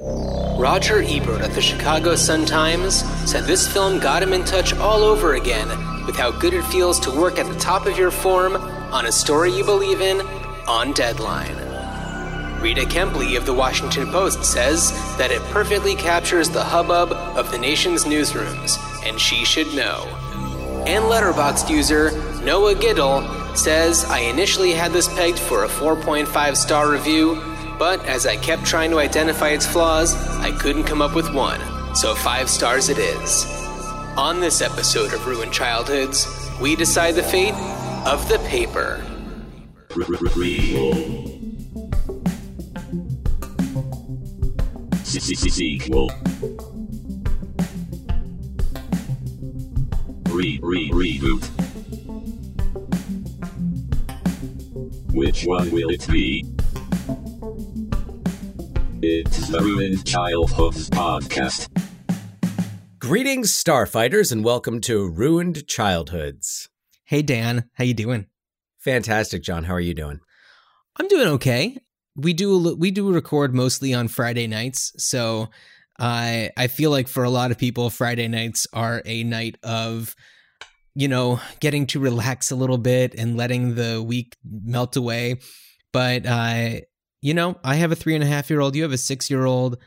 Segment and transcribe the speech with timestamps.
[0.00, 5.34] Roger Ebert of the Chicago Sun-Times said this film got him in touch all over
[5.34, 5.68] again
[6.04, 9.12] with how good it feels to work at the top of your form on a
[9.12, 10.20] story you believe in
[10.66, 11.54] on deadline.
[12.60, 17.58] Rita Kempley of the Washington Post says that it perfectly captures the hubbub of the
[17.58, 20.06] nation's newsrooms, and she should know.
[20.86, 22.10] And Letterboxd user
[22.42, 23.22] Noah Giddle
[23.54, 27.40] says I initially had this pegged for a 4.5 star review,
[27.78, 31.60] but as I kept trying to identify its flaws, I couldn't come up with one,
[31.94, 33.44] so 5 stars it is.
[34.16, 36.26] On this episode of Ruined Childhoods,
[36.60, 37.54] we decide the fate
[38.06, 39.02] of the paper.
[45.04, 46.10] Sequel.
[50.30, 51.44] Re re reboot.
[55.12, 56.53] Which one will it be?
[59.06, 61.68] It's the Ruined Childhoods podcast.
[62.98, 66.70] Greetings, Starfighters, and welcome to Ruined Childhoods.
[67.04, 68.28] Hey Dan, how you doing?
[68.78, 69.64] Fantastic, John.
[69.64, 70.20] How are you doing?
[70.96, 71.76] I'm doing okay.
[72.16, 75.50] We do we do record mostly on Friday nights, so
[75.98, 80.16] I I feel like for a lot of people, Friday nights are a night of
[80.94, 85.40] you know getting to relax a little bit and letting the week melt away.
[85.92, 86.80] But uh,
[87.24, 88.76] you know, I have a three and a half year old.
[88.76, 89.78] You have a six year old.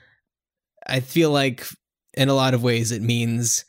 [0.88, 1.64] I feel like
[2.16, 3.64] in a lot of ways it means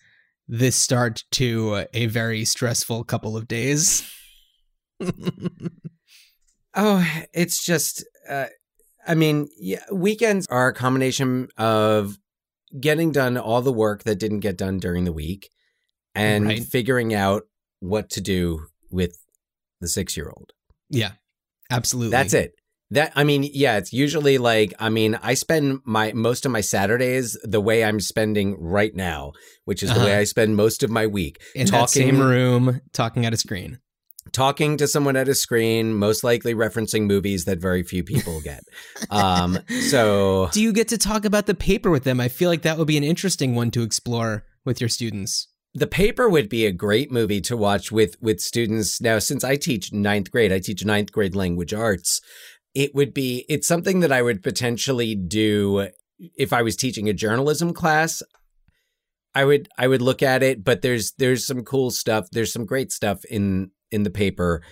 [0.48, 4.10] this start to a very stressful couple of days.
[6.74, 8.46] oh, it's just, uh,
[9.06, 12.16] I mean, yeah, weekends are a combination of
[12.80, 15.50] getting done all the work that didn't get done during the week
[16.14, 16.64] and Right.
[16.64, 17.42] figuring out
[17.80, 19.18] what to do with
[19.82, 20.52] the six year old.
[20.88, 21.12] Yeah,
[21.70, 22.12] absolutely.
[22.12, 22.54] That's it.
[22.90, 26.62] That I mean, yeah, it's usually like I mean, I spend my most of my
[26.62, 29.32] Saturdays the way I'm spending right now,
[29.66, 30.20] which is the way Uh-huh.
[30.20, 31.40] I spend most of my week.
[31.54, 33.78] in that same room talking at a screen.
[34.32, 38.62] talking to someone at a screen, most likely referencing movies that very few people get.
[39.10, 42.20] um, so Do you get to talk about the paper with them?
[42.20, 45.48] I feel like that would be an interesting one to explore with your students.
[45.74, 49.00] the paper would be a great movie to watch with with students.
[49.00, 52.20] Now, since I teach ninth grade, I teach ninth grade language arts.
[52.78, 55.88] It would be it's something that I would potentially do
[56.36, 58.22] if I was teaching a journalism class.
[59.34, 62.28] I would I would look at it, but there's there's some cool stuff.
[62.30, 64.62] There's some great stuff in in the paper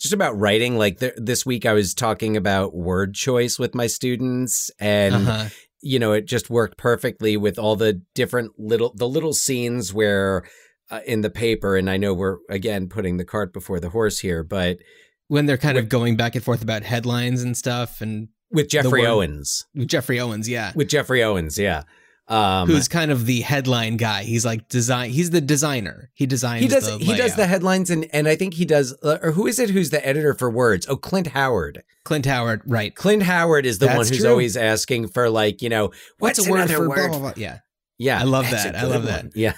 [0.00, 0.76] just about writing.
[0.76, 5.48] Like th- this week, I was talking about word choice with my students, and Uh-huh.
[5.80, 10.42] you know it just worked perfectly with all the different little the little scenes where
[10.90, 11.76] uh, in the paper.
[11.76, 14.78] And I know we're again putting the cart before the horse here, but
[15.28, 18.68] When they're kind With- of going back and forth about headlines and stuff, and with
[18.68, 21.82] Geoffrey Owens, Geoffrey Owens, yeah, with Geoffrey Owens, yeah.
[22.28, 24.22] Um, who's kind of the headline guy.
[24.22, 25.10] He's like design.
[25.10, 26.10] He's the designer.
[26.14, 26.62] He designs.
[26.62, 29.32] he does The he does the headlines and and I think he does uh, or
[29.32, 30.86] who is it who's the editor for words?
[30.88, 31.82] Oh, Clint Howard.
[32.04, 32.94] Clint Howard, right?
[32.94, 34.30] Clint Howard is the one who's true.
[34.30, 35.86] always asking for like, you know,
[36.20, 36.94] what's, What's, a word for word?
[36.96, 37.32] blah blah blah?
[37.36, 37.58] Yeah,
[37.98, 38.20] Yeah.
[38.20, 38.76] I love that's that.
[38.76, 39.12] I love one.
[39.12, 39.26] that.
[39.34, 39.54] Yeah.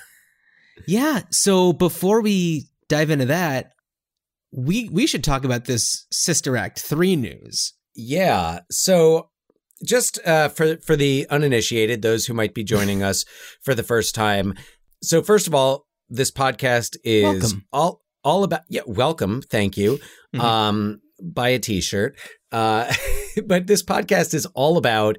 [0.86, 1.20] yeah.
[1.30, 3.72] So before we dive into that,
[4.54, 7.74] we we should talk about this Sister Act three news.
[7.96, 8.60] Yeah.
[8.70, 9.30] So
[9.84, 13.24] just uh, for for the uninitiated, those who might be joining us
[13.62, 14.54] for the first time.
[15.02, 17.64] So first of all, this podcast is Welcome.
[17.72, 19.98] all all about yeah, welcome, thank you.
[20.34, 20.40] Mhm.
[20.40, 22.16] Um buy a t-shirt.
[22.52, 22.92] Uh
[23.46, 25.16] but this podcast is all about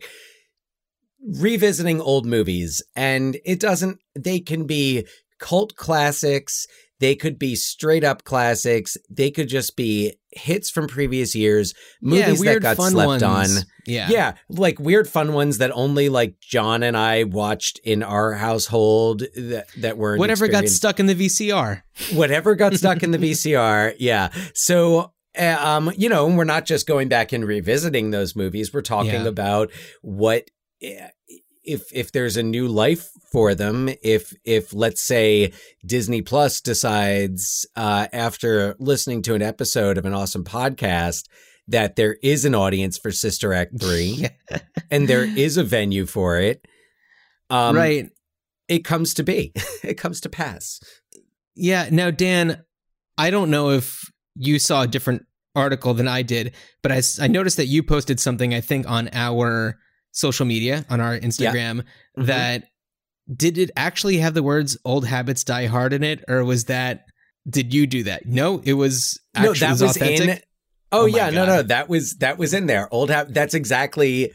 [1.40, 5.06] revisiting old movies and it doesn't they can be
[5.40, 6.68] cult classics
[7.00, 12.44] they could be straight up classics they could just be hits from previous years movies
[12.44, 13.24] yeah, that got fun slept ones.
[13.24, 13.48] on
[13.86, 14.34] Yeah, yeah.
[14.50, 19.68] like weird fun ones that only like John and I watched in our household that
[19.78, 21.82] that were Whatever got stuck in the VCR.
[22.14, 23.96] whatever got stuck in the VCR.
[24.00, 24.30] Yeah.
[24.54, 28.74] So uh, um you know, we're not just going back and revisiting those movies.
[28.74, 29.28] We're talking Yeah.
[29.28, 30.50] about what
[30.82, 31.08] eh,
[31.66, 35.52] if if there's a new life for them if if let's say
[35.86, 41.26] Disney Plus decides uh after listening to an episode of an awesome podcast
[41.68, 44.04] that there is an audience for Sister Act 3
[44.50, 44.60] Yeah.
[44.92, 46.66] and there is a venue for it
[47.50, 48.10] um right.
[48.68, 49.52] it comes to be
[49.84, 50.80] it comes to pass
[51.56, 51.88] Yeah.
[51.92, 52.64] Now, Dan,
[53.18, 54.02] I don't know if
[54.36, 55.24] you saw a different
[55.56, 56.54] article than I did,
[56.84, 59.78] but i, I noticed that you posted something, I think, on our
[60.16, 61.84] social media, on our Instagram,
[62.18, 62.26] Mhm.
[62.28, 62.64] that
[63.36, 67.06] did it actually have the words old habits die hard in it, or was that,
[67.50, 68.26] did you do that?
[68.26, 70.30] No, it was actually no, that was in.
[70.92, 72.88] Oh, Oh yeah, no, no, that was that was in there.
[72.94, 73.34] Old hab.
[73.34, 74.32] That's exactly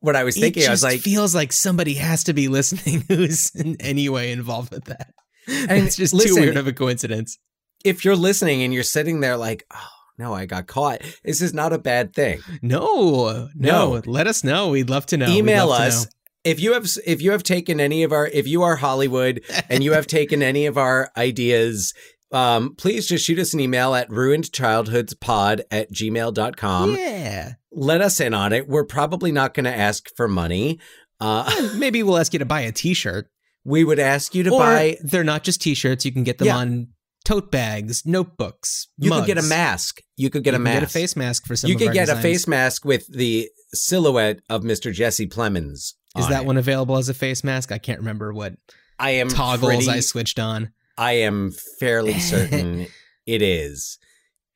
[0.00, 0.62] what I was thinking.
[0.62, 4.30] it I was like, feels like somebody has to be listening who's in any way
[4.30, 5.12] involved with that.
[5.48, 7.38] And it's just listen- too weird of a coincidence.
[7.84, 11.02] if you're listening and you're sitting there like, oh no, I got caught.
[11.24, 12.40] This is not a bad thing.
[12.62, 14.02] No, no, No.
[14.06, 14.70] Let us know.
[14.70, 15.28] We'd love to know.
[15.28, 16.06] Email us
[16.44, 19.82] if you have if you have taken any of our if you are Hollywood and
[19.84, 21.92] you have taken any of our ideas.
[22.32, 26.94] Um, please just shoot us an email at ruinedchildhoodspod at gmail.com.
[26.94, 27.52] yeah.
[27.72, 28.68] Let us in on it.
[28.68, 30.80] We're probably not going to ask for money.
[31.20, 33.28] Uh, Maybe we'll ask you to buy a T-shirt.
[33.64, 36.04] we would ask you to or buy, they're not just T-shirts.
[36.04, 36.56] You can get them Yeah.
[36.56, 36.88] on
[37.26, 38.88] tote bags, notebooks.
[38.96, 40.00] you could get a mask.
[40.16, 40.74] You could get You a mask.
[40.80, 41.68] Get a face mask for some.
[41.70, 44.92] you could get a face mask with the silhouette of Mr.
[44.92, 45.94] Jesse Plemons.
[46.16, 46.46] Is on that it.
[46.46, 47.72] one available as a face mask?
[47.72, 48.54] I can't remember what
[48.98, 50.70] I am toggles pretty- I switched on.
[50.96, 52.86] I am fairly certain
[53.26, 53.98] it is.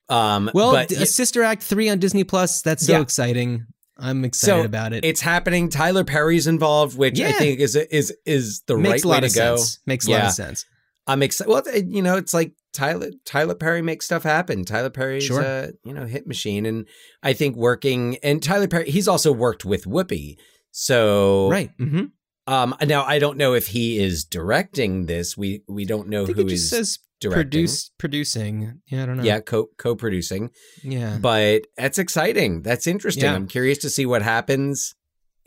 [0.08, 2.62] Um, Well, but d- Sister Act three on Disney Plus.
[2.62, 3.00] That's so Yeah.
[3.00, 3.66] exciting.
[3.98, 5.04] I'm excited So, about it.
[5.04, 5.68] it's happening.
[5.68, 9.56] Tyler Perry's involved, which I think is is is the makes right way to go.
[9.56, 9.78] sense.
[9.86, 10.64] Makes a lot of sense.
[11.06, 11.50] I'm excited.
[11.50, 14.64] Well, you know, it's like Tyler Tyler Perry makes stuff happen.
[14.64, 15.40] Tyler Perry's Sure.
[15.42, 16.86] a you know hit machine, and
[17.22, 20.36] I think working and Tyler Perry he's also worked with Whoopi.
[20.70, 21.70] So Right.
[21.78, 22.04] Mm-hmm.
[22.46, 25.36] Um, now I don't know if he is directing this.
[25.36, 27.42] We we don't know who is says directing.
[27.42, 28.80] produce producing.
[28.86, 29.22] Yeah, I don't know.
[29.22, 30.50] Yeah, co co producing.
[30.82, 31.18] Yeah.
[31.20, 32.62] But that's exciting.
[32.62, 33.24] That's interesting.
[33.24, 33.34] Yeah.
[33.34, 34.94] I'm curious to see what happens.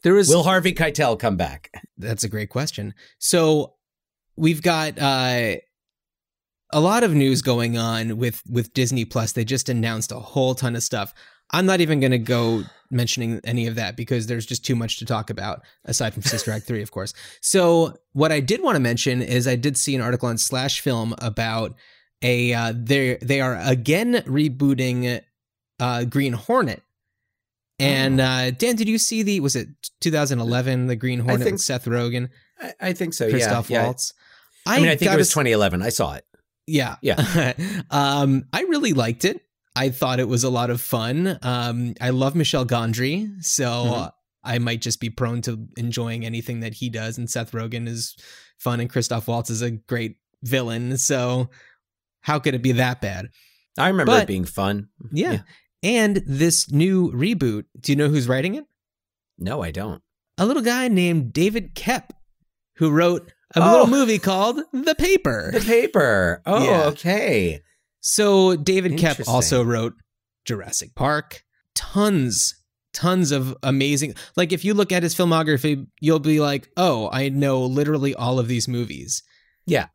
[0.03, 1.71] There was Will Harvey Keitel come back?
[1.97, 2.93] That's a great question.
[3.19, 3.73] So
[4.35, 5.55] we've got uh,
[6.73, 9.31] a lot of news going on with with Disney Plus.
[9.31, 11.13] They just announced a whole ton of stuff.
[11.51, 14.97] I'm not even going to go mentioning any of that because there's just too much
[14.97, 17.13] to talk about aside from Sister Act 3 of course.
[17.41, 20.81] So what I did want to mention is I did see an article on Slash
[20.81, 21.75] Film about
[22.21, 25.21] a uh, they they are again rebooting
[25.79, 26.81] uh, Green Hornet.
[27.79, 29.67] And uh, Dan, did you see the was it
[30.01, 32.29] 2011 the Green Hornet think- with Seth Rogen?
[32.59, 33.29] I, I think so.
[33.29, 33.85] Christoph yeah, yeah.
[33.85, 34.13] Waltz.
[34.65, 35.81] I mean, I think it was s- 2011.
[35.81, 36.25] I saw it.
[36.67, 37.53] Yeah, Yeah.
[37.91, 39.41] um, I really liked it.
[39.75, 41.39] I thought it was a lot of fun.
[41.41, 44.11] Um, I love Michel Gondry, so Mhm.
[44.43, 47.17] I might just be prone to enjoying anything that he does.
[47.17, 48.15] And Seth Rogen is
[48.59, 50.97] fun, and Christoph Waltz is a great villain.
[50.97, 51.49] So
[52.21, 53.29] how could it be that bad?
[53.77, 54.89] I remember But- it being fun.
[55.11, 55.39] Yeah.
[55.81, 58.65] And this new reboot, do you know who's writing it?
[59.37, 60.01] No, I don't.
[60.37, 62.11] A little guy named David Koepp,
[62.75, 63.71] who wrote a Oh.
[63.71, 65.51] little movie called The Paper.
[65.53, 66.41] The paper.
[66.45, 66.83] Oh, Yeah.
[66.87, 67.61] okay.
[68.01, 69.93] So David Koepp also wrote
[70.45, 71.43] Jurassic Park.
[71.75, 72.55] Tons,
[72.93, 74.15] tons of amazing.
[74.35, 78.39] Like if you look at his filmography, you'll be like, "Oh, I know literally all
[78.39, 79.23] of these movies."
[79.65, 79.87] Yeah.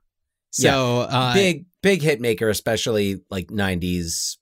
[0.50, 4.36] So uh, big big hit maker, especially like 90s.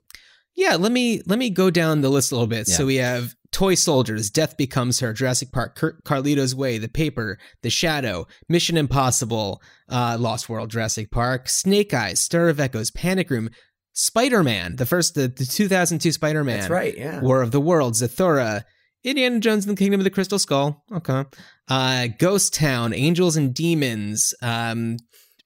[0.55, 2.69] Yeah, let me let me go down the list a little bit.
[2.69, 2.75] Yeah.
[2.77, 7.39] So we have Toy Soldiers, Death Becomes Her, Jurassic Park, Car- Carlito's Way, The Paper,
[7.63, 13.31] The Shadow, Mission Impossible, uh, Lost World, Jurassic Park, Snake Eyes, Stir of Echoes, Panic
[13.31, 13.51] Room,
[13.93, 16.97] Spider Man, the first the, the 2002 Spider Man, That's right.
[16.97, 17.21] Yeah.
[17.21, 18.65] War of the Worlds, Zathura,
[19.05, 20.85] Indiana Jones and the Kingdom of the Crystal Skull.
[20.93, 21.25] Okay.
[21.69, 24.99] Uh, Ghost Town, Angels and Demons, um,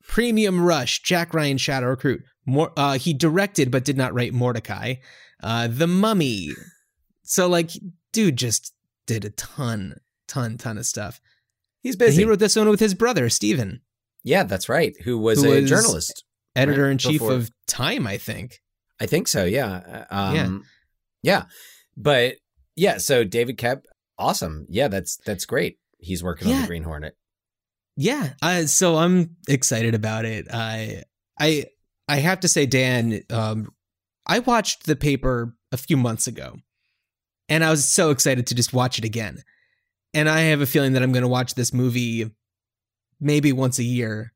[0.02, 2.22] Premium Rush, Jack Ryan Shadow Recruit.
[2.46, 4.98] More, uh, he directed but did not write Mortdecai.
[5.42, 6.50] Uh, the Mummy.
[7.30, 7.70] So like,
[8.12, 8.74] dude just
[9.06, 9.96] did a ton,
[10.28, 11.20] ton, ton of stuff.
[11.82, 12.22] He's And busy.
[12.22, 13.80] he wrote this one with his brother Steven,
[14.22, 14.94] yeah, that's right.
[15.04, 16.24] Who was Who a was- journalist.
[16.54, 18.60] editor in chief of Time, I think.
[19.00, 19.44] I think so.
[19.44, 20.06] Yeah.
[20.10, 20.44] Uh, Yeah.
[20.44, 20.64] Um,
[21.22, 21.44] yeah.
[21.96, 22.36] But
[22.76, 23.82] yeah, so David Koepp,
[24.18, 24.66] awesome.
[24.68, 25.78] Yeah, that's that's great.
[25.98, 27.16] He's working on the Green Hornet.
[27.96, 30.46] Yeah, uh, so I'm excited about it.
[30.52, 31.04] I
[31.38, 31.66] I
[32.08, 33.70] I have to say, Dan, um,
[34.26, 36.56] I watched the paper a few months ago,
[37.50, 39.42] and I was so excited to just watch it again.
[40.14, 42.30] And I have a feeling that I'm going to watch this movie
[43.20, 44.32] maybe once a year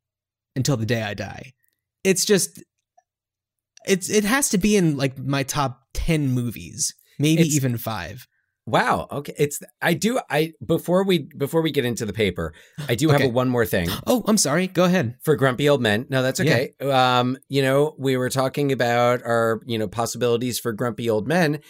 [0.54, 1.52] until the day I die.
[2.04, 2.62] It's just
[3.87, 8.26] it's it has to be in like my top 10 movies, maybe It's- even 5.
[8.66, 9.09] Wow.
[9.12, 9.35] Okay.
[9.37, 12.54] It's I do I before we before we get into the paper,
[12.88, 13.88] I do have a one more thing.
[14.06, 14.68] Oh, I'm sorry.
[14.68, 15.16] Go ahead.
[15.23, 16.06] for grumpy old men.
[16.09, 16.73] No, that's okay.
[16.80, 21.61] Um, you know, we were talking about our, you know, possibilities for grumpy old men.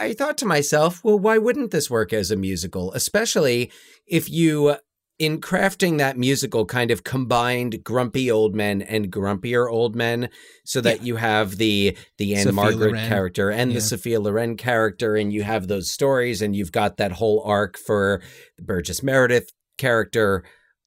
[0.00, 2.92] I thought to myself, well, why wouldn't this work as a musical?
[2.94, 3.70] Especially
[4.06, 4.76] if you
[5.18, 10.30] in crafting that musical kind of combined grumpy old men and grumpier old men
[10.64, 13.08] so that you have the the Anne Sophia Margaret Loren.
[13.08, 13.74] character and Yeah.
[13.74, 17.76] the Sophia Loren character and you have those stories and you've got that whole arc
[17.76, 18.22] for
[18.56, 20.42] the Burgess Meredith character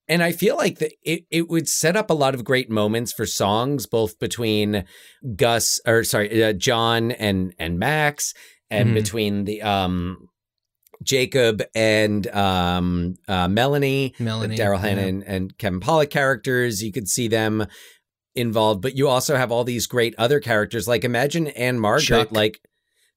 [0.07, 3.13] and I feel like the, it it would set up a lot of great moments
[3.13, 4.83] for songs, both between
[5.35, 8.33] Gus or sorry, uh, John and and Max,
[8.73, 8.93] and Mhm.
[8.93, 10.27] between the um
[11.03, 15.07] Jacob and um, uh, Melanie, Melanie, Daryl Hannah yeah.
[15.07, 16.81] and, and Kevin Pollak characters.
[16.81, 17.65] You could see them
[18.35, 20.87] involved, but you also have all these great other characters.
[20.87, 22.31] Like imagine Ann-Margret, Chuck.
[22.31, 22.59] like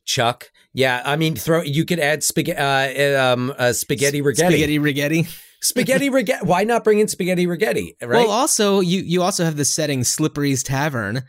[0.05, 0.51] Chuck.
[0.75, 5.27] Yeah, I mean, throw you could add spaghetti, uh, um, uh, spaghetti rigetti, Spaghetti rigetti.
[5.63, 6.45] spaghetti rigetti.
[6.45, 7.93] Why not bring in spaghetti rigetti?
[8.03, 8.27] Right?
[8.27, 11.23] Well, also you you also have the setting Slippery's Tavern.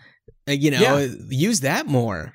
[0.49, 1.07] Uh, you know, Yeah.
[1.29, 2.33] use that more.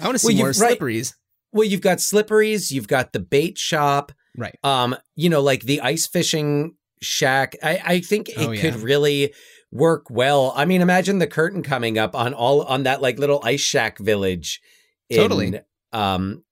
[0.00, 0.54] I want to see Well, more right.
[0.56, 1.14] Slippery's.
[1.52, 4.12] Well, you've got slipperies, you've got the bait shop.
[4.36, 4.58] Right.
[4.64, 8.62] um you know like the ice fishing shack i i think it Oh, yeah.
[8.62, 9.34] could really
[9.70, 13.42] work well i mean imagine the curtain coming up on all on that like little
[13.44, 14.62] ice shack village
[15.10, 15.60] in, Totally.
[15.92, 16.44] um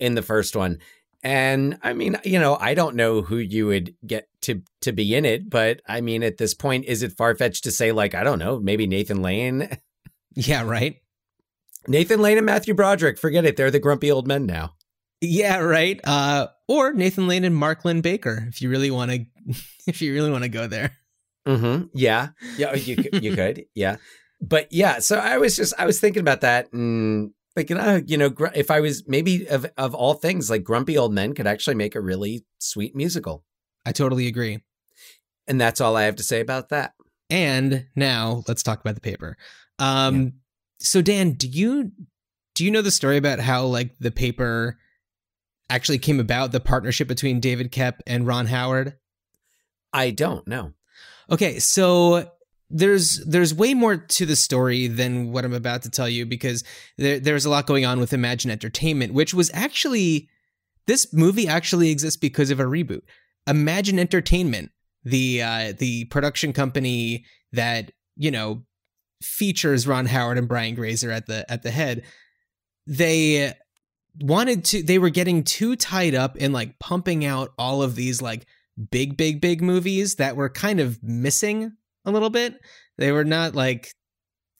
[0.00, 0.78] in the first one
[1.22, 5.14] and i mean you know i don't know who you would get to to be
[5.14, 8.24] in it but i mean at this point is it far-fetched to say like i
[8.24, 9.68] don't know maybe nathan lane
[10.34, 10.96] Yeah, right.
[11.88, 14.74] Nathan lane and matthew broderick forget it they're the grumpy old men now
[15.20, 15.98] Yeah, right.
[16.04, 19.24] Uh, or Nathan Lane and Marklin Baker, if you really want to,
[19.88, 20.92] if you really want to go there.
[21.44, 21.86] Mm-hmm.
[21.92, 22.28] Yeah.
[22.56, 22.74] Yeah.
[22.76, 23.64] You could, you could.
[23.74, 23.96] Yeah.
[24.40, 25.00] But yeah.
[25.00, 28.54] So I was just I was thinking about that and thinking, oh, you know, gr-
[28.54, 31.96] if I was maybe of of all things, like Grumpy Old Men could actually make
[31.96, 33.42] a really sweet musical,
[33.84, 34.62] I totally agree.
[35.48, 36.92] and that's all I have to say about that.
[37.28, 39.36] And now let's talk about the paper.
[39.80, 40.34] Um,
[40.78, 41.92] so Dan, do you
[42.54, 44.78] do you know the story about how like the paper
[45.70, 48.96] actually came about, the partnership between David Koepp and Ron Howard?
[49.92, 50.72] I don't know.
[51.30, 52.30] Okay, so
[52.70, 56.64] there's there's way more to the story than what I'm about to tell you because
[56.96, 60.28] there, there's a lot going on with Imagine Entertainment, which was actually
[60.86, 63.02] this movie actually exists because of a reboot.
[63.46, 64.70] Imagine Entertainment,
[65.04, 68.64] the uh, the production company that you know
[69.22, 72.04] features Ron Howard and Brian Grazer at the at the head,
[72.86, 73.52] they
[74.20, 78.20] wanted to they were getting too tied up in like pumping out all of these
[78.20, 78.46] like
[78.90, 81.72] big big big movies that were kind of missing
[82.04, 82.54] a little bit.
[82.96, 83.94] They were not like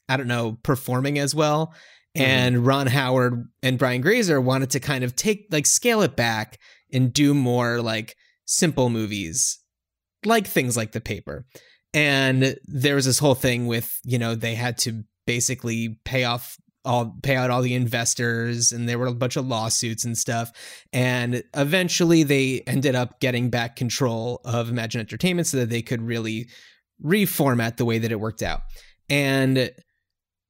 [0.09, 1.73] i don't know performing as well.
[2.17, 2.23] Mm-hmm.
[2.23, 6.59] And ron howard and brian grazer wanted to kind of take like scale it back
[6.91, 9.59] and do more like simple movies
[10.25, 11.45] like things like the paper
[11.95, 16.57] and there was this whole thing with you know they had to basically pay off
[16.85, 20.51] all pay out all the investors and there were a bunch of lawsuits and stuff.
[20.93, 26.01] And eventually they ended up getting back control of imagine entertainment so that they could
[26.01, 26.49] really
[27.05, 28.63] reformat the way that it worked out.
[29.11, 29.71] And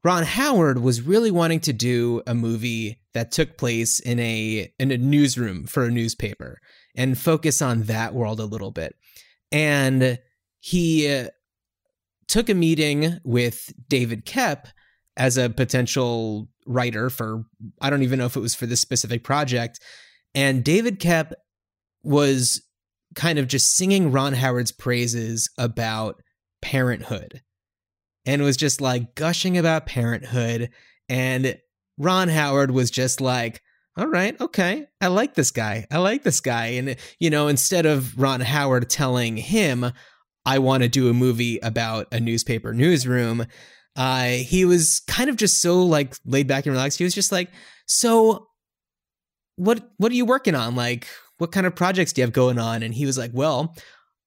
[0.04, 4.92] ron howard was really wanting to do a movie that took place in a in
[4.92, 6.60] a newsroom for a newspaper
[6.94, 8.94] and focus on that world a little bit.
[9.50, 10.18] And
[10.68, 11.28] he uh,
[12.26, 14.66] took a meeting with david Koepp
[15.16, 17.44] as a potential writer for
[17.80, 19.80] I don't even know if it was for this specific project.
[20.34, 21.32] And David Koepp
[22.04, 22.62] was
[23.14, 26.22] kind of just singing Ron Howard's praises about
[26.62, 27.42] parenthood
[28.24, 30.70] and was just like gushing about parenthood.
[31.08, 31.58] And
[31.96, 33.62] Ron Howard was just like,
[33.96, 35.86] all right, okay, I like this guy.
[35.90, 36.66] I like this guy.
[36.66, 39.90] And, you know, instead of Ron Howard telling him,
[40.46, 43.46] I want to do a movie about a newspaper newsroom,
[43.98, 46.98] uh, he was kind of just so like laid back and relaxed.
[46.98, 47.50] He was just like,
[47.86, 48.46] "So,
[49.56, 50.76] what what are you working on?
[50.76, 53.74] Like, what kind of projects do you have going on?" And he was like, "Well,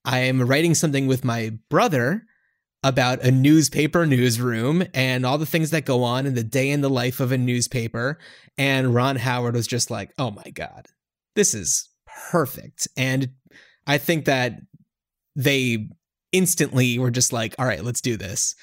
[0.03, 2.25] I am writing something with my brother
[2.83, 6.81] about a newspaper newsroom and all the things that go on in the day in
[6.81, 8.19] the life of a newspaper."
[8.57, 10.87] And Ron Howard was just like, "Oh my god,
[11.35, 11.87] this is
[12.29, 13.29] perfect." And
[13.87, 14.59] I think that
[15.33, 15.87] they
[16.31, 18.55] instantly were just like, "All right, let's do this."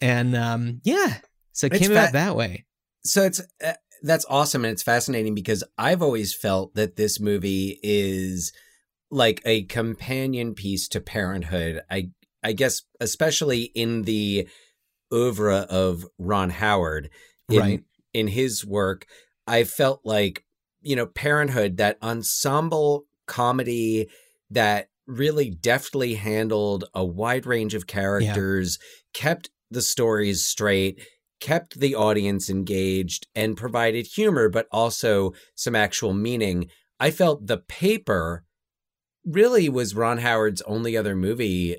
[0.00, 1.18] and um yeah
[1.52, 2.66] so it It's came fa- about that way
[3.04, 7.78] so it's uh, that's awesome and it's fascinating because I've always felt that this movie
[7.82, 8.52] is
[9.10, 11.80] like a companion piece to Parenthood.
[11.90, 12.10] I
[12.42, 14.48] I guess especially in the
[15.12, 17.10] oeuvre of Ron Howard,
[17.48, 17.82] in, Right.
[18.12, 19.06] In his work,
[19.46, 20.44] I felt like
[20.82, 24.08] you know Parenthood, that ensemble comedy
[24.50, 28.78] that really deftly handled a wide range of characters,
[29.14, 31.00] kept the stories straight,
[31.40, 36.68] kept the audience engaged, and provided humor, but also some actual meaning.
[36.98, 38.44] I felt the paper
[39.24, 41.76] really was Ron Howard's only other movie,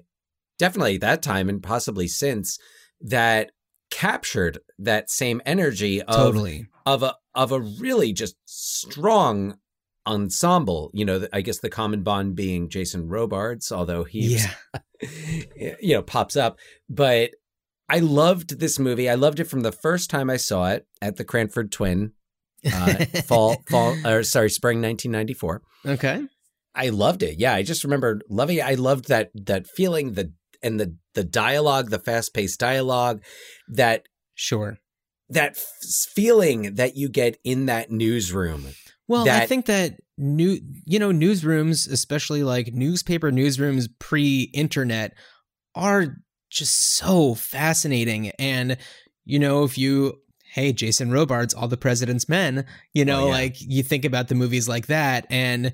[0.59, 2.59] definitely at that time and possibly since,
[3.01, 3.51] that
[3.89, 9.57] captured that same energy of totally of a of a really just strong
[10.07, 10.89] ensemble.
[10.93, 14.53] You know, I guess the common bond being Jason Robards, although he yeah
[15.79, 16.57] you know pops up
[16.89, 17.29] but
[17.87, 21.17] i loved this movie i loved it from the first time i saw it at
[21.17, 22.11] the cranford twin
[22.73, 26.25] uh, fall fall or sorry spring 1994 okay
[26.79, 27.39] I loved it.
[27.39, 28.65] Yeah, I just remember loving it.
[28.65, 33.23] I loved that that feeling the and the the dialogue, the fast paced dialogue,
[33.67, 34.03] that
[34.35, 34.77] Sure.
[35.27, 35.65] that f-
[36.13, 38.67] feeling that you get in that newsroom.
[39.07, 45.13] Well, I think that new, you know, newsrooms, especially like newspaper newsrooms pre-internet,
[45.75, 46.17] are
[46.49, 48.29] just so fascinating.
[48.39, 48.77] And
[49.25, 50.21] you know, if you,
[50.53, 53.31] hey, Jason Robards, All the President's Men, you know, Oh, yeah.
[53.33, 55.73] like you think about the movies like that, and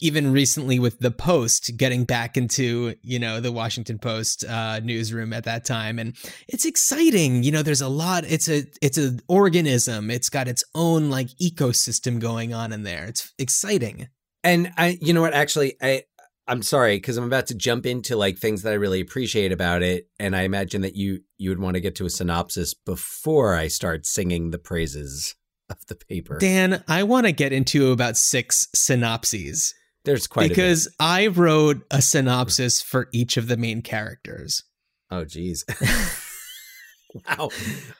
[0.00, 5.32] even recently with the Post getting back into, you know, the Washington Post uh, newsroom
[5.32, 6.16] at that time, and
[6.48, 7.42] it's exciting.
[7.42, 8.24] You know, there's a lot.
[8.24, 10.10] It's a it's an organism.
[10.10, 13.04] It's got its own like ecosystem going on in there.
[13.04, 14.08] It's exciting.
[14.42, 15.32] And I, you know what?
[15.32, 16.02] Actually, I,
[16.46, 19.82] I'm sorry because I'm about to jump into like things that I really appreciate about
[19.82, 23.54] it, and I imagine that you you would want to get to a synopsis before
[23.54, 25.34] I start singing the praises
[25.70, 26.38] of the paper.
[26.38, 32.02] Dan, I want to get into about six synopses There's quite because I wrote a
[32.02, 34.62] synopsis for each of the main characters.
[35.10, 35.64] Oh, geez.
[37.14, 37.48] wow.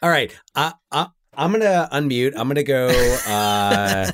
[0.03, 0.35] All right.
[0.55, 2.33] I, I, I'm gonna unmute.
[2.37, 2.89] I'm gonna go
[3.27, 4.11] uh,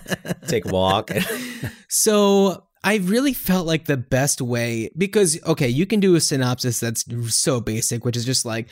[0.47, 1.11] take a walk.
[1.88, 6.80] so I really felt like the best way because okay, you can do a synopsis
[6.80, 7.04] that's
[7.35, 8.68] so basic, which is just like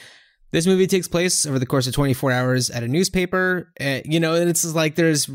[0.51, 4.19] this movie takes place over the course of 24 hours at a newspaper, uh, you
[4.19, 5.29] know, and it's like there's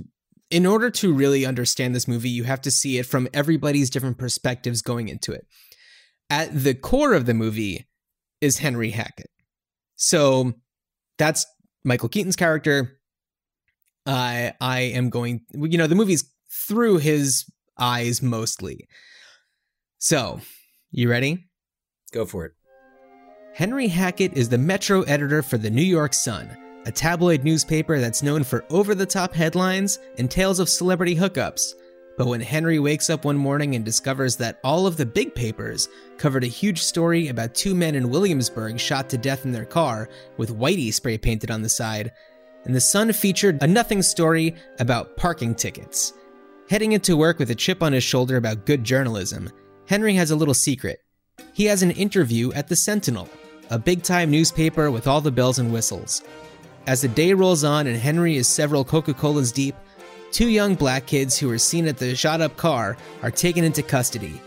[0.54, 4.20] in order to really understand this movie, you have to see it from everybody's different
[4.20, 5.48] perspectives going into it.
[6.30, 7.88] At the core of the movie
[8.40, 9.32] is Henry Hackett.
[9.96, 10.54] So
[11.18, 11.46] that's
[11.84, 13.00] Michael Keaton's character.
[14.06, 16.32] I I am going, you know, the movie's
[16.68, 17.46] through his
[17.80, 18.88] eyes mostly.
[19.98, 20.40] So,
[20.92, 21.46] you ready?
[22.12, 22.52] go for it.
[23.56, 28.24] Henry Hackett is the Metro editor for the New York Sun, a tabloid newspaper that's
[28.24, 31.74] known for over the top headlines and tales of celebrity hookups.
[32.18, 35.90] But when Henry wakes up one morning and discovers that all of the big papers
[36.18, 40.10] covered a huge story about two men in Williamsburg shot to death in their car
[40.38, 42.12] with Whitey spray painted on the side,
[42.66, 46.14] and the Sun featured a nothing story about parking tickets.
[46.70, 49.50] Heading into work with a chip on his shoulder about good journalism,
[49.88, 51.00] Henry has a little secret.
[51.54, 53.28] He has an interview at the Sentinel,
[53.70, 56.22] a big time newspaper with all the bells and whistles.
[56.86, 59.76] As the day rolls on and Henry is several Coca Colas deep,
[60.32, 63.82] two young black kids who were seen at the shot up car are taken into
[63.82, 64.42] custody.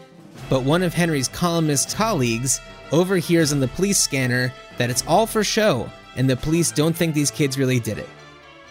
[0.51, 2.61] But one of Henry's columnist colleagues
[2.92, 7.14] overhears on the police scanner that it's all for show and the police don't think
[7.14, 8.09] these kids really did it.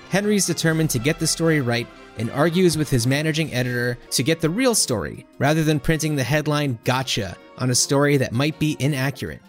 [0.10, 1.88] Henry's determined to get the story right
[2.20, 6.24] and argues with his managing editor to get the real story rather than printing the
[6.24, 9.42] headline Gotcha on a story that might be inaccurate.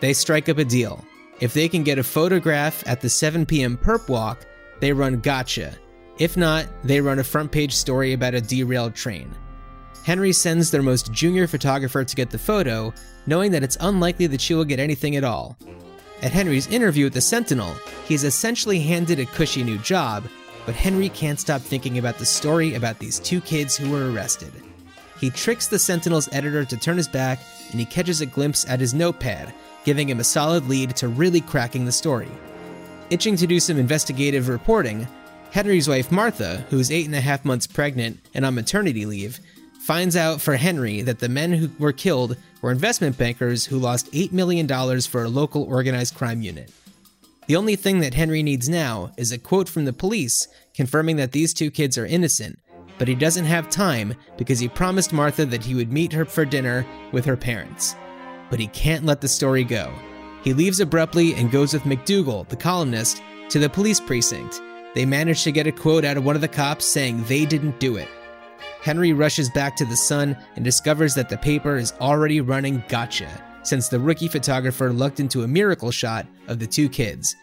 [0.00, 1.02] They strike up a deal.
[1.40, 3.76] If they can get a photograph at the 7 p.m.
[3.76, 4.44] perp walk,
[4.80, 5.74] they run Gotcha.
[6.18, 9.32] If not, they run a front page story about a derailed train.
[10.04, 12.92] Henry sends their most junior photographer to get the photo,
[13.26, 15.56] knowing that it's unlikely that she will get anything at all.
[16.22, 17.74] At Henry's interview at the Sentinel,
[18.06, 20.24] he is essentially handed a cushy new job,
[20.66, 24.52] but Henry can't stop thinking about the story about these two kids who were arrested.
[25.20, 27.38] He tricks the Sentinel's editor to turn his back,
[27.70, 29.52] and he catches a glimpse at his notepad,
[29.88, 32.28] giving him a solid lead to really cracking the story.
[33.08, 35.08] Itching to do some investigative reporting,
[35.50, 39.40] Henry's wife Martha, who's eight and a half months pregnant and on maternity leave,
[39.80, 44.12] finds out for Henry that the men who were killed were investment bankers who lost
[44.12, 44.68] $8 million
[45.00, 46.70] for a local organized crime unit.
[47.46, 51.32] The only thing that Henry needs now is a quote from the police confirming that
[51.32, 52.58] these two kids are innocent,
[52.98, 56.44] but he doesn't have time because he promised Martha that he would meet her for
[56.44, 57.96] dinner with her parents.
[58.50, 59.92] But he can't let the story go.
[60.42, 64.60] He leaves abruptly and goes with McDougal, the columnist, to the police precinct.
[64.94, 67.80] They manage to get a quote out of one of the cops saying they didn't
[67.80, 68.08] do it.
[68.80, 73.28] Henry rushes back to the Sun and discovers that the paper is already running gotcha,
[73.62, 77.34] since the rookie photographer lucked into a miracle shot of the two kids.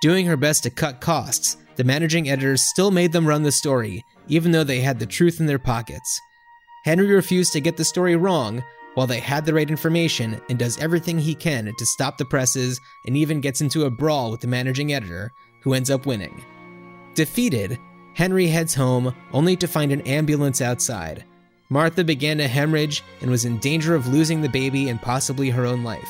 [0.00, 4.04] Doing her best to cut costs, the managing editors still made them run the story,
[4.28, 6.20] even though they had the truth in their pockets.
[6.84, 8.62] Henry refused to get the story wrong,
[8.94, 12.80] while they had the right information, and does everything he can to stop the presses
[13.06, 16.42] and even gets into a brawl with the managing editor, who ends up winning.
[17.14, 17.78] Defeated,
[18.14, 21.24] Henry heads home only to find an ambulance outside.
[21.68, 25.64] Martha began a hemorrhage and was in danger of losing the baby and possibly her
[25.64, 26.08] own life.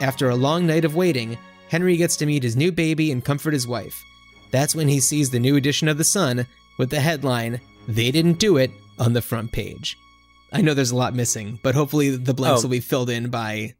[0.00, 3.54] After a long night of waiting, Henry gets to meet his new baby and comfort
[3.54, 4.04] his wife.
[4.50, 6.46] That's when he sees the new edition of The Sun
[6.76, 9.96] with the headline, They Didn't Do It, on the front page.
[10.52, 12.62] I know there's a lot missing, but hopefully the blanks Oh.
[12.64, 13.74] will be filled in by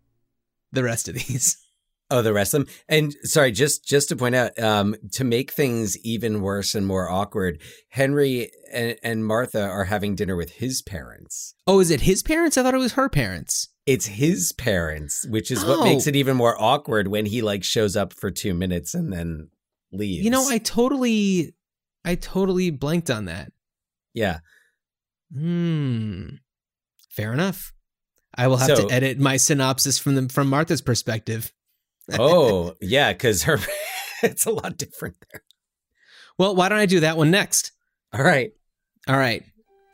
[0.73, 1.57] the rest of these.
[2.15, 2.75] Oh, the rest of them.
[2.91, 7.09] And sorry, just just to point out, um, to make things even worse and more
[7.09, 7.59] awkward,
[7.89, 11.55] Henry and, and Martha are having dinner with his parents.
[11.67, 12.59] Oh, is it his parents?
[12.59, 13.69] I thought it was her parents.
[13.87, 15.85] It's his parents, which is what Oh.
[15.85, 19.49] makes it even more awkward when he like shows up for two minutes and then
[19.91, 20.23] leaves.
[20.23, 21.55] You know, I totally,
[22.05, 23.53] I totally blanked on that.
[24.13, 24.41] yeah.
[25.35, 26.27] Hmm.
[27.13, 27.73] Fair enough.
[28.35, 31.53] I will have So- to edit my synopsis from the from Martha's perspective.
[32.19, 33.59] Oh, yeah, because her
[34.23, 35.43] it's a lot different there.
[36.39, 37.73] Well, why don't I do that one next?
[38.13, 38.53] All right.
[39.07, 39.45] All right.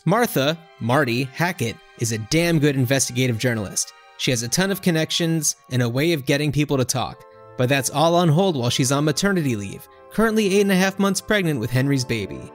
[0.04, 3.92] Martha, Marty Hackett, is a damn good investigative journalist.
[4.18, 7.24] She has a ton of connections and a way of getting people to talk,
[7.56, 10.98] but that's all on hold while she's on maternity leave, currently eight and a half
[10.98, 12.50] months pregnant with Henry's baby.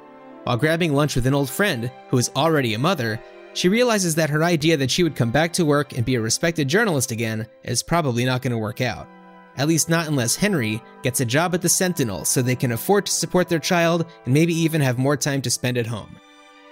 [0.45, 3.19] While grabbing lunch with an old friend, who is already a mother,
[3.53, 6.21] she realizes that her idea that she would come back to work and be a
[6.21, 9.07] respected journalist again is probably not going to work out.
[9.55, 13.05] At least not unless Henry gets a job at the Sentinel so they can afford
[13.05, 16.15] to support their child and maybe even have more time to spend at home.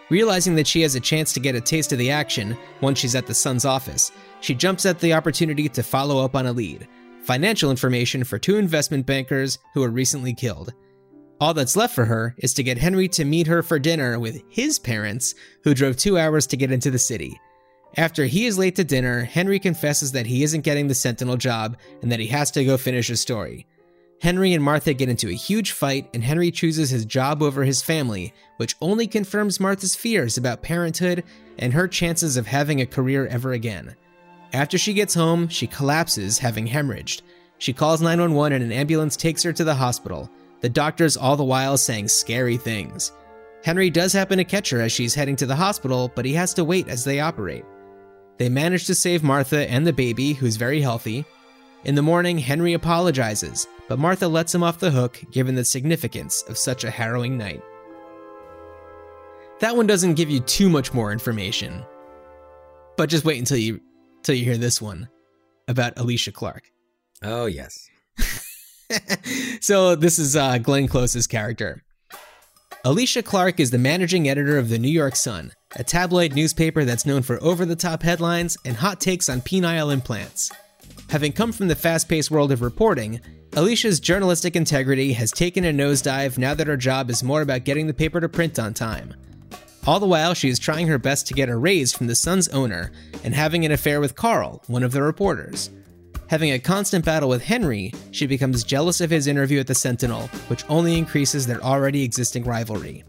[0.09, 3.15] Realizing that she has a chance to get a taste of the action once she's
[3.15, 6.87] at the Sun's office, she jumps at the opportunity to follow up on a lead
[7.23, 10.73] financial information for two investment bankers who were recently killed.
[11.41, 14.43] All that's left for her is to get Henry to meet her for dinner with
[14.47, 17.41] his parents, who drove two hours to get into the city.
[17.97, 21.77] After he is late to dinner, Henry confesses that he isn't getting the Sentinel job
[22.04, 23.65] and that he has to go finish his story.
[24.21, 27.82] Henry and Martha get into a huge fight, and Henry chooses his job over his
[27.82, 31.23] family, which only confirms Martha's fears about parenthood
[31.58, 33.95] and her chances of having a career ever again.
[34.54, 37.23] After she gets home, she collapses, having hemorrhaged.
[37.58, 40.30] She calls 911 and an ambulance takes her to the hospital,
[40.62, 43.12] the doctors all the while saying scary things.
[43.63, 46.54] Henry does happen to catch her as she's heading to the hospital, but he has
[46.56, 47.65] to wait as they operate.
[48.38, 51.26] They manage to save Martha and the baby, who's very healthy.
[51.84, 56.43] In the morning, Henry apologizes, but Martha lets him off the hook given the significance
[56.43, 57.62] of such a harrowing night.
[59.60, 61.84] That one doesn't give you too much more information.
[62.97, 63.80] But just wait until you
[64.24, 65.08] till you hear this one
[65.67, 66.71] about Alicia Clark.
[67.24, 67.90] Oh, yes.
[69.62, 71.84] so this is uh, Glenn Close's character.
[72.84, 77.06] Alicia Clark is the managing editor of the New York Sun, a tabloid newspaper that's
[77.06, 80.51] known for over-the-top headlines and hot takes on penile implants.
[81.10, 83.21] Having come from the fast-paced world of reporting,
[83.54, 87.86] Alicia's journalistic integrity has taken a nosedive now that her job is more about getting
[87.86, 89.13] the paper to print on time.
[89.86, 92.47] All the while, she is trying her best to get a raise from the Sun's
[92.49, 92.91] owner
[93.23, 95.69] and having an affair with Carl, one of the reporters.
[96.31, 100.27] Having a constant battle with Henry, she becomes jealous of his interview at the Sentinel,
[100.47, 103.03] which only increases their already existing rivalry.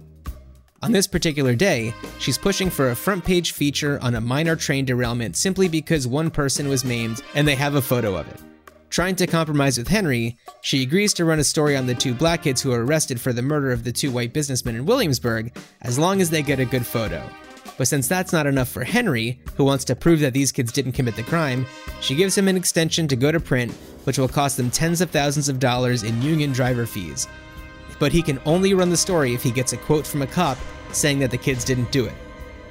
[0.83, 4.85] On this particular day, she's pushing for a front page feature on a minor train
[4.85, 8.41] derailment simply because one person was maimed and they have a photo of it.
[8.91, 12.43] Trying to compromise with Henry, she agrees to run a story on the two black
[12.43, 15.97] kids who were arrested for the murder of the two white businessmen in Williamsburg as
[15.97, 17.23] long as they get a good photo.
[17.79, 20.93] But since that's not enough for Henry, who wants to prove that these kids didn't
[20.93, 21.67] commit the crime,
[22.01, 23.73] she gives him an extension to go to print,
[24.05, 27.27] which will cost them tens of thousands of dollars in union driver fees.
[27.99, 30.59] But he can only run the story if he gets a quote from a cop
[30.93, 32.15] saying that the kids didn't do it.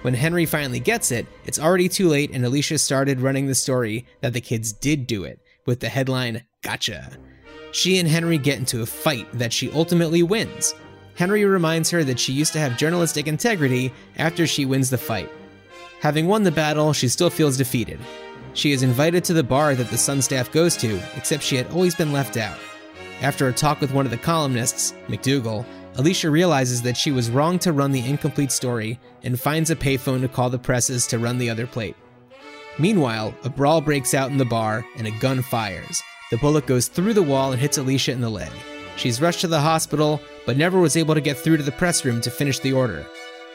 [0.02, 4.06] When Henry finally gets it, it's already too late, and Alicia started running the story
[4.22, 7.12] that the kids did do it, with the headline, Gotcha.
[7.72, 10.76] She and Henry get into a fight that she ultimately wins.
[11.16, 15.30] Henry reminds her that she used to have journalistic integrity after she wins the fight.
[16.00, 18.00] Having won the battle, she still feels defeated.
[18.54, 21.70] She is invited to the bar that the Sun staff goes to, except she had
[21.72, 22.58] always been left out.
[23.22, 27.60] After a talk with one of the columnists, McDougal, Alicia realizes that she was wrong
[27.60, 31.38] to run the incomplete story and finds a payphone to call the presses to run
[31.38, 31.96] the other plate.
[32.80, 36.02] Meanwhile, a brawl breaks out in the bar and a gun fires.
[36.32, 38.52] The bullet goes through the wall and hits Alicia in the leg.
[39.02, 42.06] She's rushed to the hospital, but never was able to get through to the press
[42.06, 43.04] room to finish the order.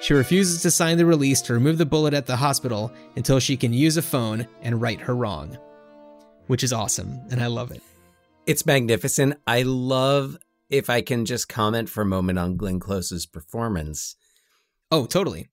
[0.01, 3.57] She refuses to sign the release to remove the bullet at the hospital until she
[3.57, 5.57] can use a phone and right her wrong.
[6.49, 7.81] Which is awesome, and I love it.
[8.45, 9.35] It's magnificent.
[9.47, 10.37] I love,
[10.69, 14.17] if I can just comment for a moment on Glenn Close's performance.
[14.91, 15.47] Oh, totally.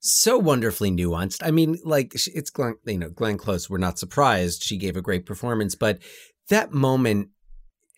[0.00, 1.46] so wonderfully nuanced.
[1.46, 3.70] I mean, like it's Glenn, you know, Glenn Close.
[3.70, 6.00] We're not surprised she gave a great performance, but
[6.48, 7.28] that moment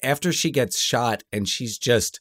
[0.05, 2.21] after she gets shot and she's just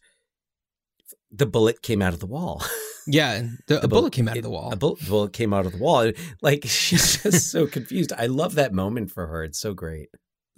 [1.32, 2.64] the bullet came out of the wall.
[3.06, 4.72] Yeah, the, The a bullet came out of the wall.
[4.72, 6.10] A bullet, bullet came out of the wall.
[6.42, 8.14] Like she's just so confused.
[8.18, 9.44] I love that moment for her.
[9.44, 10.08] It's so great.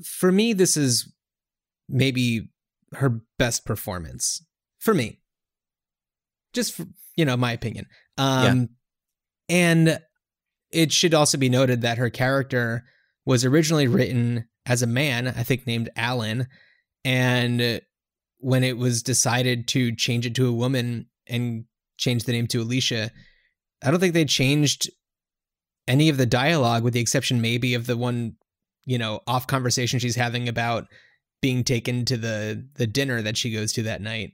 [0.03, 1.11] For me, this is
[1.89, 2.49] maybe
[2.93, 4.45] her best performance.
[4.79, 5.21] For me.
[6.53, 6.85] Just for,
[7.15, 7.87] you know, my opinion.
[8.19, 8.69] Um
[9.49, 9.99] and
[10.71, 12.83] it should also be noted that her character
[13.25, 16.47] was originally written as a man, I think named Alan,
[17.05, 17.79] and
[18.39, 21.63] when it was decided to change it to a woman and
[21.97, 23.11] change the name to Alicia,
[23.83, 24.89] I don't think they changed
[25.87, 28.35] any of the dialogue with the exception maybe of the one,
[28.85, 30.87] you know, off conversation she's having about
[31.41, 34.33] being taken to the the dinner that she goes to that night.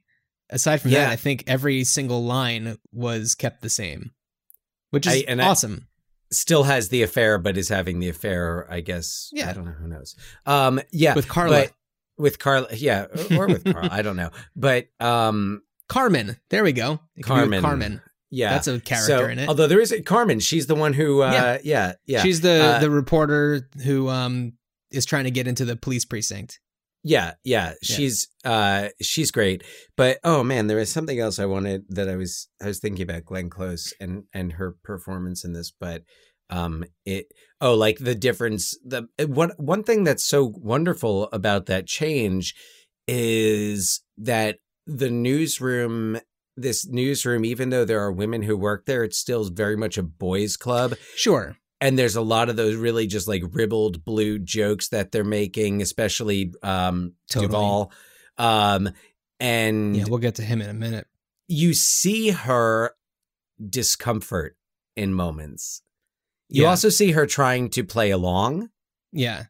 [0.50, 1.06] Aside from Yeah.
[1.06, 4.12] that, I think every single line was kept the same.
[4.90, 5.88] Which is I- and I- awesome.
[6.34, 8.66] Still has the affair, but is having the affair.
[8.72, 9.30] I guess.
[9.34, 9.50] Yeah.
[9.50, 9.72] I don't know.
[9.72, 10.16] Who knows?
[10.46, 10.80] Um.
[10.92, 11.14] Yeah.
[11.14, 11.64] With Carla.
[11.64, 11.74] but-
[12.22, 12.68] with Carla.
[12.72, 13.08] Yeah.
[13.38, 14.32] Or with Carl, I don't know.
[14.56, 15.62] But um.
[15.90, 16.38] Carmen.
[16.50, 17.02] There we go.
[17.18, 17.62] It could be Carmen.
[17.62, 18.02] Carmen.
[18.30, 18.52] Yeah.
[18.52, 19.50] That's a character so, in it.
[19.50, 21.22] Although there is a Carmen, she's the one who.
[21.22, 21.58] Uh, Yeah.
[21.64, 21.94] yeah.
[22.06, 22.22] Yeah.
[22.22, 24.54] She's the Uh, the reporter who um
[24.90, 26.62] is trying to get into the police precinct.
[27.04, 29.64] Yeah, yeah, she's uh she's great.
[29.98, 33.04] But oh man, there is something else I wanted that I was I was thinking
[33.04, 36.04] about Glenn Close and and her performance in this, but
[36.52, 37.26] um it
[37.62, 42.54] oh like the difference the one one thing that's so wonderful about that change
[43.08, 46.20] is that the newsroom
[46.58, 50.04] this newsroom even though there are women who work there it's still very much a
[50.04, 51.56] boys club Sure.
[51.80, 55.82] and there's a lot of those really just like ribald blue jokes that they're making,
[55.82, 57.48] especially um Totally.
[57.48, 57.92] Duval.
[58.38, 58.90] Um
[59.40, 61.08] and Yeah, we'll get to him in a minute.
[61.48, 62.94] you see her
[63.70, 64.56] discomfort
[64.96, 65.82] in moments.
[66.52, 66.70] You Yeah.
[66.70, 68.70] also see her trying to play along,
[69.12, 69.46] Yeah.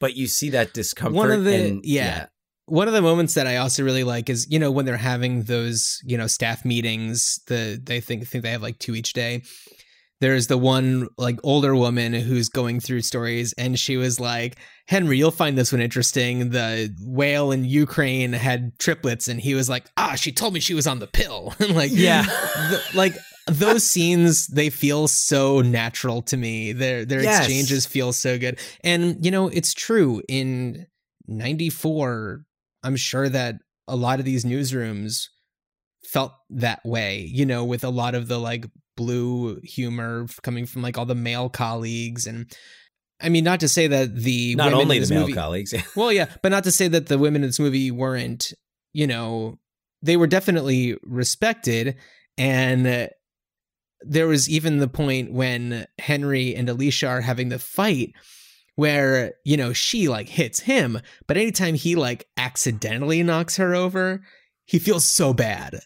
[0.00, 1.14] but you see that discomfort.
[1.16, 2.26] One of the and, yeah.
[2.66, 5.42] One of the moments that I also really like is, you know, when they're having
[5.44, 9.42] those, you know, staff meetings, the they think think they have like two each day.
[10.20, 15.18] There's the one like older woman who's going through stories and she was like, "Henry,
[15.18, 16.50] you'll find this one interesting.
[16.50, 20.74] The whale in Ukraine had triplets and he was like, "Ah, she told me she
[20.74, 22.22] was on the pill." Like Yeah.
[22.22, 23.14] the- like
[23.46, 26.72] those scenes they feel so natural to me.
[26.72, 27.40] Their their Yes.
[27.46, 28.58] exchanges feel so good.
[28.84, 30.86] And you know, it's true in
[31.26, 32.44] 94
[32.84, 35.28] I'm sure that a lot of these newsrooms
[36.04, 40.82] felt that way, you know, with a lot of the like blue humor coming from
[40.82, 42.52] like all the male colleagues and
[43.20, 45.72] I mean not to say that the Not only the male movie, colleagues.
[45.96, 48.52] well, yeah, but not to say that the women in this movie weren't,
[48.92, 49.58] you know,
[50.02, 51.96] they were definitely respected.
[52.36, 53.08] And
[54.04, 58.12] there was even the point when Henry and Alicia are having the fight
[58.74, 64.22] where, you know, she like hits him, but anytime he like accidentally knocks her over,
[64.64, 65.80] he feels so bad.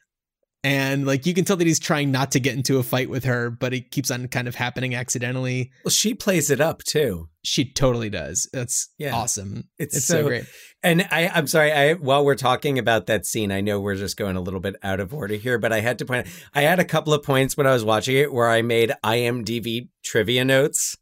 [0.66, 3.22] And like you can tell that he's trying not to get into a fight with
[3.24, 5.70] her, but it keeps on kind of happening accidentally.
[5.84, 7.28] well, she plays it up too.
[7.44, 8.48] She totally does.
[8.52, 9.14] That's Yeah.
[9.14, 9.68] awesome.
[9.78, 10.44] It's It's, so, so- great.
[10.82, 11.72] And I, I'm sorry.
[11.72, 14.74] I while we're talking about that scene, I know we're just going a little bit
[14.82, 16.26] out of order here, but I had to point.
[16.54, 19.88] I had a couple of points when I was watching it where I made IMDb
[20.04, 20.96] trivia notes,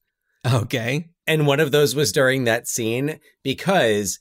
[0.46, 1.09] Okay.
[1.27, 4.18] and one of those was during that scene because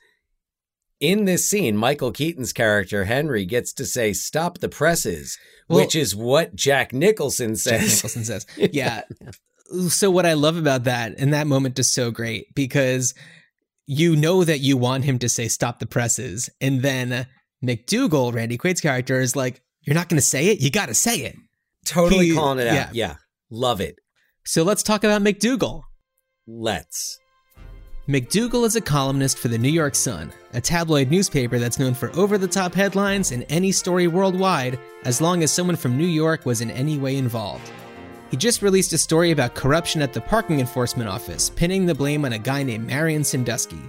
[1.03, 5.37] in this scene, Michael Keaton's character Henry gets to say "Stop the presses,"
[5.67, 7.81] Well- which is what Jack Nicholson says.
[7.81, 7.95] Jack.
[7.95, 8.45] Nicholson says.
[8.73, 9.01] Yeah.
[9.89, 13.13] So what I love about that and that moment is so great because
[13.85, 17.27] you know that you want him to say stop the presses and then
[17.63, 20.93] McDougal, Randy Quaid's character is like you're not going to say it, you got to
[20.93, 21.35] say it.
[21.85, 22.75] Totally He- calling it out.
[22.75, 22.89] yeah.
[22.93, 23.15] Yeah,
[23.49, 23.95] love it.
[24.45, 25.81] So let's talk about McDougal.
[26.47, 27.17] Let's.
[28.05, 32.13] McDougal is a columnist for the New York Sun, a tabloid newspaper that's known for
[32.17, 36.45] over the top headlines in any story worldwide as long as someone from New York
[36.45, 37.71] was in any way involved.
[38.29, 42.25] He just released a story about corruption at the parking enforcement office, pinning the blame
[42.25, 43.79] on a guy named Marion Sandusky.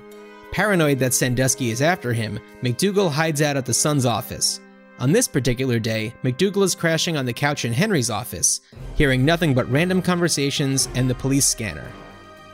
[0.52, 4.60] Paranoid that Sandusky is after him, McDougal hides out at the Sun's office.
[5.00, 8.60] On this particular day, McDougal is crashing on the couch in Henry's office,
[8.94, 11.90] hearing nothing but random conversations and the police scanner.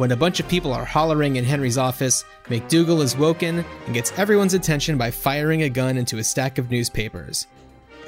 [0.00, 4.18] When a bunch of people are hollering in Henry's office, McDougal is woken and gets
[4.18, 7.46] everyone's attention by firing a gun into a stack of newspapers.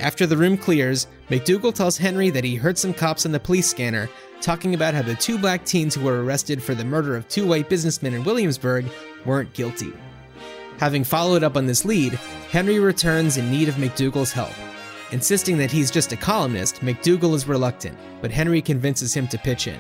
[0.00, 3.68] After the room clears, McDougal tells Henry that he heard some cops on the police
[3.68, 4.08] scanner
[4.40, 7.46] talking about how the two black teens who were arrested for the murder of two
[7.46, 8.86] white businessmen in Williamsburg
[9.26, 9.92] weren't guilty.
[10.78, 12.14] Having followed up on this lead,
[12.50, 14.54] Henry returns in need of McDougal's help.
[15.10, 19.66] Insisting that he's just a columnist, McDougal is reluctant, but Henry convinces him to pitch
[19.66, 19.78] in.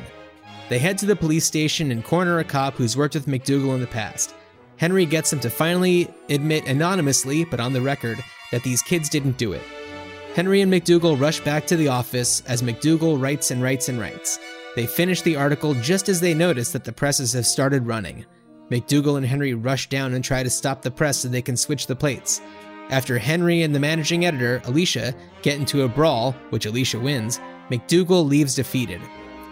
[0.72, 3.82] They head to the police station and corner a cop who's worked with McDougal in
[3.82, 4.34] the past.
[4.78, 9.36] Henry gets him to finally admit anonymously, but on the record, that these kids didn't
[9.36, 9.60] do it.
[10.34, 14.38] Henry and McDougal rush back to the office as McDougal writes and writes and writes.
[14.74, 18.24] They finish the article just as they notice that the presses have started running.
[18.70, 21.86] McDougal and Henry rush down and try to stop the press so they can switch
[21.86, 22.40] the plates.
[22.88, 28.26] After Henry and the managing editor, Alicia, get into a brawl, which Alicia wins, McDougal
[28.26, 29.02] leaves defeated.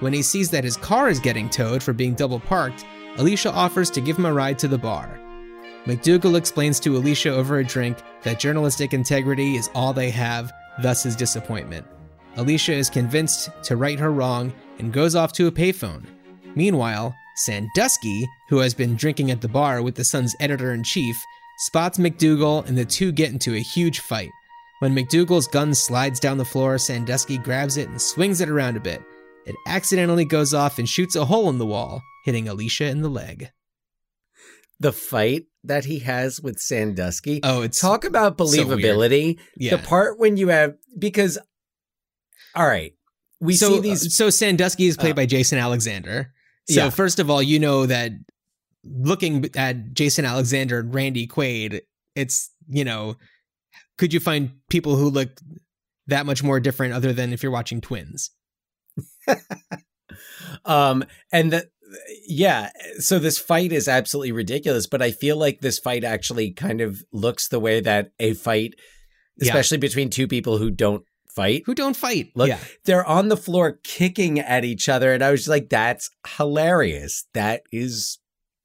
[0.01, 2.85] When he sees that his car is getting towed for being double parked,
[3.19, 5.21] Alicia offers to give him a ride to the bar.
[5.85, 11.03] McDougal explains to Alicia over a drink that journalistic integrity is all they have, thus
[11.03, 11.87] his disappointment.
[12.37, 16.05] Alicia is convinced to right her wrong and goes off to a payphone.
[16.55, 21.23] Meanwhile, Sandusky, who has been drinking at the bar with the Sun's editor in chief,
[21.59, 24.31] spots McDougal and the two get into a huge fight.
[24.81, 28.81] When McDougal's gun slides down the floor, Sandusky grabs it and swings it around a
[28.81, 29.03] bit.
[29.47, 33.09] It accidentally goes off and shoots a hole in the wall, hitting Alicia in the
[33.09, 33.51] leg.
[34.79, 37.41] The fight that he has with Sandusky.
[37.43, 39.39] Oh, it's Talk about so believability.
[39.57, 39.77] yeah.
[39.77, 41.39] The part when you have because
[42.55, 42.93] all right.
[43.41, 45.17] We so, see these uh, so Sandusky is played Oh.
[45.17, 46.33] by Jason Alexander.
[46.69, 46.91] So Yeah.
[46.91, 48.13] first of all, you know that
[48.85, 51.81] looking at Jason Alexander and Randy Quaid,
[52.15, 53.17] it's you know,
[53.99, 55.29] could you find people who look
[56.07, 58.31] that much more different other than if you're watching twins?
[60.65, 61.69] um and the
[62.27, 66.81] yeah so this fight is absolutely ridiculous but i feel like this fight actually kind
[66.81, 68.75] of looks the way that a fight
[69.39, 69.49] Yeah.
[69.51, 72.31] especially between two people who don't fight Who don't fight?
[72.35, 75.69] Look, yeah, they're on the floor kicking at each other and i was just like
[75.69, 78.19] that's hilarious that is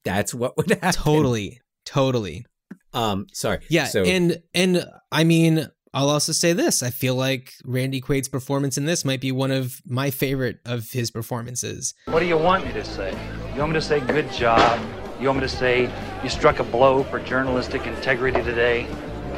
[0.03, 2.45] that's what would happen totally, totally.
[2.93, 7.53] um sorry Yeah, so and and I mean, I'll also say this: I feel like
[7.63, 11.93] Randy Quaid's performance in this might be one of my favorite of his performances.
[12.07, 13.17] What do you want me to say?
[13.53, 14.77] You want me to say good job?
[15.21, 15.89] You want me to say
[16.21, 18.85] you struck a blow for journalistic integrity today?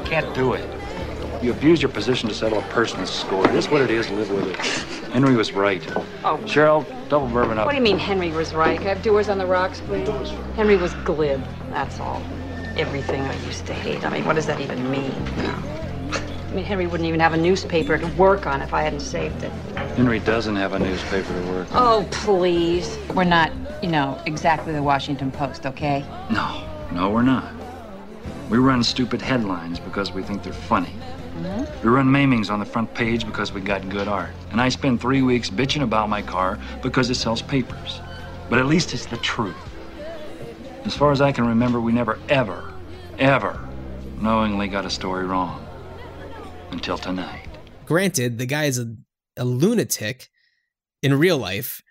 [0.06, 0.68] Can't do it.
[1.44, 3.48] You abused your position to settle a personal score.
[3.48, 4.10] It is what it is.
[4.10, 4.58] Live with it.
[5.12, 5.88] Henry was right.
[6.26, 6.40] Oh.
[6.46, 7.68] Cheryl, double bourbon up.
[7.68, 8.80] What do you mean Henry was right?
[8.80, 10.10] Can I have Dewar's on the rocks, please?
[10.56, 12.20] Henry was glib, that's all.
[12.78, 14.04] Everything I used to hate.
[14.04, 15.12] I mean, what does that even mean?
[15.12, 15.87] I
[16.58, 19.52] mean, Henry wouldn't even have a newspaper to work on if I hadn't saved it.
[19.96, 21.76] Henry doesn't have a newspaper to work.
[21.76, 21.84] on.
[21.84, 22.98] Oh, please.
[23.14, 23.52] We're not,
[23.84, 26.04] you know, exactly the Washington Post, okay?
[26.32, 27.54] No, no, we're not.
[28.50, 30.96] We run stupid headlines because we think they're funny.
[31.36, 31.88] Mm-hmm.
[31.88, 34.32] We run maimings on the front page because we got good art.
[34.50, 38.02] And I spend three weeks bitching about my car because it sells papers.
[38.50, 39.56] But at least it's the truth.
[40.86, 42.74] As far as I can remember, we never, ever,
[43.20, 43.60] ever
[44.20, 45.67] knowingly got a story wrong.
[46.72, 47.48] Until tonight.
[47.86, 48.94] Granted, the guy is a,
[49.38, 50.28] a lunatic
[51.02, 51.82] in real life.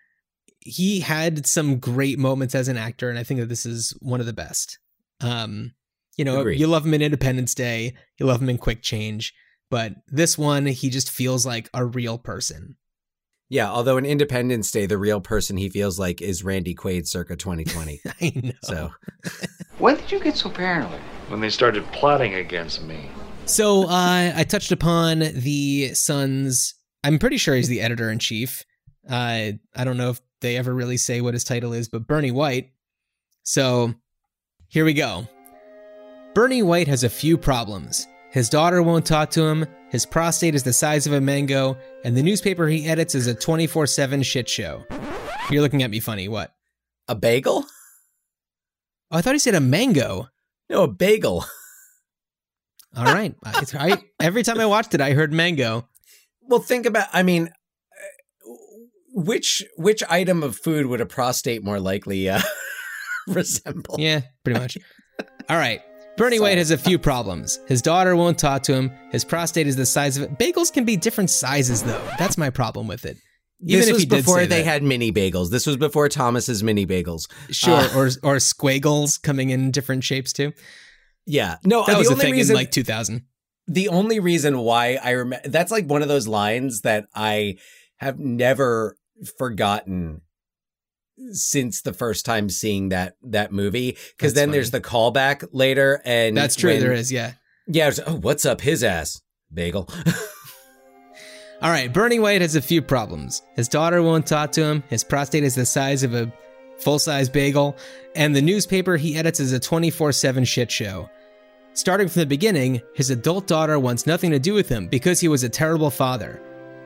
[0.61, 4.21] He had some great moments as an actor, and I think that this is one
[4.21, 4.79] of the best.
[5.21, 5.73] Um,
[6.17, 6.59] you know, Agreed.
[6.61, 9.33] you love him in Independence Day, you love him in Quick Change,
[9.71, 12.77] but this one, he just feels like a real person.
[13.49, 17.37] yeah although in independence day the real person he feels like is randy quaid circa
[17.37, 18.53] 2020 I know.
[18.65, 18.91] so
[19.79, 21.01] When did you get so paranoid?
[21.29, 23.09] When they started plotting against me.
[23.47, 26.75] So uh, I touched upon the Sun's.
[27.05, 28.65] I'm pretty sure he's the editor in chief.
[29.09, 32.33] Uh, I don't know if they ever really say what his title is, but Bernie
[32.33, 32.71] White.
[33.45, 33.95] So
[34.69, 35.29] here we go.
[36.35, 38.09] Bernie White has a few problems.
[38.33, 42.17] His daughter won't talk to him, his prostate is the size of a mango, and
[42.17, 44.85] the newspaper he edits is a 24 7 shit show.
[45.49, 46.53] You're looking at me funny, what?
[47.09, 47.65] a bagel
[49.13, 50.27] Oh, I thought he said a mango.
[50.69, 51.45] no a bagel
[52.95, 53.35] All right.
[53.45, 55.89] I, every time I watched it, I heard mango.
[56.43, 58.53] well think about i mean uh,
[59.15, 62.41] which which item of food would a prostate more likely uh,
[63.29, 64.77] resemble Yeah, pretty much.
[65.49, 65.81] All right.
[66.17, 67.59] Bernie White has a few problems.
[67.69, 68.91] His daughter won't talk to him.
[69.11, 70.39] His prostate is the size of it.
[70.39, 72.03] Bagels can be different sizes, though.
[72.19, 73.19] That's my problem with it.
[73.63, 74.65] Even this if was before they that.
[74.65, 75.51] had mini bagels.
[75.51, 77.31] This was before Thomas's mini bagels.
[77.51, 80.53] sure, Uh, or or squiggles coming in different shapes too.
[81.27, 83.23] Yeah, no, That the was a only thing reason, in like 2000.
[83.67, 87.57] the only reason why I remember that's like one of those lines that I
[87.97, 88.97] have never
[89.39, 90.21] forgotten
[91.33, 93.97] since the first time seeing that that movie.
[94.17, 96.73] Because then there's the callback later, and That's true.
[96.73, 97.33] when- there is, yeah.
[97.67, 99.21] Yeah, it's, oh, what's up his ass
[99.53, 99.89] bagel?
[101.63, 103.43] All right, Bernie White has a few problems.
[103.57, 106.31] His daughter won't talk to him, his prostate is the size of a
[106.79, 107.77] full size bagel,
[108.15, 111.09] and the newspaper he edits is a 24 7 shit show.
[111.77, 115.29] Starting from the beginning, his adult daughter wants nothing to do with him because he
[115.29, 116.43] was a terrible father,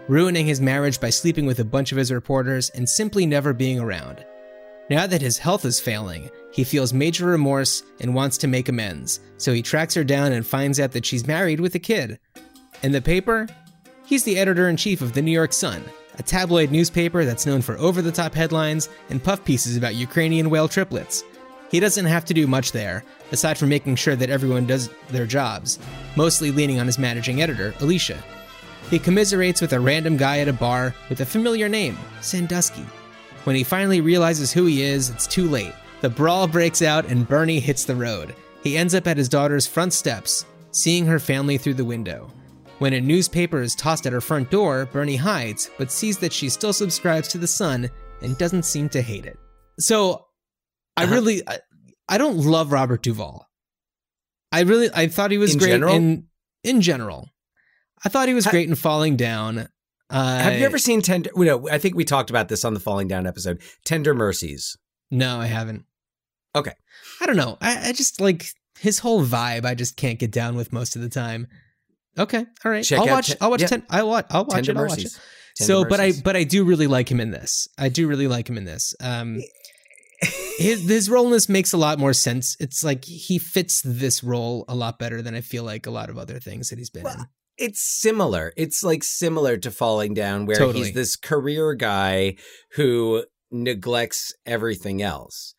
[0.09, 3.79] ruining his marriage by sleeping with a bunch of his reporters and simply never being
[3.79, 4.25] around.
[4.91, 9.21] Now that his health is failing, he feels major remorse and wants to make amends,
[9.39, 12.19] so he tracks her down and finds out that she's married with a kid.
[12.83, 13.47] In the paper,
[14.11, 15.85] He's the editor in chief of the New York Sun,
[16.19, 20.51] a tabloid newspaper that's known for over the top headlines and puff pieces about Ukrainian
[20.51, 21.23] whale triplets.
[21.71, 25.27] He doesn't have to do much there, aside from making sure that everyone does their
[25.27, 25.79] jobs,
[26.17, 28.23] mostly leaning on his managing editor, Alicia.
[28.91, 32.85] He commiserates with a random guy at a bar with a familiar name, Sandusky,
[33.45, 35.73] When he finally realizes who he is, it's too late.
[36.01, 38.35] The brawl breaks out and Bernie hits the road.
[38.65, 42.29] He ends up at his daughter's front steps, seeing her family through the window.
[42.81, 46.49] When a newspaper is tossed at her front door, Bernie hides, but sees that she
[46.49, 47.91] still subscribes to The Sun
[48.23, 49.39] and doesn't seem to hate it.
[49.79, 50.27] So,
[51.01, 51.15] I Uh-huh.
[51.15, 51.59] really, I,
[52.09, 53.47] I don't love Robert Duvall.
[54.53, 55.95] I really, I thought he was In great general?
[55.95, 56.27] in
[56.65, 57.31] in general.
[58.05, 59.69] I thought he was Ha- great in Falling Down.
[60.11, 61.31] Uh, Have you ever seen Tender?
[61.37, 63.63] No, I think we talked about this on the Falling Down episode.
[63.85, 64.77] Tender Mercies.
[65.11, 65.85] No, I haven't.
[66.55, 66.73] Okay.
[67.21, 67.57] I don't know.
[67.61, 68.47] I, I just like
[68.81, 69.65] his whole vibe.
[69.65, 71.47] I just can't get down with most of the time.
[72.19, 72.85] Okay, all right.
[72.85, 73.29] Check I'll watch.
[73.29, 73.61] Ten- I'll watch.
[73.61, 73.67] yeah.
[73.69, 74.27] Ten, I'll watch.
[74.31, 74.77] I'll watch Tender it.
[74.79, 75.03] I'll watch it.
[75.05, 75.21] Mercies.
[75.57, 77.69] Tender so, but I but I do really like him in this.
[77.79, 78.95] I do really like him in this.
[79.01, 79.41] Um,
[80.61, 82.57] his his role in this makes a lot more sense.
[82.61, 86.11] It's like he fits this role a lot better than I feel like a lot
[86.11, 87.27] of other things that he's been in.
[87.59, 88.53] it's similar.
[88.57, 90.87] It's like similar to Falling Down, where Totally.
[90.87, 92.37] he's this career guy
[92.77, 95.55] who neglects everything else.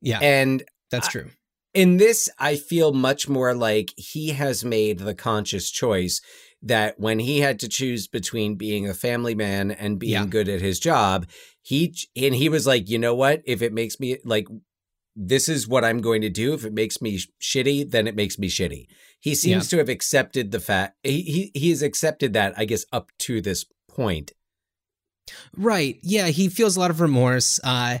[0.00, 1.30] Yeah, And that's I- true.
[1.74, 6.20] in this, I feel much more like he has made the conscious choice
[6.62, 10.26] that when he had to choose between being a family man and being Yeah.
[10.26, 11.26] good at his job,
[11.68, 13.42] he and he was like, you know what?
[13.44, 14.48] If it makes me like,
[15.14, 16.54] this is what I'm going to do.
[16.54, 18.86] If it makes me sh- shitty, then it makes me shitty.
[19.20, 22.86] He seems to have accepted the fact he, he he has accepted that, I guess,
[22.90, 24.32] up to this point.
[25.58, 25.98] Right.
[26.02, 27.60] Yeah, he feels a lot of remorse.
[27.62, 27.98] Uh,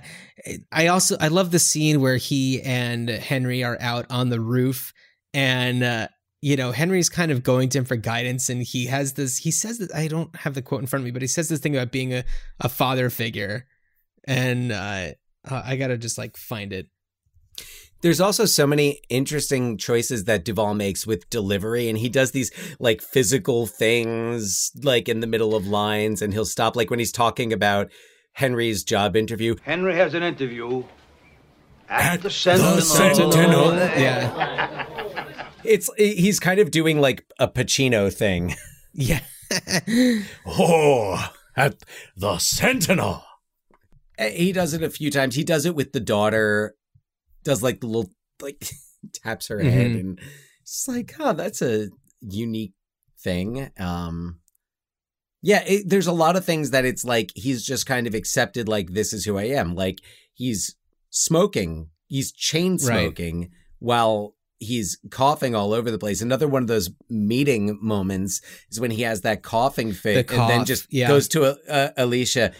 [0.72, 4.94] I also I love the scene where he and Henry are out on the roof,
[5.34, 6.08] and uh,
[6.40, 9.38] you know Henry's kind of going to him for guidance, and he has this.
[9.38, 11.48] He says that I don't have the quote in front of me, but he says
[11.48, 12.24] this thing about being a
[12.60, 13.66] a father figure,
[14.24, 15.08] and uh,
[15.50, 16.86] I gotta just like find it.
[18.00, 22.52] There's also so many interesting choices that Duvall makes with delivery, and he does these
[22.78, 27.10] like physical things like in the middle of lines, and he'll stop like when he's
[27.10, 27.90] talking about
[28.34, 29.56] Henry's job interview.
[29.62, 30.84] Henry has an interview
[31.88, 32.80] at, the Sentinel.
[32.80, 33.74] Sentinel.
[33.74, 34.86] Yeah,
[35.68, 38.54] It's he's kind of doing like a Pacino thing.
[38.94, 39.20] yeah.
[40.46, 41.82] Oh, at
[42.16, 43.22] the Sentinel.
[44.18, 45.34] He does it a few times.
[45.36, 46.74] He does it with the daughter.
[47.44, 48.10] Does like the little
[48.42, 48.68] like
[49.14, 50.00] taps her head, Mhm.
[50.00, 50.20] and
[50.62, 51.88] it's like, oh, that's a
[52.20, 52.74] unique
[53.20, 53.70] thing.
[53.78, 54.40] Um,
[55.40, 58.68] yeah, it, there's a lot of things that it's like he's just kind of accepted.
[58.68, 59.74] Like this is who I am.
[59.74, 59.98] Like
[60.34, 60.74] he's
[61.10, 61.90] smoking.
[62.08, 62.80] He's chain Right.
[63.04, 66.20] smoking while he's coughing all over the place.
[66.20, 68.40] Another one of those meeting moments
[68.70, 71.08] is when he has that coughing fit The and then just yeah.
[71.08, 72.52] goes to uh, Alicia.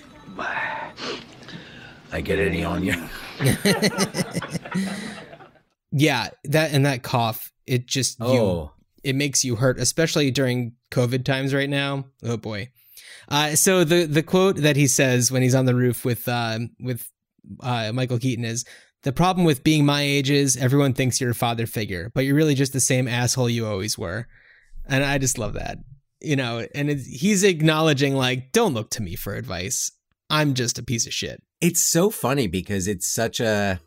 [2.10, 2.94] I get any on you.
[5.92, 8.72] yeah, that and that cough, it just you Oh,
[9.04, 12.06] it makes you hurt, especially during COVID times right now.
[12.22, 12.70] Oh boy.
[13.28, 16.58] Uh, so the the quote that he says when he's on the roof with uh,
[16.80, 17.10] with
[17.60, 18.64] uh, Michael Keaton is
[19.02, 22.34] the problem with being my age is everyone thinks you're a father figure, but you're
[22.34, 24.26] really just the same asshole you always were,
[24.86, 25.78] and I just love that,
[26.20, 26.66] you know.
[26.74, 29.90] And it's, he's acknowledging like, don't look to me for advice.
[30.30, 31.42] I'm just a piece of shit.
[31.60, 33.80] it's so funny because it's such a.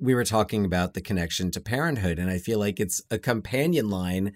[0.00, 3.88] We were talking about the connection to parenthood, and I feel like it's a companion
[3.88, 4.32] line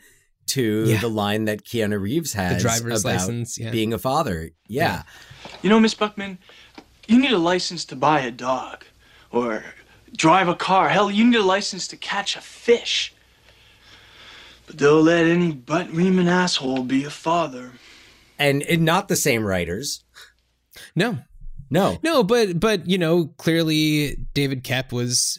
[0.47, 1.01] to Yeah.
[1.01, 3.71] the line that Keanu Reeves The has driver's about license, yeah.
[3.71, 4.51] being a father.
[4.69, 5.03] Yeah.
[5.63, 6.39] You know, Miss Buckman,
[7.07, 8.85] you need a license to buy a dog
[9.31, 9.63] or
[10.17, 10.89] drive a car.
[10.89, 13.15] Hell, you need a license to catch a fish.
[14.67, 17.73] But they'll let any butt reaming asshole be a father.
[18.39, 20.05] and, and not the same writers.
[20.95, 21.19] No,
[21.71, 25.39] No, No, but but you know, clearly David Koepp was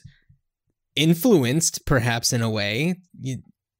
[0.96, 2.96] influenced, perhaps in a way.
[3.22, 3.38] You,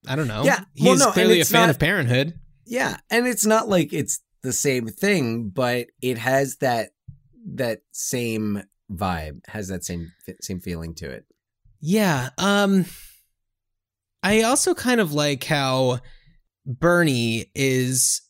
[0.08, 0.44] I don't know.
[0.44, 2.40] Yeah, he's well, no, clearly a fan not- of Parenthood.
[2.66, 6.92] Yeah, and it's not like it's the same thing, but it has that
[7.56, 10.12] that same vibe, has that same
[10.42, 11.26] same feeling to it.
[11.82, 12.30] Yeah.
[12.38, 12.86] Um,
[14.24, 16.00] I also kind of like how
[16.66, 18.22] Bernie is.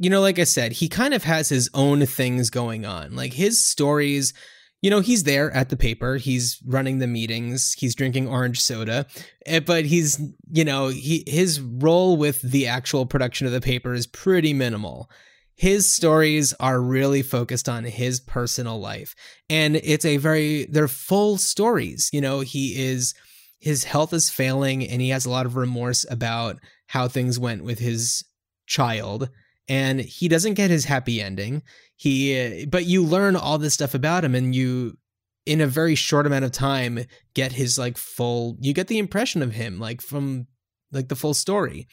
[0.00, 3.14] You know, like I said, he kind of has his own things going on.
[3.14, 4.34] Like his stories,
[4.82, 9.06] you know, he's there at the paper, he's running the meetings, he's drinking orange soda,
[9.46, 13.94] eh, but he's, you know, he his role with the actual production of the paper
[13.94, 15.08] is pretty minimal.
[15.56, 19.14] His stories are really focused on his personal life,
[19.48, 22.10] and it's a very they're full stories.
[22.12, 23.14] You know, he is
[23.60, 27.64] his health is failing, and he has a lot of remorse about how things went
[27.64, 28.24] with his
[28.66, 29.28] child
[29.68, 31.62] and he doesn't get his happy ending
[31.96, 34.96] he but you learn all this stuff about him and you
[35.44, 36.98] in a very short amount of time
[37.34, 40.46] get his like full you get the impression of him like from
[40.92, 41.86] like the full story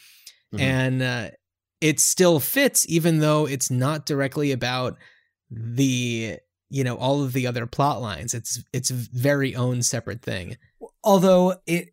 [0.54, 0.60] Mhm.
[0.60, 1.30] and uh,
[1.82, 4.98] it still fits even though it's not directly about
[5.50, 6.38] the
[6.70, 8.34] you know all of the other plot lines.
[8.34, 10.58] It's it's very own separate thing.
[11.04, 11.90] Although it,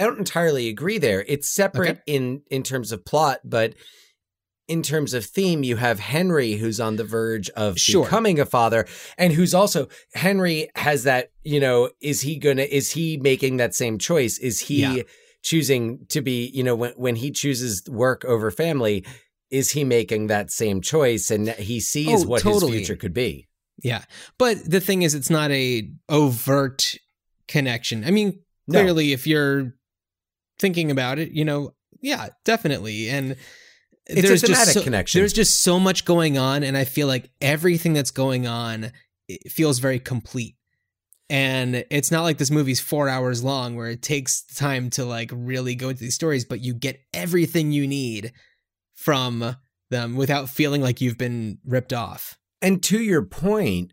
[0.00, 1.24] I don't entirely agree there.
[1.28, 3.74] It's separate in in terms of plot, but
[4.68, 8.04] in terms of theme, you have Henry who's on the verge of Sure.
[8.04, 11.30] becoming a father, and who's also Henry has that.
[11.44, 12.62] You know, is he gonna?
[12.62, 14.38] Is he making that same choice?
[14.38, 15.02] Is he Yeah.
[15.46, 16.50] Choosing to be?
[16.52, 19.04] You know, when when he chooses work over family.
[19.48, 22.78] Is he making that same choice, and he sees Oh, what totally.
[22.78, 23.46] his future could be?
[23.80, 24.02] Yeah.
[24.38, 26.82] But the thing is it's not a overt
[27.46, 28.04] connection.
[28.04, 28.80] I mean, No.
[28.80, 29.76] clearly if you're
[30.58, 33.08] thinking about it, you know, yeah, definitely.
[33.08, 33.36] And
[34.06, 35.20] It's a there's just so, connection.
[35.20, 38.90] There's just so much going on and I feel like everything that's going on
[39.28, 40.55] it feels very complete.
[41.28, 45.30] And it's not like this movie's 4 hours long where it takes time to like
[45.34, 48.32] really go into these stories, but you get everything you need
[48.94, 49.56] from
[49.90, 52.38] them without feeling like you've been ripped off.
[52.62, 53.92] And to your point,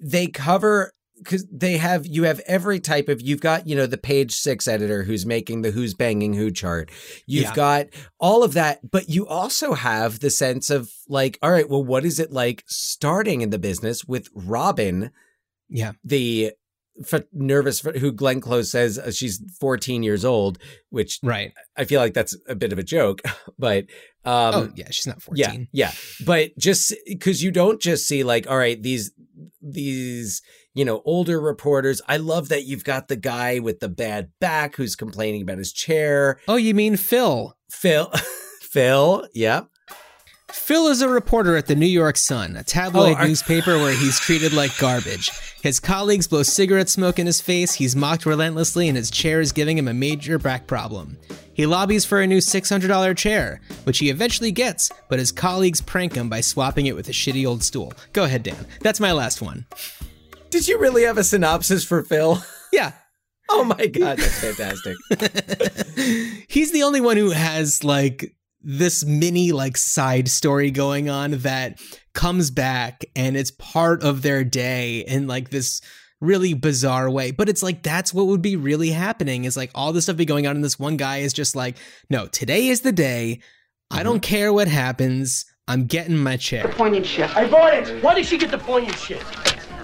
[0.00, 3.98] they cover because they have you have every type of you've got you know the
[3.98, 6.90] page six editor who's making the who's banging who chart
[7.26, 7.54] you've Yeah.
[7.54, 7.86] got
[8.18, 12.06] all of that but you also have the sense of like all right well what
[12.06, 15.10] is it like starting in the business with robin
[15.68, 15.92] Yeah.
[16.02, 16.52] the
[17.12, 20.58] f- nervous who glenn close says uh, she's 14 years old
[20.90, 21.52] which Right.
[21.76, 23.20] i feel like that's a bit of a joke
[23.58, 23.84] but
[24.24, 25.38] um oh, yeah, she's not 14.
[25.72, 25.92] yeah, yeah.
[26.26, 29.12] But just because you don't just see like, all right, these
[29.62, 30.42] these
[30.74, 32.02] you know older reporters.
[32.06, 35.72] I love that you've got the guy with the bad back who's complaining about his
[35.72, 36.38] chair.
[36.48, 37.56] Oh, you mean Phil?
[37.70, 38.10] Phil,
[38.60, 39.62] Phil, yeah.
[40.52, 43.92] Phil is a reporter at the New York Sun, a tabloid Oh, are- newspaper where
[43.92, 45.30] he's treated like garbage.
[45.62, 49.52] His colleagues blow cigarette smoke in his face, he's mocked relentlessly, and his chair is
[49.52, 51.18] giving him a major back problem.
[51.52, 56.14] He lobbies for a new $600 chair, which he eventually gets, but his colleagues prank
[56.14, 57.92] him by swapping it with a shitty old stool.
[58.12, 58.66] Go ahead, Dan.
[58.80, 59.66] That's my last one.
[60.50, 62.42] Did you really have a synopsis for Phil?
[62.72, 62.92] Yeah.
[63.52, 64.96] Oh my god, that's fantastic.
[66.48, 71.80] he's the only one who has like this mini like side story going on that
[72.12, 75.80] comes back and it's part of their day in like this
[76.20, 79.92] really bizarre way but it's like that's what would be really happening is like all
[79.92, 81.78] this stuff be going on and this one guy is just like
[82.10, 83.40] no today is the day
[83.90, 84.04] i mm-hmm.
[84.04, 87.34] don't care what happens i'm getting my chair Poignant shit.
[87.34, 88.02] I bought it.
[88.02, 89.24] Why did she get the poignant shit?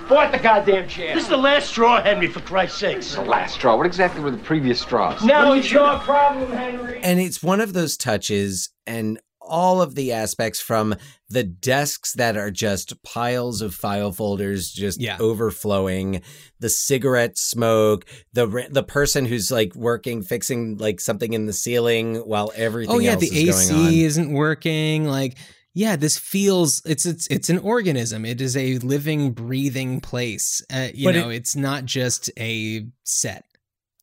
[0.08, 1.14] Bought the goddamn chair.
[1.14, 3.14] This is the last straw, Henry, for Christ's sakes.
[3.14, 3.76] The last straw.
[3.76, 5.22] What exactly were the previous straws?
[5.24, 7.00] Now it's your problem, Henry.
[7.02, 10.94] and it's one of those touches and all of the aspects from
[11.28, 15.18] the desks that are just piles of file folders just Yeah.
[15.20, 16.22] overflowing
[16.58, 22.16] the cigarette smoke the the person who's like working fixing like something in the ceiling
[22.16, 25.36] while everything oh yeah else the is going on ac isn't working like
[25.76, 28.24] yeah this feels it's it's it's an organism.
[28.24, 30.62] It is a living breathing place.
[30.72, 33.44] Uh, you But know it- it's not just a set.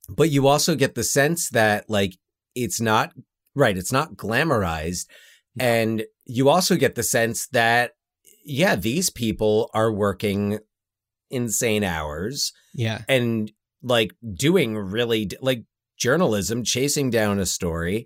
[0.07, 2.17] But you also get the sense that like
[2.55, 3.13] it's not
[3.55, 5.07] right it's not glamorized.
[5.59, 7.91] And you also get the sense that
[8.45, 10.59] yeah these people are working
[11.30, 13.01] insane hours yeah.
[13.09, 13.51] and
[13.82, 15.63] like doing really like
[15.97, 18.05] journalism chasing down a story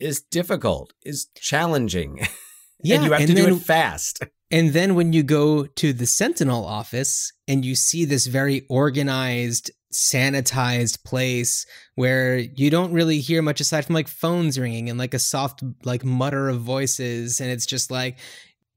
[0.00, 2.26] is difficult is challenging
[2.82, 5.66] yeah and you have and to do then- it fast And then when you go
[5.66, 12.92] to the Sentinel office and you see this very organized, sanitized place where you don't
[12.92, 16.60] really hear much aside from like phones ringing and like a soft like mutter of
[16.60, 18.18] voices and it's just like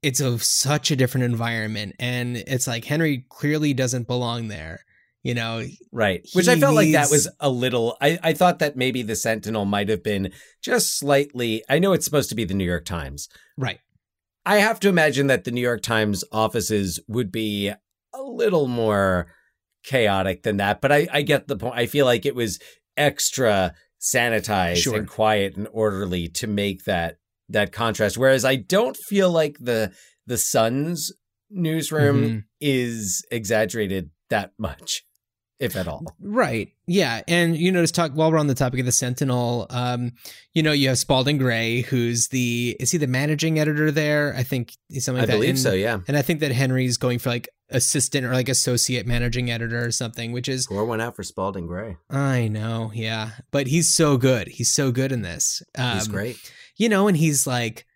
[0.02, 4.84] it's a such a different environment and it's like Henry clearly doesn't belong there.
[5.22, 8.76] You know, right which i felt like that was a little I, I thought that
[8.76, 10.32] maybe the sentinel might have been
[10.62, 13.78] just slightly i know it's supposed to be the new york times right.
[14.46, 17.68] I have to imagine that the new york times offices would be
[18.12, 19.26] a little more
[19.84, 22.58] chaotic than that but i, I get the point i feel like it was
[22.96, 24.96] extra sanitized Sure.
[24.96, 27.16] and quiet and orderly to make that
[27.48, 29.92] that contrast whereas i don't feel like the
[30.26, 31.12] the sun's
[31.50, 32.44] newsroom Mhm.
[32.60, 35.04] is exaggerated that much
[35.60, 36.68] if at all Right.
[36.86, 37.22] Yeah.
[37.28, 40.12] And you know, talk while we're on the topic of the Sentinel, um,
[40.52, 44.34] you know, you have Spalding Gray, who's the is he the managing editor there?
[44.36, 45.34] I think he's something i like that.
[45.34, 48.48] believe And- so yeah And I think that Henry's going for like assistant or like
[48.48, 52.90] associate managing editor or something, which is score went out for spalding gray I know,
[52.94, 53.30] yeah.
[53.50, 54.48] But he's so good.
[54.48, 55.62] He's so good in this.
[55.78, 56.36] Um, he's great
[56.76, 57.86] You know, and he's like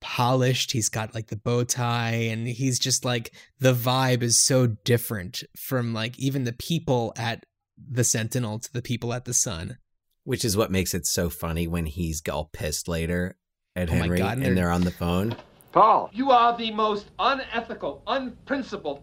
[0.00, 0.72] polished.
[0.72, 5.42] He's got like the bow tie and he's just like the vibe is so different
[5.56, 7.44] from like even the people at
[7.90, 9.78] the Sentinel to the people at the Sun.
[10.24, 13.36] which is what makes it so funny when he's all pissed later
[13.74, 15.36] at Oh henry God, and and they're- they're on the phone
[15.72, 16.10] Paul.
[16.12, 19.02] You are the most unethical, unprincipled,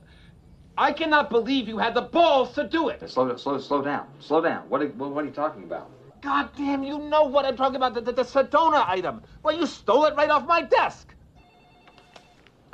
[0.77, 3.07] I cannot believe you had the balls to do it.
[3.09, 4.07] Slow, slow, slow down.
[4.19, 4.63] Slow down.
[4.67, 5.89] What are, what, what are you talking about?
[6.25, 7.93] God damn, you know what I'm talking about.
[7.93, 9.21] The, the, the Sedona item.
[9.43, 11.13] Well, you stole it right off my desk.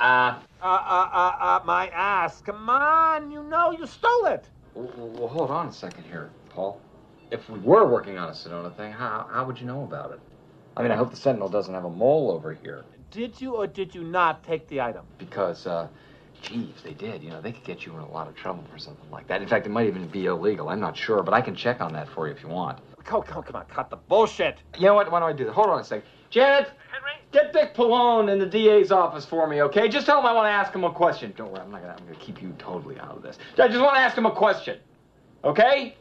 [0.00, 2.40] Uh, Uh, uh, uh, uh, my ass.
[2.40, 4.48] Come on, you know you stole it.
[4.74, 6.80] well, well, hold on a second here, Paul.
[7.30, 10.20] If we were working on a Sedona thing, how, how would you know about it?
[10.74, 12.86] I mean, I hope the Sentinel doesn't have a mole over here.
[13.10, 15.04] Did you or did you not take the item?
[15.18, 15.88] Because, uh,
[16.40, 18.64] gee, if they did, you know, they could get you in a lot of trouble
[18.72, 19.42] for something like that.
[19.42, 20.70] In fact, it might even be illegal.
[20.70, 22.78] I'm not sure, but I can check on that for you if you want.
[23.04, 24.58] Come, come, come on, cut the bullshit.
[24.78, 25.10] You know what?
[25.10, 25.52] Why don't I do that?
[25.52, 26.04] Hold on a second.
[26.30, 26.70] Janet!
[26.90, 27.10] Henry?
[27.30, 29.88] Get Dick Pallone in the DA's office for me, okay?
[29.88, 31.32] Just tell him I want to ask him a question.
[31.36, 33.38] Don't worry, I'm not gonna, I'm gonna keep you totally out of this.
[33.58, 34.78] I just want to ask him a question,
[35.44, 35.94] okay?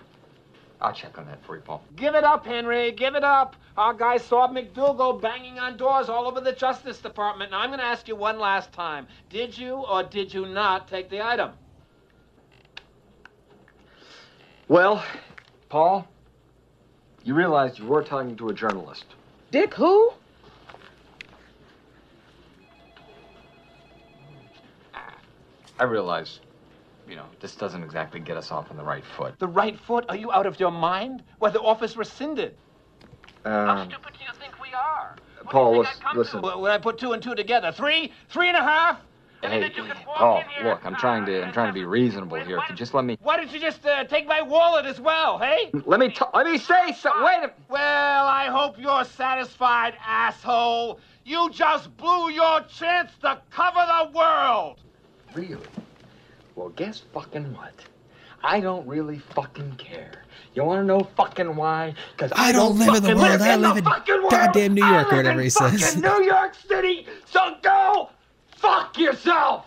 [0.82, 1.84] I'll check on that for you, Paul.
[1.96, 2.92] Give it up, Henry.
[2.92, 3.56] Give it up.
[3.78, 7.52] Our guy saw McDougal banging on doors all over the Justice Department.
[7.52, 9.08] Now, I'm going to ask you one last time.
[9.30, 11.52] Did you or did you not take the item?
[14.68, 15.04] Well,
[15.70, 16.08] Paul,
[17.24, 19.06] you realized you were talking to a journalist.
[19.52, 20.14] Dick who?
[25.80, 26.40] I realize,
[27.10, 29.38] you know, this doesn't exactly get us off on the right foot.
[29.40, 30.06] The right foot?
[30.10, 31.24] Are you out of your mind?
[31.40, 32.56] Well, the office rescinded.
[33.46, 35.16] Um, How stupid do you think we are?
[35.46, 36.42] Paul, listen, listen.
[36.42, 39.00] When I put two and two together, three, three and a half.
[39.42, 39.72] Hey,
[40.06, 42.60] Paul, look, I'm trying to, I'm trying to be reasonable here.
[42.60, 45.40] If you just let me, Why don't you just uh, take my wallet as well,
[45.40, 45.72] hey?
[45.86, 47.12] let me, t- let me say so.
[47.26, 51.00] Wait a Well, I hope you're satisfied, asshole.
[51.26, 54.80] You just blew your chance to cover the world.
[55.34, 55.58] Really?
[56.56, 57.74] Well, guess fucking what?
[58.44, 60.24] I don't really fucking care.
[60.54, 61.96] You want to know fucking why?
[62.16, 63.42] Because I don't live in the fucking world.
[63.42, 64.32] I live the in fucking world.
[64.32, 65.98] goddamn New York I or live whatever in he says.
[65.98, 67.08] New York City.
[67.26, 68.10] So go
[68.62, 69.66] fuck yourself.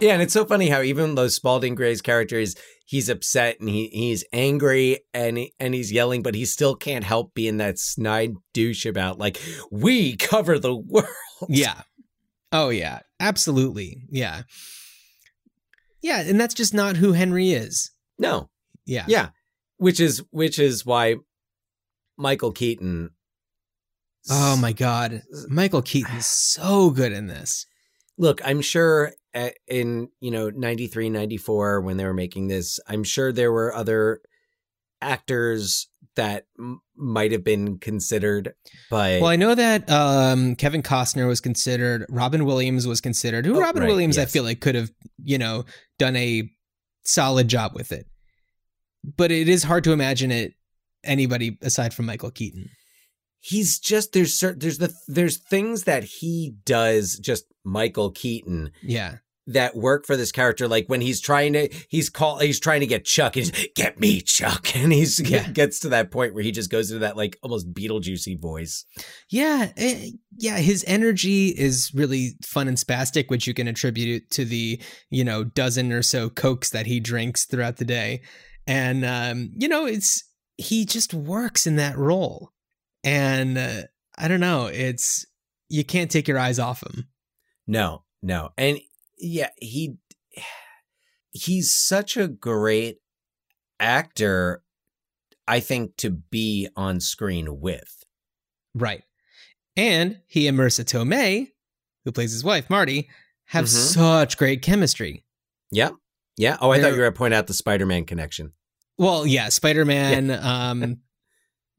[0.00, 3.68] Yeah, and it's so funny how even though Spalding Gray's character is he's upset and
[3.68, 7.78] he he's angry and he, and he's yelling, but he still can't help being that
[7.78, 11.08] snide douche about like we cover the world.
[11.48, 11.82] Yeah.
[12.52, 13.00] Oh yeah.
[13.20, 14.02] Absolutely.
[14.10, 14.42] Yeah.
[16.02, 17.90] Yeah, and that's just not who Henry is.
[18.18, 18.50] No.
[18.84, 19.04] Yeah.
[19.08, 19.28] Yeah.
[19.78, 21.16] Which is which is why
[22.16, 23.10] Michael Keaton
[24.28, 25.22] Oh my god.
[25.48, 27.66] Michael Keaton's so good in this.
[28.18, 33.04] Look, I'm sure uh, in, you know, 93, 94 when they were making this, I'm
[33.04, 34.20] sure there were other
[35.02, 38.54] actors that m- might have been considered,
[38.88, 43.44] but Well, I know that um, Kevin Costner was considered, Robin Williams was considered.
[43.44, 44.90] Who Oh, Robin right, Williams I feel like could have,
[45.22, 45.66] you know,
[45.98, 46.50] done a
[47.04, 48.06] solid job with it.
[49.04, 50.54] But it is hard to imagine it
[51.04, 52.70] anybody aside from Michael Keaton.
[53.40, 59.16] He's just there's certain there's the there's things that he does just Michael Keaton Yeah.
[59.48, 62.86] that work for this character like when he's trying to he's call he's trying to
[62.86, 65.48] get Chuck and he's get me Chuck and he's Yeah.
[65.50, 68.84] gets to that point where he just goes into that like almost Beetlejuicy voice.
[69.30, 74.30] Yeah, eh, yeah, his energy is really fun and spastic, which you can attribute it
[74.32, 74.80] to the,
[75.10, 78.22] you know, dozen or so cokes that he drinks throughout the day.
[78.66, 80.24] And um, you know, it's
[80.56, 82.50] he just works in that role.
[83.06, 83.82] And uh,
[84.18, 85.24] I don't know, it's
[85.68, 87.06] you can't take your eyes off him.
[87.66, 88.50] No, no.
[88.58, 88.78] And
[89.16, 89.96] yeah, he
[91.30, 92.98] he's such a great
[93.80, 94.62] actor
[95.46, 98.04] I think to be on screen with.
[98.74, 99.02] Right.
[99.76, 101.48] And he and Marisa Tomei,
[102.04, 103.08] who plays his wife, Marty,
[103.46, 103.92] have Mhm.
[103.94, 105.24] such great chemistry.
[105.70, 105.90] Yeah.
[106.36, 106.56] Yeah.
[106.60, 108.52] Oh, I thought They're- you were going to point out the Spider-Man connection.
[108.98, 110.88] Well, yeah, Spider Man, um, what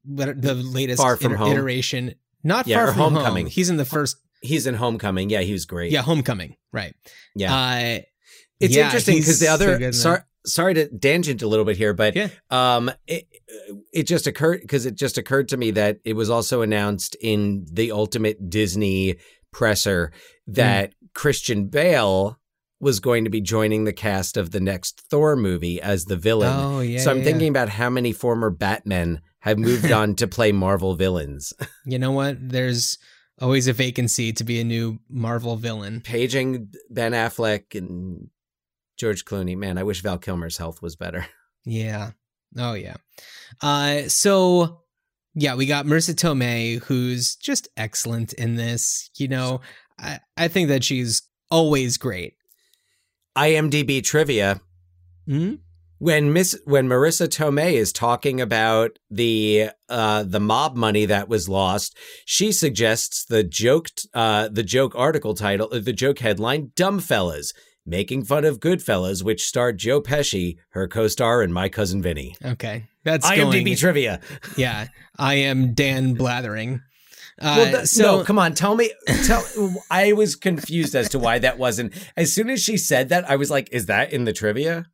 [0.08, 1.52] the latest Far From iter- Home.
[1.54, 3.46] iteration, not Yeah, far from Homecoming.
[3.46, 3.52] Home.
[3.52, 5.30] He's in the first, He's in Homecoming.
[5.30, 5.92] Yeah, he was great.
[5.92, 6.94] yeah, Homecoming, right?
[7.36, 7.54] Yeah.
[7.56, 8.00] Uh,
[8.60, 11.94] It's yeah, interesting because the other in sorry, sorry to tangent a little bit here,
[11.94, 12.30] but Yeah.
[12.50, 13.28] um, it
[13.94, 17.66] it just occurred because it just occurred to me that it was also announced in
[17.72, 19.18] the Ultimate Disney
[19.52, 20.12] presser
[20.48, 22.40] that Christian Bale
[22.80, 26.54] was going to be joining the cast of the next Thor movie as the villain.
[26.56, 30.28] Oh, yeah, so I'm yeah, thinking about how many former Batmen have moved on to
[30.28, 31.54] play Marvel villains.
[31.86, 32.38] You know what?
[32.40, 32.98] There's
[33.40, 36.02] always a vacancy to be a new Marvel villain.
[36.02, 38.30] Paging Ben Affleck and
[38.98, 39.56] George Clooney.
[39.56, 41.28] Man, I wish Val Kilmer's health was better.
[41.70, 42.12] Yeah.
[42.58, 42.96] Oh yeah.
[43.62, 44.84] Uh so
[45.36, 49.10] yeah, we got Marisa Tomei, who's just excellent in this.
[49.18, 49.60] You know,
[50.00, 51.22] I, I think that she's
[51.52, 52.36] always great.
[53.38, 54.62] IMDb trivia.
[55.28, 55.56] Hmm?
[56.00, 61.50] When Miss when Marisa Tomei is talking about the uh the mob money that was
[61.50, 67.00] lost, she suggests the joke uh the joke article title uh, the joke headline dumb
[67.00, 67.52] fellas.
[67.86, 72.36] making fun of Goodfellas, which starred Joe Pesci, her co-star, and my cousin Vinny.
[72.44, 74.20] Okay, that's IMDb going, trivia.
[74.58, 74.88] Yeah,
[75.18, 76.82] I am Dan Blathering.
[77.40, 78.92] Uh, well, so no, come on, tell me.
[79.26, 79.44] Tell.
[79.90, 81.94] I was confused as to why that wasn't.
[82.18, 84.86] As soon as she said that, I was like, "Is that in the trivia?"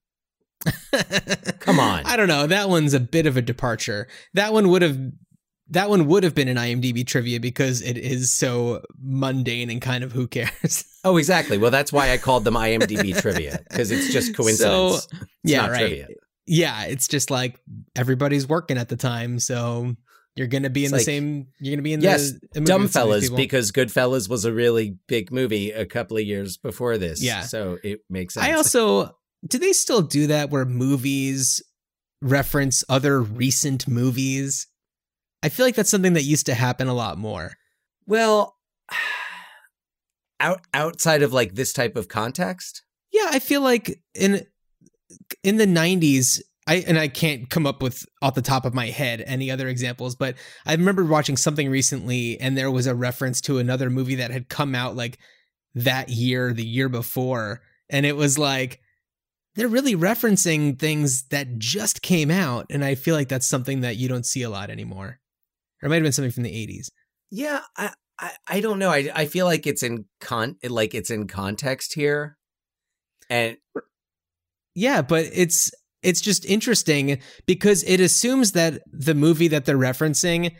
[1.59, 2.05] come on.
[2.05, 2.47] I don't know.
[2.47, 4.07] That one's a bit of a departure.
[4.33, 4.97] That one would have
[5.69, 10.03] that one would have been an IMDb trivia because it is so mundane and kind
[10.03, 10.85] of who cares.
[11.05, 11.57] Oh, exactly.
[11.57, 14.59] Well, that's why I called them IMDb trivia because it's just coincidence.
[14.61, 15.07] So, It's
[15.43, 15.79] yeah, right.
[15.79, 16.07] trivia.
[16.45, 17.59] Yeah, it's just like
[17.93, 19.95] everybody's working at the time, so
[20.37, 21.47] you're gonna be in It's the like- same.
[21.59, 24.45] You're gonna be in yes, the a movie with some of Dumbfellas, because Goodfellas was
[24.45, 27.21] a really big movie a couple of years before this.
[27.21, 27.41] Yeah.
[27.41, 28.45] so it makes sense.
[28.45, 29.13] I also
[29.45, 31.61] do they still do that where movies
[32.21, 34.67] reference other recent movies?
[35.41, 37.53] I feel like that's something that used to happen a lot more.
[38.05, 38.57] well,
[40.39, 42.83] out outside of like this type of context.
[43.11, 44.45] Yeah, I feel like in
[45.43, 48.87] in the 90s I and I can't come up with off the top of my
[48.87, 50.35] head any other examples, but
[50.65, 54.49] I remember watching something recently and there was a reference to another movie that had
[54.49, 55.17] come out like
[55.75, 58.79] that year, the year before, and it was like
[59.55, 63.97] they're really referencing things that just came out and I feel like that's something that
[63.97, 65.19] you don't see a lot anymore.
[65.81, 66.89] Or it might have been something from the 80s.
[67.29, 68.89] Yeah, I, I, I don't know.
[68.89, 72.37] I, I feel like it's in con, like it's in context here,
[73.29, 73.57] and
[74.75, 80.53] Yeah, but it's it's just interesting because it assumes that the movie that they're referencing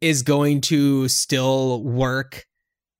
[0.00, 2.44] is going to still work,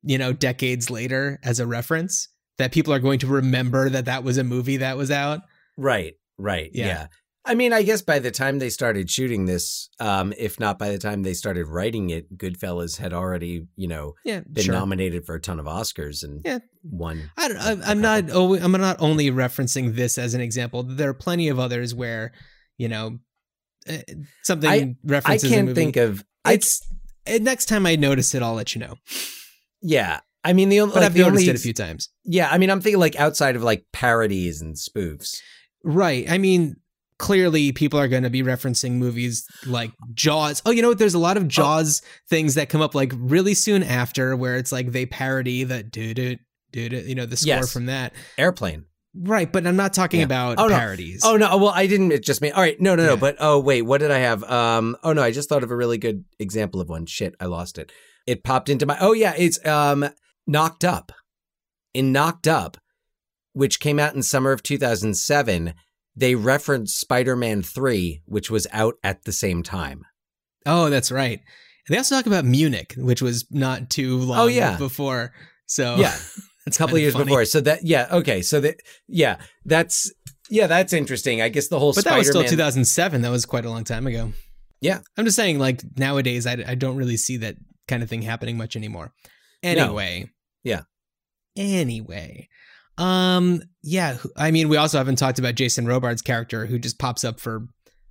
[0.03, 2.29] you know, decades later as a reference.
[2.59, 5.40] That people are going to remember that that was a movie that was out.
[5.76, 6.86] right, right, Yeah.
[6.86, 7.07] yeah.
[7.46, 10.88] I mean, I guess by the time they started shooting this, um, if not by
[10.90, 14.72] the time they started writing it, Goodfellas had already, you know, Yeah, been sure.
[14.74, 16.61] nominated for a ton of Oscars and Yeah.
[16.84, 17.30] won.
[17.36, 18.30] I don't, I, I'm not.
[18.32, 20.84] Oh, I'm not only referencing this as an example.
[20.84, 22.32] There are plenty of others where,
[22.78, 23.18] you know,
[23.86, 23.98] uh,
[24.42, 25.52] something I- references.
[25.52, 26.24] I can't think of.
[26.46, 26.80] It's
[27.26, 28.94] uh, next time I notice it, I'll let you know.
[29.82, 30.92] yeah, I mean the only.
[30.95, 32.09] But like, I've noticed only, it a few times.
[32.24, 35.40] Yeah, I mean, I'm thinking like outside of like parodies and spoofs.
[35.82, 36.28] Right.
[36.30, 36.76] I mean,
[37.18, 40.62] clearly people are going to be referencing movies like Jaws.
[40.66, 40.99] Oh, you know what?
[40.99, 44.72] There's a lot of Jaws things that come up like really soon after where it's
[44.72, 46.36] like they parody the do do
[46.72, 47.72] do do, you know, the score Yes.
[47.72, 48.12] from that.
[48.38, 48.84] Airplane.
[49.16, 49.51] Right.
[49.51, 50.26] But I'm not talking Yeah.
[50.26, 50.74] about Oh, no.
[50.76, 51.20] parodies.
[51.24, 51.57] Oh no!
[51.57, 52.11] Well, I didn't.
[52.12, 52.51] It just made.
[52.53, 53.11] All right, no, no, no.
[53.12, 53.16] Yeah.
[53.16, 54.42] But oh wait, what did I have?
[54.45, 54.97] Um.
[55.05, 57.07] Oh no, I just thought of a really good example of one.
[57.07, 57.92] Shit, I lost it.
[58.26, 58.97] It popped into my.
[59.01, 60.05] Oh yeah, it's um
[60.47, 61.12] knocked up.
[61.92, 62.76] In knocked up,
[63.53, 65.74] which came out in summer of 2007,
[66.16, 70.03] they referenced Spider-Man 3, which was out at the same time.
[70.66, 71.40] Oh, that's right.
[71.88, 74.76] They also talk about Munich, which was not too oh, long Oh, yeah.
[74.76, 75.32] before.
[75.66, 76.16] So Yeah,
[76.64, 77.26] that's a couple years funny.
[77.26, 77.45] before.
[77.45, 78.42] So that yeah, okay.
[78.42, 78.76] So that
[79.07, 80.11] yeah, that's
[80.51, 81.42] yeah, that's interesting.
[81.42, 83.22] I guess the whole But that was still 2007.
[83.22, 84.32] That was quite a long time ago.
[84.80, 85.01] Yeah.
[85.16, 87.57] I'm just saying, like, nowadays, I, I don't really see that
[87.88, 89.12] kind of thing happening much anymore.
[89.64, 90.30] Anyway.
[90.62, 90.82] Yeah.
[91.56, 92.48] Anyway.
[92.98, 94.18] Um, yeah.
[94.36, 97.66] I mean, we also haven't talked about Jason Robards' character who just pops up for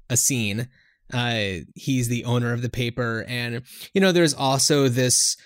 [0.10, 0.68] a scene.
[1.14, 3.24] Uh, he's the owner of the paper.
[3.28, 3.62] And,
[3.94, 5.38] you know, there's also this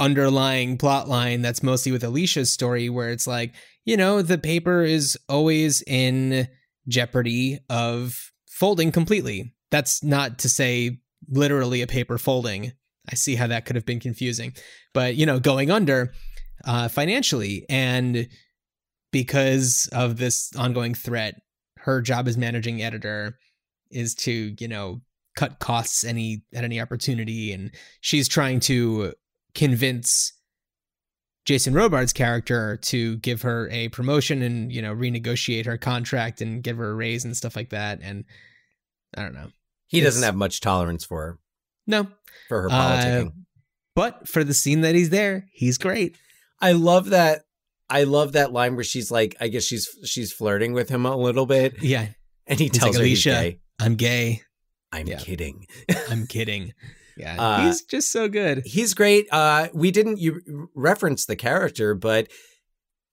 [0.00, 4.82] underlying plot line that's mostly with Alicia's story where it's like, you know, the paper
[4.82, 6.48] is always in
[6.88, 9.54] jeopardy of folding completely.
[9.70, 12.72] That's not to say literally a paper folding.
[13.10, 14.54] I see how that could have been confusing.
[14.92, 16.12] But, you know, going under
[16.64, 17.66] uh, financially.
[17.68, 18.28] And
[19.12, 21.34] because of this ongoing threat,
[21.78, 23.38] her job as managing editor
[23.90, 25.02] is to, you know,
[25.36, 27.52] cut costs any at any opportunity.
[27.52, 29.12] And she's trying to
[29.54, 30.32] convince
[31.44, 36.62] Jason Robards' character to give her a promotion and, you know, renegotiate her contract and
[36.62, 38.00] give her a raise and stuff like that.
[38.02, 38.24] And
[39.16, 39.48] I don't know.
[39.86, 41.38] he doesn't have much tolerance for her,
[41.86, 42.08] No.
[42.48, 43.32] for her Uh, politicking.
[43.94, 46.16] but for the scene that he's there, he's great.
[46.60, 47.42] I love that.
[47.90, 51.16] I love that line where she's like, I guess she's she's flirting with him a
[51.16, 52.08] little bit, Yeah.
[52.46, 53.60] and he He's tells like, her Alicia, gay.
[53.78, 54.42] I'm gay.
[54.92, 55.18] I'm Yeah.
[55.18, 55.66] kidding.
[56.10, 56.72] I'm kidding.
[57.16, 57.36] Yeah.
[57.40, 58.62] Uh, he's just so good.
[58.66, 59.28] He's great.
[59.30, 62.26] Uh, we didn't you reference the character, but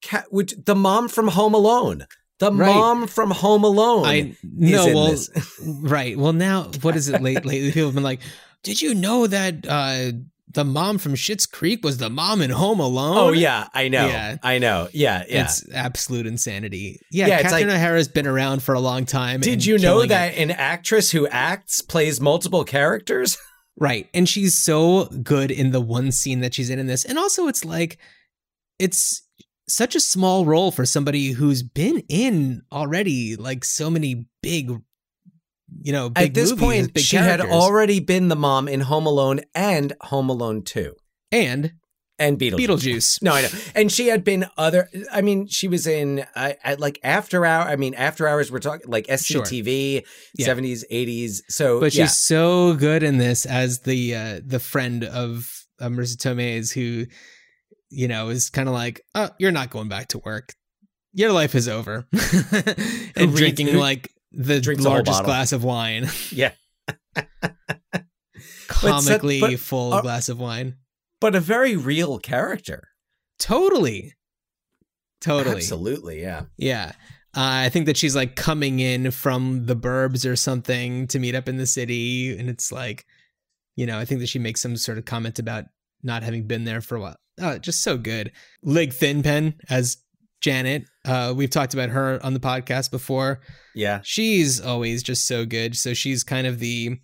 [0.04, 2.08] ca- which, the mom from Home Alone,
[2.40, 2.66] the Right.
[2.66, 4.06] mom from Home Alone.
[4.08, 5.16] I no, well,
[5.82, 6.18] right.
[6.18, 7.22] Well, now what is it?
[7.22, 8.22] Late, lately, people have been like,
[8.64, 10.12] "Did you know that uh,
[10.54, 14.08] the mom from Schitt's Creek was the mom in Home Alone?" oh yeah, I know.
[14.08, 14.38] Yeah.
[14.44, 14.88] I know.
[14.94, 15.44] Yeah, yeah.
[15.44, 17.00] It's absolute insanity.
[17.12, 19.42] Yeah, Yeah, Catherine like- O'Hara's been around for a long time.
[19.42, 20.10] Did you know killing it.
[20.10, 23.38] that an actress who acts plays multiple characters?
[23.78, 24.10] Right.
[24.14, 27.04] And she's so good in the one scene that she's in in this.
[27.04, 27.98] And also it's like
[28.78, 29.24] it's
[29.68, 34.72] such a small role for somebody who's been in already like so many big
[35.82, 39.06] you know big At this movies, point, she had already been the mom in Home
[39.06, 40.96] Alone and Home Alone 2.
[41.32, 41.74] and
[42.20, 42.68] And Beetlejuice.
[42.68, 43.22] Beetlejuice.
[43.24, 43.50] No, I know.
[43.74, 44.90] And she had been other.
[45.12, 47.64] I mean, she was in uh, at like after hour.
[47.64, 48.52] I mean, after hours.
[48.52, 50.04] We're talking like SCTV,
[50.40, 51.42] seventies, eighties.
[51.48, 52.06] So, but yeah.
[52.06, 55.50] she's so good in this as the uh, the friend of
[55.80, 57.06] uh, Marisa Tomei's who
[57.90, 60.54] you know is kind of like oh you're not going back to work
[61.14, 62.08] your life is over
[63.16, 66.52] and drinking like the drinks largest glass of wine yeah.
[68.68, 70.76] comically but- full uh, glass of wine
[71.20, 72.88] But a very real character.
[73.40, 74.14] totally
[75.20, 76.22] totally Absolutely.
[76.22, 76.44] Yeah.
[76.58, 76.94] Yeah.
[77.36, 81.36] Uh, I think that she's like coming in from the burbs or something to meet
[81.36, 82.36] up in the city.
[82.38, 83.06] And it's like,
[83.76, 85.66] you know, I think that she makes some sort of comment about
[86.04, 87.16] not having been there for a while.
[87.40, 88.32] Oh, just so good.
[88.64, 89.98] Lynn Thigpen as
[90.42, 90.86] Janet.
[91.06, 93.40] Uh, we've talked about her on the podcast before.
[93.74, 94.02] Yeah.
[94.04, 95.76] She's always just so good.
[95.76, 96.98] So she's kind of the,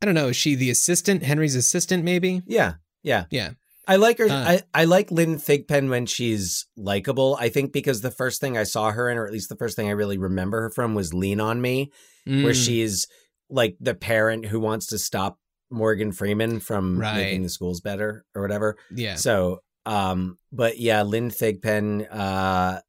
[0.00, 2.42] I don't know, is she the assistant, Henry's assistant, maybe?
[2.46, 2.74] Yeah.
[3.02, 3.24] Yeah.
[3.30, 3.50] Yeah.
[3.86, 4.26] I like her.
[4.28, 7.36] Uh, I, I like Lynn Thigpen when she's likable.
[7.40, 9.74] I think because the first thing I saw her in, or at least the first
[9.76, 11.90] thing I really remember her from, was Lean on Me,
[12.24, 12.64] where Mm.
[12.64, 13.06] she's
[13.50, 15.38] like the parent who wants to stop
[15.68, 17.16] Morgan Freeman from Right.
[17.16, 18.76] making the schools better or whatever.
[18.94, 19.16] Yeah.
[19.16, 22.80] So, um, but yeah, Lynn Thigpen, uh,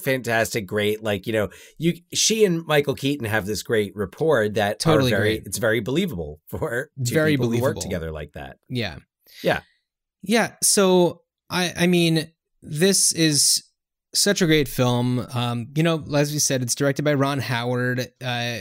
[0.00, 1.02] fantastic, great.
[1.02, 5.38] Like you know, you she and Michael Keaton have this great rapport that Totally very.
[5.38, 5.46] great.
[5.46, 8.58] It's very believable for two very people who work together like that.
[8.68, 8.96] Yeah.
[9.42, 9.60] Yeah.
[10.22, 10.54] Yeah.
[10.62, 12.30] So I I mean,
[12.62, 13.64] this is
[14.14, 15.26] such a great film.
[15.34, 18.58] Um, you know, as we said, it's directed by Ron Howard, uh,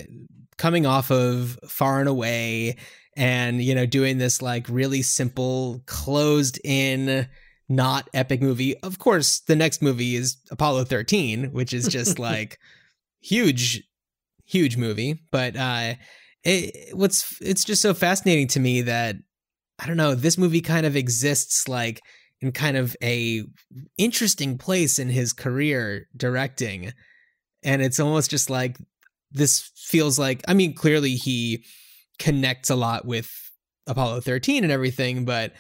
[0.58, 2.78] coming off of Far and Away,
[3.16, 7.28] and you know, doing this like really simple, closed in,
[7.76, 8.78] not epic movie.
[8.80, 12.58] Of course, the next movie is Apollo 13, which is just like
[13.22, 13.84] huge,
[14.46, 15.20] huge movie.
[15.32, 15.96] But uh,
[16.44, 19.16] it, what's it's just so fascinating to me that
[19.80, 22.02] I don't know, this movie kind of exists like
[22.42, 23.44] in kind of a
[23.98, 26.94] interesting place in his career directing.
[27.64, 28.78] And it's almost just like
[29.32, 31.66] this feels like I mean, clearly he
[32.20, 33.32] connects a lot with
[33.88, 35.54] Apollo 13 and everything, but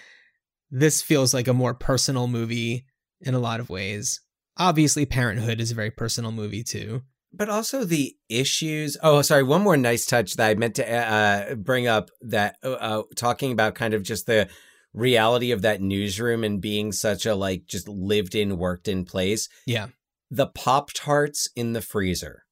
[0.75, 2.85] this feels like a more personal movie
[3.21, 4.19] in a lot of ways.
[4.57, 7.03] Obviously, Parenthood is a very personal movie too.
[7.31, 8.97] but also the issues.
[9.01, 9.43] Oh, sorry.
[9.43, 13.51] One more nice touch that I meant to uh, bring up that uh, uh, talking
[13.51, 14.47] about kind of just the
[14.93, 19.49] reality of that newsroom and being such a like just lived in, worked in place.
[19.65, 19.87] Yeah.
[20.29, 22.43] The Pop Tarts in the freezer,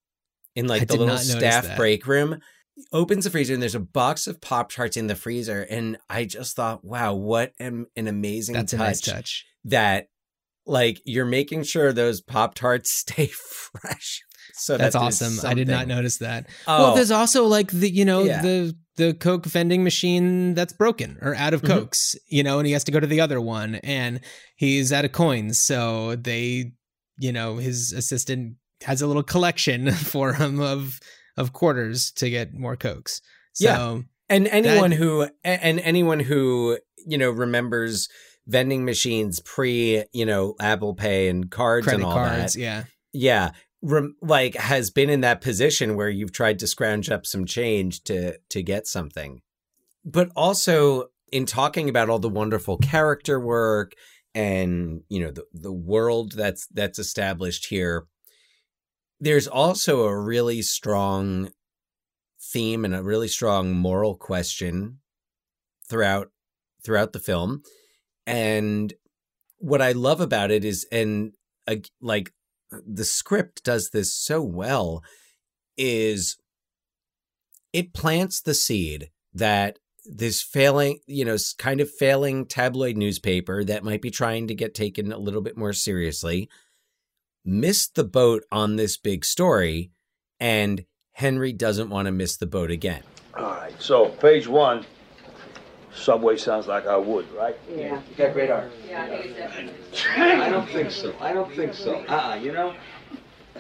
[0.55, 2.39] in like I the little staff break room.
[2.93, 6.26] Opens the freezer and there's a box of Pop Tarts in the freezer, and I
[6.26, 9.45] just thought, wow, what an, an amazing That's a touch, nice touch.
[9.65, 10.07] that
[10.65, 14.22] like you're making sure those Pop Tarts stay fresh.
[14.53, 15.47] So That's that awesome.
[15.49, 16.47] I did not notice that.
[16.67, 16.84] Oh.
[16.84, 18.41] Well, there's also like the you know Yeah.
[18.41, 21.67] the the Coke vending machine that's broken or out of Mhm.
[21.67, 24.19] Cokes, you know, and he has to go to the other one, and
[24.55, 26.74] he's out of coins, so they,
[27.17, 30.99] you know, his assistant has a little collection for him of
[31.42, 33.22] of quarters to get more Cokes.
[33.54, 34.02] So Yeah.
[34.30, 38.08] And anyone That- who and anyone who you know remembers
[38.48, 42.84] vending machines pre you know Apple Pay and cards credit and all cards, that, yeah,
[43.12, 47.46] yeah, rem- like has been in that position where you've tried to scrounge up some
[47.46, 49.42] change to to get something,
[50.06, 53.94] but also in talking about all the wonderful character work
[54.34, 58.06] and you know the the world that's that's established here.
[59.22, 61.51] There's also a really strong
[62.41, 64.99] theme and a really strong moral question
[65.88, 66.32] throughout
[66.84, 67.61] throughout the film.
[68.26, 68.93] And
[69.61, 71.34] what i love about it is and
[72.01, 72.34] like
[72.88, 75.03] the script does this so well
[75.78, 76.38] is
[77.72, 83.84] it plants the seed that this failing you know kind of failing tabloid newspaper that
[83.84, 86.49] might be trying to get taken a little bit more seriously
[87.46, 89.92] missed the boat on this big story
[90.39, 93.04] and henry doesn't want to miss the boat again
[93.38, 94.86] All right, so page one,
[95.94, 97.58] Subway sounds like I would, right?
[97.70, 98.00] Yeah.
[98.10, 98.72] You got great art.
[100.16, 101.14] I don't think so.
[101.20, 101.96] I don't think so.
[102.08, 102.74] Uh-uh, you know,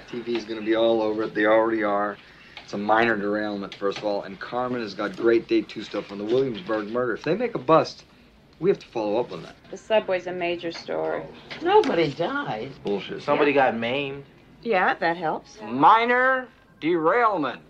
[0.09, 1.33] TV's gonna be all over it.
[1.33, 2.17] They already are.
[2.63, 6.09] It's a minor derailment, first of all, and Carmen has got great day two stuff
[6.11, 7.13] on the Williamsburg murder.
[7.15, 8.05] If they make a bust,
[8.61, 9.55] we have to follow up on that.
[9.71, 11.23] The subway's a major story.
[11.63, 12.71] Nobody died.
[12.83, 13.23] Bullshit.
[13.23, 14.23] Somebody got maimed.
[14.61, 15.57] Yeah, that helps.
[15.63, 16.47] Minor
[16.79, 17.63] derailment.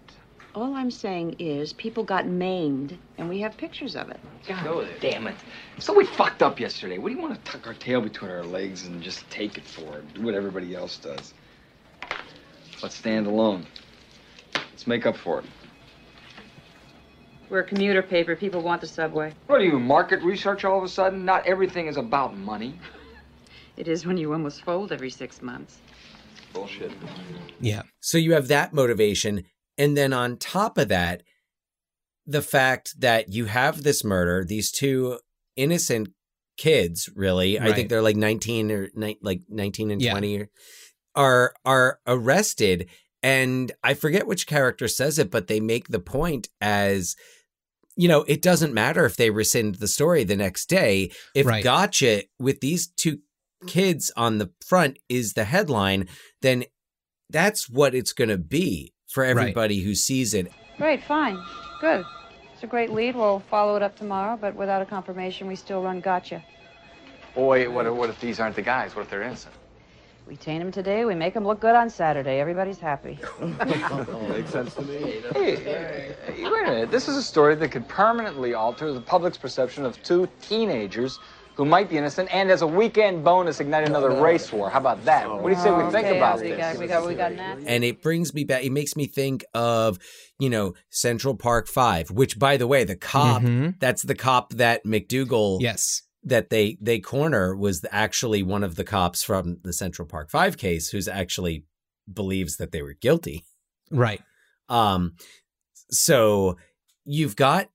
[0.53, 4.19] All I'm saying is people got maimed, and we have pictures of it.
[4.45, 5.35] God damn it.
[5.79, 6.97] So we fucked up yesterday.
[6.97, 9.63] What do you want to tuck our tail between our legs and just take it
[9.63, 10.13] for it?
[10.13, 11.33] Do what everybody else does.
[12.83, 13.65] Let's stand alone.
[14.55, 15.45] Let's make up for it.
[17.51, 18.33] We're a commuter paper.
[18.37, 19.33] People want the subway.
[19.47, 21.25] What are you, market research all of a sudden?
[21.25, 22.79] Not everything is about money.
[23.75, 25.79] It is when you almost fold every six months.
[26.53, 26.93] Bullshit.
[27.59, 27.81] Yeah.
[27.99, 29.43] So you have that motivation.
[29.77, 31.23] And then on top of that,
[32.25, 35.19] the fact that you have this murder, these two
[35.57, 36.07] innocent
[36.55, 40.11] kids, really, I think they're like 19 or ni- like 19 and Yeah.
[40.11, 40.45] 20
[41.15, 42.87] are are arrested
[43.23, 47.15] and I forget which character says it, but they make the point as
[47.95, 51.11] you know, it doesn't matter if they rescind the story the next day.
[51.35, 51.63] If Right.
[51.63, 53.19] gotcha with these two
[53.67, 56.07] kids on the front is the headline,
[56.41, 56.65] then
[57.29, 60.51] that's what it's going to be for everybody who sees it.
[60.77, 61.37] Great, fine.
[61.79, 62.05] Good.
[62.53, 63.15] It's a great lead.
[63.15, 66.43] We'll follow it up tomorrow, but without a confirmation, we still run gotcha.
[67.35, 68.95] Boy, what, what if these aren't the guys?
[68.95, 69.53] What if they're innocent?
[70.27, 72.39] We tame them today, we make them look good on Saturday.
[72.39, 73.19] Everybody's happy.
[73.41, 75.21] Makes sense to me.
[75.33, 76.91] Hey, hey, wait a minute.
[76.91, 81.19] This is a story that could permanently alter the public's perception of two teenagers
[81.55, 84.69] who might be innocent and as a weekend bonus ignite another race war.
[84.69, 85.29] How about that?
[85.29, 86.57] What do you say we think Okay, about we this?
[86.57, 87.57] got, we got, we got that.
[87.65, 89.99] And it brings me back, it makes me think of,
[90.39, 93.77] you know, Central Park Five, which by the way, the cop, Mhm.
[93.79, 96.03] that's the cop that McDougal Yes.
[96.23, 100.57] That they they corner was actually one of the cops from the Central Park Five
[100.57, 101.65] case who's actually
[102.11, 103.43] believes that they were guilty.
[103.89, 104.21] Right.
[104.69, 105.15] Um,
[105.89, 106.57] so
[107.05, 107.69] you've got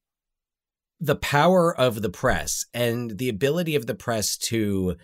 [1.00, 4.96] the power of the press and the ability of the press to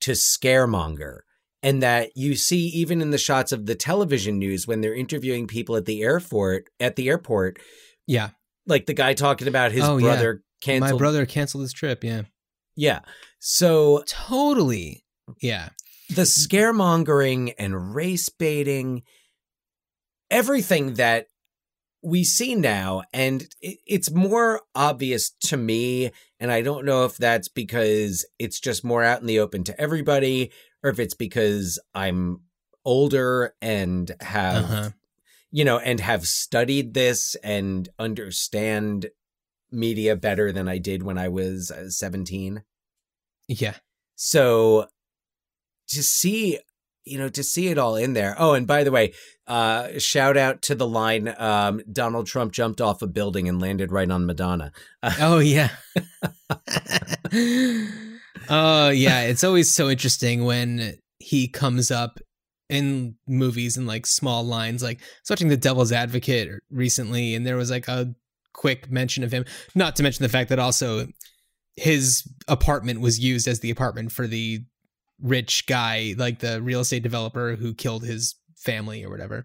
[0.00, 1.18] to scaremonger.
[1.62, 5.46] And that you see even in the shots of the television news when they're interviewing
[5.46, 7.58] people at the airport at the airport,
[8.06, 8.30] Yeah.
[8.66, 10.04] like the guy talking about his Oh, yeah.
[10.06, 12.02] brother canceled My brother canceled his trip.
[12.02, 12.22] Yeah.
[12.76, 13.00] Yeah.
[13.38, 15.04] So Totally.
[15.40, 15.70] Yeah.
[16.08, 19.02] the scaremongering and race baiting,
[20.30, 21.26] everything that
[22.02, 26.10] we see now, and it's more obvious to me.
[26.38, 29.78] And I don't know if that's because it's just more out in the open to
[29.78, 30.50] everybody,
[30.82, 32.40] or if it's because I'm
[32.86, 34.90] older and have, Uh-huh.
[35.50, 39.10] you know, and have studied this and understand
[39.70, 42.62] media better than I did when I was uh, 17.
[43.48, 43.74] Yeah.
[44.16, 44.86] So
[45.88, 46.58] to see,
[47.04, 48.36] you know, to see it all in there.
[48.38, 49.12] Oh, and by the way,
[49.46, 53.90] uh, shout out to the line um, Donald Trump jumped off a building and landed
[53.90, 54.72] right on Madonna.
[55.20, 55.70] Oh yeah.
[58.48, 62.18] Oh yeah, it's always so interesting when he comes up
[62.68, 64.82] in movies and like small lines.
[64.82, 68.14] Like I was watching The Devil's Advocate recently, and there was like a
[68.52, 69.44] quick mention of him.
[69.74, 71.06] Not to mention the fact that also
[71.76, 74.60] his apartment was used as the apartment for the
[75.22, 79.44] rich guy, like the real estate developer who killed his family or whatever.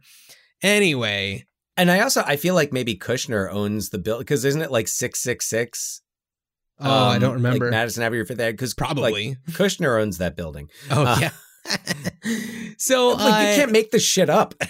[0.64, 1.45] Anyway,
[1.78, 4.88] and I also I feel like maybe Kushner owns the bill because isn't it like
[4.88, 6.01] six six six?
[6.80, 7.66] Oh, I don't remember.
[7.66, 9.38] Like Madison Avenue for that because Probably.
[9.51, 10.70] Kushner owns that building.
[10.91, 11.30] oh Uh, yeah.
[12.78, 14.55] so like uh, you can't make this shit up.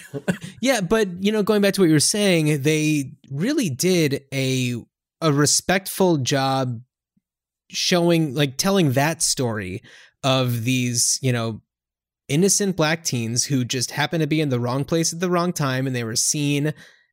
[0.62, 4.74] Yeah, but you know, going back to what you were saying, they really did a
[5.20, 6.80] a respectful job
[7.70, 9.82] showing like telling that story
[10.24, 11.60] of these, you know,
[12.28, 15.52] innocent black teens who just happened to be in the wrong place at the wrong
[15.52, 16.72] time and they were seen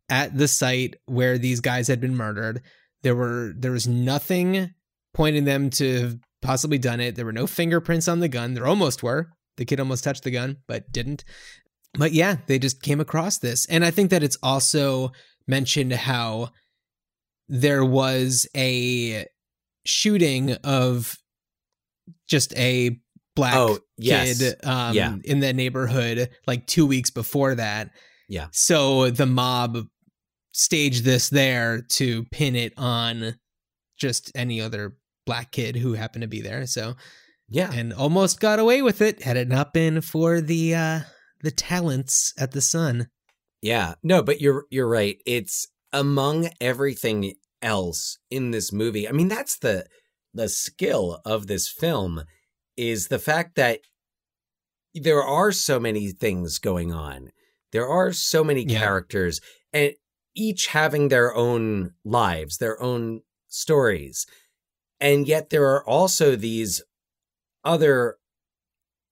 [0.10, 2.62] at the site where these guys had been murdered.
[3.04, 4.74] There were there was nothing
[5.14, 7.16] pointing them to have possibly done it.
[7.16, 8.54] There were no fingerprints on the gun.
[8.54, 9.30] There almost were.
[9.58, 11.24] The kid almost touched the gun, but didn't
[11.96, 13.68] but yeah, they just came across this.
[13.68, 15.12] And I think that it's also
[15.48, 16.50] mentioned how
[17.48, 19.28] there was a
[19.86, 21.14] shooting of
[22.28, 23.00] just a
[23.36, 24.40] black Oh, yes.
[24.40, 25.18] kid um, Yeah.
[25.24, 27.92] in the neighborhood like two weeks before that.
[28.28, 28.48] Yeah.
[28.52, 29.78] So the mob
[30.52, 33.36] staged this there to pin it on
[33.98, 36.66] just any other black kid who happened to be there.
[36.66, 36.96] So
[37.50, 37.72] Yeah.
[37.74, 41.00] and almost got away with it had it not been for the uh
[41.42, 43.08] the talents at the Sun.
[43.62, 43.96] Yeah.
[44.04, 45.18] No, but you're you're right.
[45.26, 49.08] It's among everything else in this movie.
[49.08, 49.86] I mean, that's the
[50.34, 52.24] the skill of this film
[52.76, 53.80] is the fact that
[54.96, 57.32] there are so many things going on.
[57.72, 58.80] There are so many Yeah.
[58.80, 59.42] characters
[59.72, 59.94] and
[60.36, 64.26] each having their own lives, their own stories.
[65.00, 66.82] And yet there are also these
[67.64, 68.18] other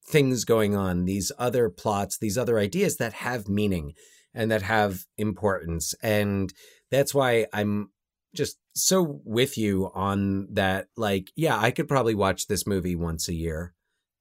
[0.08, 3.94] things going on, these other plots, these other ideas that have meaning.
[4.34, 5.94] and that have importance.
[6.02, 6.54] And
[6.90, 7.90] that's why I'm
[8.34, 10.88] just so with you on that.
[10.96, 13.74] Like, yeah, I could probably watch this movie once a year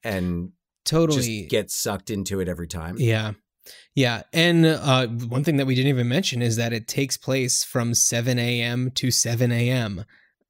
[0.03, 0.51] and
[0.85, 1.43] Totally.
[1.43, 2.97] just get sucked into it every time.
[2.99, 3.35] Yeah.
[3.95, 4.23] Yeah.
[4.33, 7.95] And uh, one thing that we didn't even mention is that it takes place from
[7.95, 8.91] 7 a.m.
[8.97, 10.05] to 7 a.m.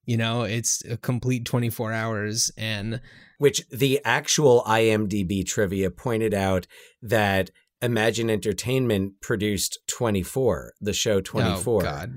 [0.06, 2.50] You know, it's a complete 24 hours.
[2.56, 3.02] And
[3.40, 6.66] which the actual IMDb trivia pointed out
[7.00, 11.80] that Imagine Entertainment produced 24, the show 24.
[11.80, 12.12] Oh, God.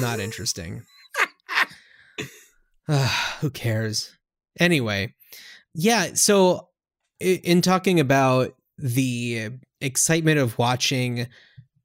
[0.00, 0.82] Not interesting.
[2.88, 4.18] Ah, Who cares?
[4.58, 5.14] Anyway,
[5.74, 6.14] yeah.
[6.14, 6.70] So,
[7.20, 9.50] in talking about the
[9.80, 11.28] excitement of watching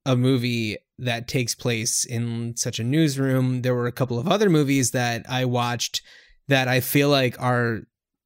[0.04, 4.50] a movie that takes place in such a newsroom, there were a couple of other
[4.50, 6.02] movies that I watched
[6.48, 7.82] that I feel like are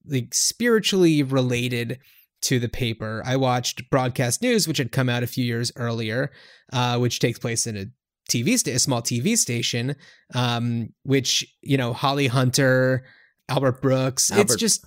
[0.07, 1.99] like spiritually related
[2.43, 3.21] to the paper.
[3.25, 6.31] I watched Broadcast News, which had come out a few years earlier,
[6.73, 7.85] uh, which takes place in a
[8.29, 9.95] TV sta- a small TV station,
[10.33, 13.03] um, which you know Holly Hunter,
[13.49, 14.31] Albert Brooks.
[14.31, 14.85] it's just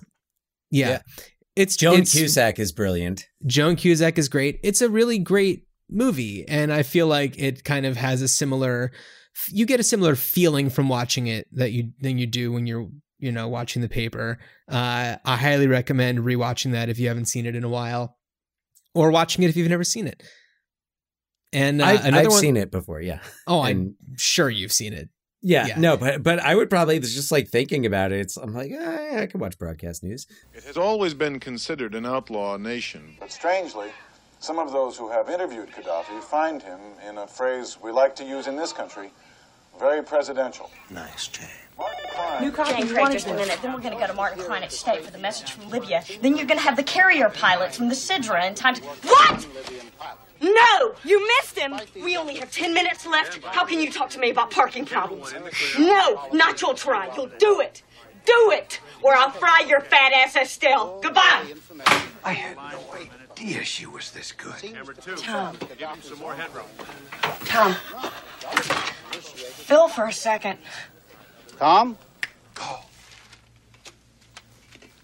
[0.69, 0.99] yeah, Yeah.
[1.55, 3.25] it's Joan it's- Cusack is brilliant.
[3.45, 4.59] Joan Cusack is great.
[4.63, 8.91] It's a really great movie, and I feel like it kind of has a similar.
[9.51, 12.87] You get a similar feeling from watching it that you than you do when you're
[13.19, 14.37] you know watching the paper.
[14.69, 18.17] Uh, I highly recommend rewatching that if you haven't seen it in a while,
[18.93, 20.23] or watching it if you've never seen it.
[21.53, 23.19] And uh, I've, another I've one, seen it before, yeah.
[23.47, 25.09] Oh, And- I'm sure you've seen it.
[25.41, 25.79] Yeah, Yeah.
[25.79, 28.19] no, but but I would probably just like thinking about it.
[28.21, 30.25] It's I'm like, eh, I can watch broadcast news.
[30.53, 33.15] It has always been considered an outlaw nation.
[33.19, 33.89] But strangely,
[34.39, 38.25] some of those who have interviewed Gaddafi find him, in a phrase we like to
[38.25, 39.11] use in this country,
[39.79, 40.71] very presidential.
[40.89, 41.45] Nice, Jay.
[42.41, 43.59] New James, wait just a minute.
[43.61, 46.03] Then we're going to go to Martin Klein at State for the message from Libya.
[46.21, 48.81] Then you're going to have the carrier pilot from the Sidra in time to.
[48.81, 49.47] What?
[50.41, 50.95] No!
[51.03, 51.79] You missed him!
[51.95, 53.43] We only have 10 minutes left.
[53.43, 55.33] How can you talk to me about parking problems?
[55.79, 56.27] No!
[56.31, 57.11] Not you'll try.
[57.15, 57.81] You'll do it!
[58.25, 58.79] Do it!
[59.01, 60.99] Or I'll fry your fat ass, Estelle.
[61.01, 61.53] Goodbye!
[62.23, 64.73] I had no idea she was this good.
[64.73, 65.15] Number two.
[65.15, 65.55] Tom.
[65.77, 66.65] Him some more headroom.
[67.45, 67.73] Tom.
[69.11, 70.59] Phil for a second.
[71.57, 71.97] Tom?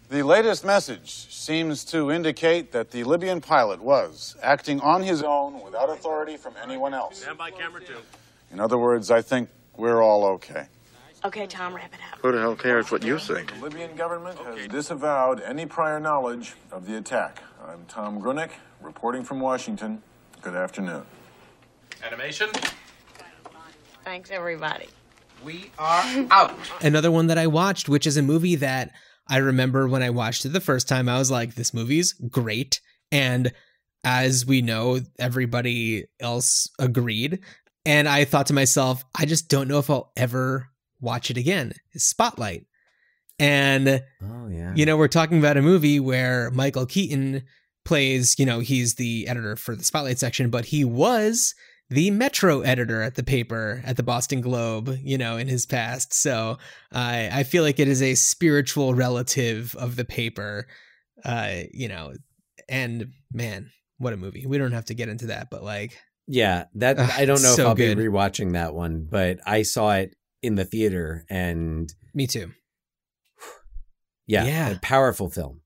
[0.09, 5.63] The latest message seems to indicate that the Libyan pilot was acting on his own
[5.63, 7.21] without authority from anyone else.
[7.21, 7.97] Stand by camera two.
[8.51, 10.67] In other words, I think we're all okay.
[11.25, 12.19] Okay, Tom, wrap it up.
[12.19, 13.51] Who the hell cares what you think?
[13.55, 17.41] The Libyan government has disavowed any prior knowledge of the attack.
[17.65, 18.51] I'm Tom Grunick,
[18.81, 20.03] reporting from Washington.
[20.43, 21.03] Good afternoon.
[22.03, 22.49] Animation.
[24.03, 24.89] Thanks, everybody.
[25.43, 26.53] We are out.
[26.81, 28.91] Another one that I watched, which is a movie that
[29.27, 32.79] I remember when I watched it the first time, I was like, this movie's great.
[33.11, 33.51] And
[34.03, 37.39] as we know, everybody else agreed.
[37.85, 40.69] And I thought to myself, I just don't know if I'll ever
[41.01, 41.73] watch it again.
[41.95, 42.65] Spotlight.
[43.39, 44.73] And Oh yeah.
[44.75, 47.43] you know, we're talking about a movie where Michael Keaton
[47.83, 51.53] plays, you know, he's the editor for the Spotlight section, but he was
[51.93, 56.13] the Metro editor at the paper at the Boston Globe, you know, in his past.
[56.13, 56.57] So
[56.91, 60.67] I I feel like it is a spiritual relative of the paper,
[61.23, 62.13] uh, you know,
[62.67, 64.45] and man, what a movie.
[64.45, 67.53] We don't have to get into that, but like, Yeah, that Ugh, I don't know
[67.53, 67.97] if I'll good.
[67.97, 72.51] be rewatching that one, but I saw it in the theater and me too.
[74.27, 74.69] yeah, Yeah.
[74.71, 75.61] a powerful film.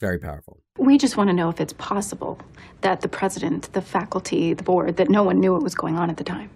[0.00, 0.61] Very powerful.
[0.78, 2.40] We just want to know if it's possible
[2.80, 6.08] that the president, the faculty, the board, that no one knew what was going on
[6.08, 6.48] at the time.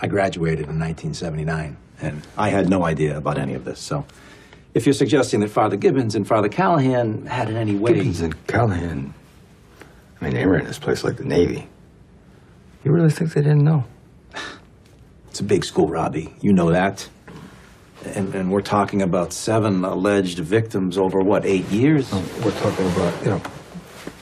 [0.00, 3.80] I graduated in 1979, and I had no idea about any of this.
[3.80, 4.06] So,
[4.74, 7.94] if you're suggesting that Father Gibbons and Father Callahan had in any way.
[7.94, 9.12] Gibbons and Callahan.
[10.20, 11.66] I mean, they were in this place like the Navy.
[12.84, 13.84] You really think they didn't know?
[15.30, 16.32] It's a big school, Robbie.
[16.40, 17.08] You know that.
[18.04, 22.08] And, and we're talking about seven alleged victims over what, eight years?
[22.12, 23.42] Oh, we're talking about, you know,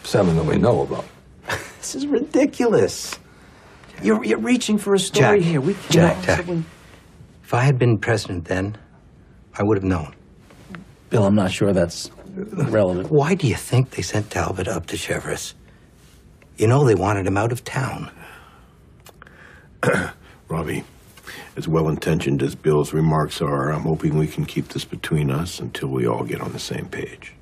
[0.05, 1.05] seven that we know about.
[1.79, 3.19] This is ridiculous.
[4.05, 5.61] You're, you're reaching for a story Jack, here.
[5.61, 6.39] We Jack, you know, Jack.
[6.39, 6.65] someone-
[7.43, 8.79] If I had been president then,
[9.59, 10.15] I would have known.
[11.11, 13.11] Bill, I'm not sure that's relevant.
[13.11, 15.55] Why do you think they sent Talbot up to Chevrolet?
[16.57, 18.11] You know they wanted him out of town.
[20.49, 20.85] Robbie,
[21.57, 25.59] as well intentioned as Bill's remarks are, I'm hoping we can keep this between us
[25.59, 27.35] until we all get on the same page.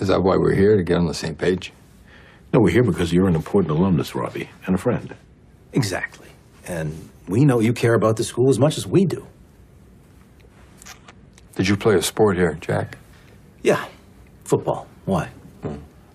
[0.00, 1.72] Is that why we're here, to get on the same page?
[2.52, 5.14] No, we're here because you're an important alumnus, Robbie, and a friend.
[5.72, 6.28] Exactly.
[6.66, 9.26] And we know you care about the school as much as we do.
[11.54, 12.98] Did you play a sport here, Jack?
[13.62, 13.86] Yeah,
[14.44, 14.86] football.
[15.06, 15.30] Why?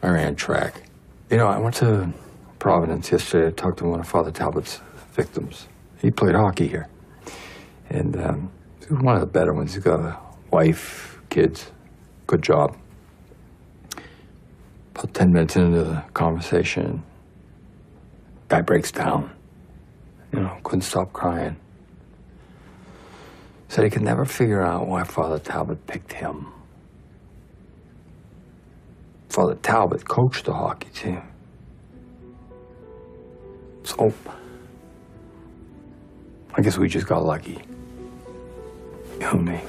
[0.03, 0.83] I ran track.
[1.29, 2.13] You know, I went to
[2.59, 3.47] Providence yesterday.
[3.47, 4.79] I talked to one of Father Talbot's
[5.13, 5.67] victims.
[5.99, 6.87] He played hockey here.
[7.89, 9.73] And um, he's one of the better ones.
[9.73, 10.17] He's got a
[10.51, 11.71] wife, kids,
[12.27, 12.77] good job.
[14.95, 17.03] About 10 minutes into the conversation,
[18.49, 19.31] guy breaks down.
[20.33, 21.55] You know, couldn't stop crying.
[23.69, 26.47] Said he could never figure out why Father Talbot picked him.
[29.29, 31.21] Father Talbot coached the hockey team.
[33.83, 34.13] So,
[36.53, 37.61] I guess we just got lucky.
[39.19, 39.61] You me.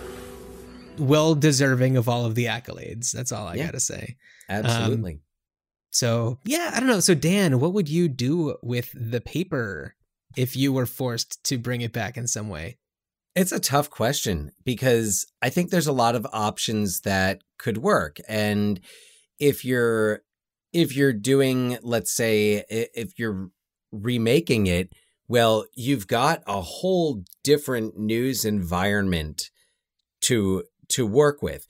[0.98, 3.12] Well deserving of all of the accolades.
[3.12, 3.66] That's all I Yeah.
[3.66, 4.16] gotta say.
[4.52, 5.14] Absolutely.
[5.14, 5.20] Um,
[5.90, 7.00] so yeah, I don't know.
[7.00, 9.94] So Dan, what would you do with the paper
[10.36, 12.78] if you were forced to bring it back in some way?
[13.34, 18.18] It's a tough question because I think there's a lot of options that could work.
[18.28, 18.80] And
[19.38, 20.22] if you're
[20.72, 23.50] if you're doing let's say if you're
[23.90, 24.92] remaking it,
[25.28, 29.50] well, you've got a whole different news environment
[30.22, 31.66] to to work with.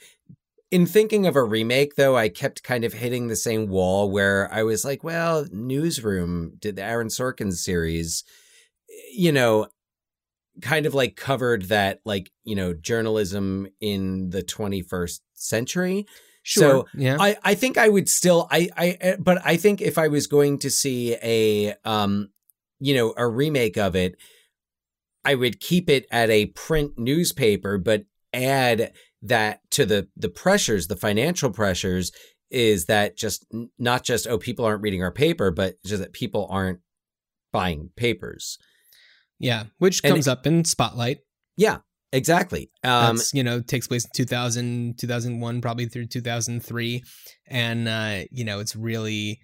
[0.72, 4.48] In thinking of a remake though, I kept kind of hitting the same wall where
[4.50, 8.24] I was like, well, Newsroom did the Aaron Sorkin series,
[9.12, 9.66] you know,
[10.62, 16.06] kind of like covered that like you know journalism in the 21st century
[16.42, 17.16] Sure, so yeah.
[17.18, 20.26] i i think i would still i i eh, but i think if i was
[20.26, 22.28] going to see a um
[22.80, 24.16] you know a remake of it
[25.24, 28.04] i would keep it at a print newspaper but
[28.34, 28.92] add
[29.22, 32.12] that to the the pressures the financial pressures
[32.50, 33.46] is that just
[33.78, 36.80] not just oh people aren't reading our paper but just that people aren't
[37.52, 38.58] buying papers
[39.38, 41.18] Yeah, which And comes up in Spotlight.
[41.56, 41.78] yeah,
[42.12, 42.70] exactly.
[42.84, 47.02] Um, That's, you know, takes place in 2000, 2001, probably through 2003.
[47.48, 49.40] And, uh, you know, it's really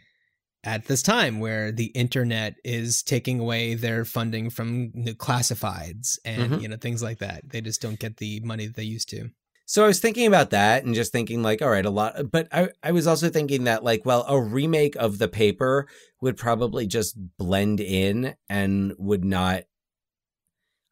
[0.65, 6.53] at this time where the internet is taking away their funding from the classifieds and,
[6.53, 6.63] Mhm.
[6.63, 7.43] you know, things like that.
[7.49, 9.31] They just don't get the money that they used to.
[9.71, 12.49] So I was thinking about that and just thinking like, all right, a lot, but
[12.51, 15.87] I, I was also thinking that like, well, a remake of the paper
[16.23, 19.65] would probably just blend in and would not,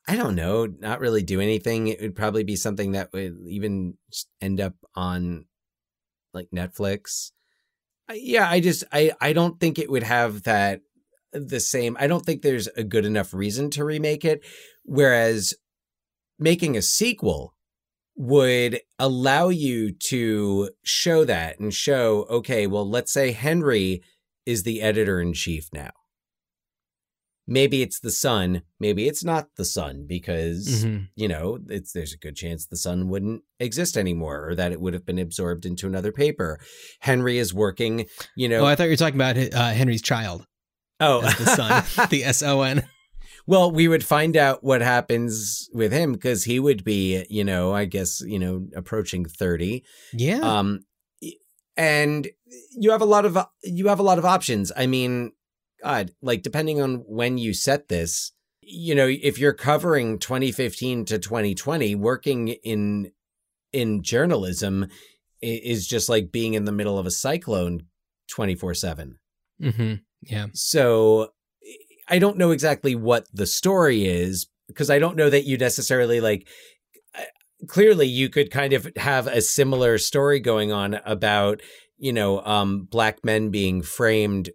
[0.06, 1.88] I don't know, not really do anything.
[1.88, 3.94] It would probably be something that would even
[4.42, 5.46] end up on
[6.34, 7.30] like Netflix.
[8.12, 10.82] Yeah, I just, I, I don't think it would have that
[11.34, 11.96] uh, the same.
[11.98, 14.44] I don't think there's a good enough reason to remake it.
[14.84, 15.54] Whereas
[16.38, 17.55] making a sequel
[18.16, 24.02] would allow you to show that and show, okay, well, let's say Henry
[24.46, 25.90] is the editor in chief now.
[27.48, 31.08] Maybe it's the son, maybe it's not the son because Mhm.
[31.14, 34.80] you know, it's there's a good chance the son wouldn't exist anymore or that it
[34.80, 36.58] would have been absorbed into another paper.
[37.00, 38.62] Henry is working, you know.
[38.62, 40.44] oh, I thought you were talking about uh, Henry's child.
[40.98, 42.84] Oh, the son, the S O N.
[43.46, 47.72] Well, we would find out what happens with him because he would be, you know,
[47.72, 49.84] I guess, you know, approaching 30.
[50.12, 50.40] Yeah.
[50.40, 50.80] Um
[51.76, 52.28] and
[52.76, 54.72] you have a lot of you have a lot of options.
[54.76, 55.32] I mean,
[55.82, 61.18] god, like depending on when you set this, you know, if you're covering 2015 to
[61.18, 63.12] 2020, working in
[63.72, 64.88] in journalism
[65.42, 67.82] is just like being in the middle of a cyclone
[68.34, 69.16] 24/7.
[69.62, 69.94] Mm-hmm.
[70.22, 70.46] Yeah.
[70.54, 71.32] So
[72.08, 76.20] I don't know exactly what the story is because I don't know that you necessarily
[76.20, 76.48] like.
[77.14, 77.22] uh,
[77.68, 81.62] Clearly, you could kind of have a similar story going on about
[81.98, 84.50] you know um, black men being framed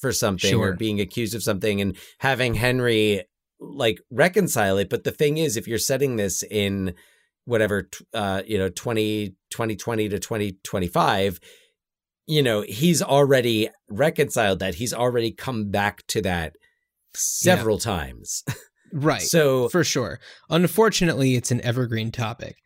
[0.00, 3.24] for something or being accused of something and having Henry
[3.60, 4.88] like reconcile it.
[4.88, 6.94] But the thing is, if you're setting this in
[7.44, 11.40] whatever uh, you know 20, 2020 to twenty twenty five
[12.28, 14.74] you know, he's already reconciled that.
[14.74, 16.56] He's already come back to that
[17.14, 18.44] several times.
[18.92, 19.20] Right.
[19.20, 20.18] So for sure.
[20.48, 22.56] Unfortunately, it's an evergreen topic.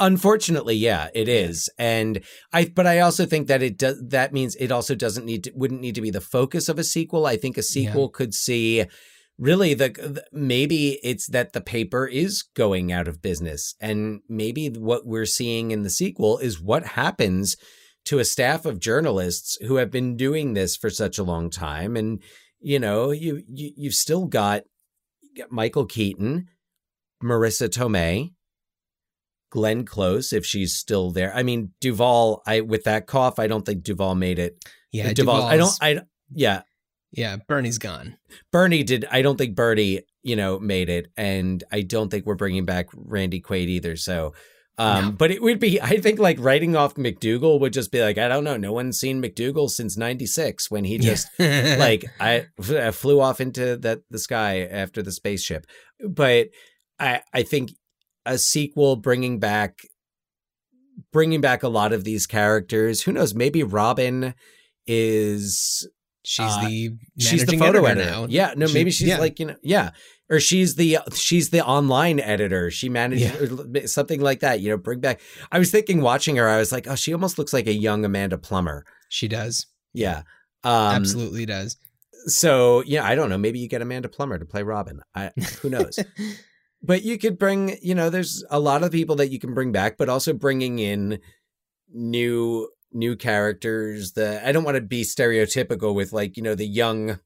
[0.00, 1.68] Unfortunately, yeah, it is.
[1.78, 2.20] And
[2.52, 5.52] I but I also think that it does that means it also doesn't need to
[5.54, 7.26] wouldn't need to be the focus of a sequel.
[7.26, 8.86] I think a sequel could see
[9.38, 14.68] really the, the maybe it's that the paper is going out of business and maybe
[14.68, 17.56] what we're seeing in the sequel is what happens
[18.04, 21.96] to a staff of journalists who have been doing this for such a long time
[21.96, 22.20] and
[22.60, 24.62] you know you, you you've still got,
[25.20, 26.48] you got Michael Keaton,
[27.22, 28.32] Marisa Tomei,
[29.50, 31.34] Glenn Close if she's still there.
[31.34, 34.64] I mean Duvall, I with that cough, I don't think Duvall made it.
[34.92, 35.42] Yeah, Duvall.
[35.42, 36.00] I don't I
[36.32, 36.62] yeah.
[37.10, 38.18] Yeah, Bernie's gone.
[38.52, 39.06] Bernie did.
[39.10, 42.88] I don't think Bernie, you know, made it, and I don't think we're bringing back
[42.94, 43.96] Randy Quaid either.
[43.96, 44.34] So,
[44.78, 48.16] Um, but it would be, I think, like writing off McDougal would just be like,
[48.16, 52.92] I don't know, no one's seen McDougal since '96 when he just like I, I
[52.92, 55.66] flew off into that the sky after the spaceship.
[56.08, 56.48] But
[57.00, 57.70] I, I think
[58.24, 59.80] a sequel bringing back,
[61.12, 63.02] bringing back a lot of these characters.
[63.02, 63.34] Who knows?
[63.34, 64.34] Maybe Robin
[64.86, 65.88] is
[66.24, 68.10] She's uh, the she's the photo editor editor.
[68.10, 68.26] now.
[68.28, 69.18] Yeah, no, She- maybe she's yeah.
[69.18, 69.90] like you know, yeah,
[70.30, 72.70] or she's the she's the online editor.
[72.70, 74.60] She manages or something like that.
[74.60, 75.20] You know, bring back.
[75.50, 78.04] I was thinking watching her, I was like, oh, she almost looks like a young
[78.04, 78.84] Amanda Plummer.
[79.08, 79.66] She does.
[79.92, 80.22] Yeah,
[80.64, 81.76] um, Absolutely does.
[82.26, 83.38] So yeah, I don't know.
[83.38, 85.00] Maybe you get Amanda Plummer to play Robin.
[85.14, 85.30] I
[85.62, 85.98] who knows.
[86.82, 89.72] but you could bring, you know, there's a lot of people that you can bring
[89.72, 91.20] back, but also bringing in
[91.92, 94.12] new new characters.
[94.12, 97.18] The I don't want to be stereotypical with like you know the young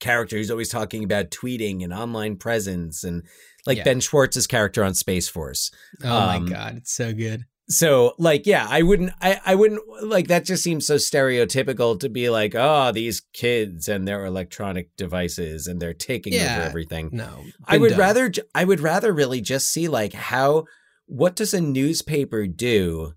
[0.00, 3.24] character who's always talking about tweeting and online presence and
[3.66, 3.84] like Yeah.
[3.84, 5.70] Ben Schwartz's character on Space Force.
[6.04, 7.44] Oh Um, my god, it's so good.
[7.68, 12.08] so like yeah i wouldn't I, I wouldn't like that just seems so stereotypical to
[12.08, 17.10] be like oh these kids and their electronic devices and they're taking Yeah, over everything
[17.12, 17.98] no, i would done.
[17.98, 20.64] rather I would rather really just see like how
[21.04, 23.12] what does a newspaper do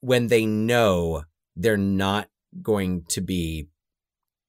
[0.00, 1.24] when they know
[1.54, 2.28] they're not
[2.62, 3.68] going to be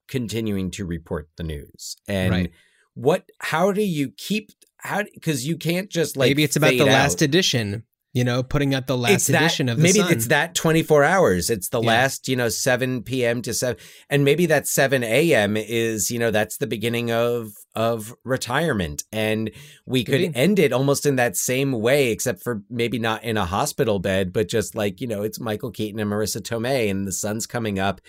[0.07, 2.51] continuing to report the news and Right.
[2.93, 6.79] what how do you keep how because you can't just like maybe it's about the
[6.79, 7.83] fade last edition.
[8.13, 10.11] You know, putting out the last It's that- edition of the maybe Sun.
[10.11, 11.87] it's that 24 hours it's the Yeah.
[11.87, 13.77] last you know 7 p.m to 7
[14.09, 19.51] and maybe that 7 a.m is you know that's the beginning of of retirement and
[19.85, 20.39] we Could could be.
[20.39, 24.33] end it almost in that same way except for maybe not in a hospital bed
[24.33, 27.77] but just like you know it's michael keaton and marisa tomei and the sun's coming
[27.77, 28.01] up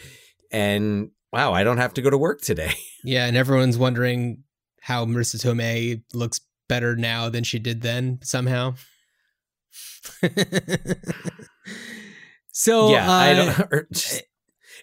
[0.50, 2.72] and wow i don't have to go to work today
[3.04, 4.42] Yeah, and everyone's wondering
[4.82, 8.74] how Marisa Tomei looks better now than she did then somehow.
[12.52, 13.60] so yeah, I uh, don't.
[13.72, 14.22] or just-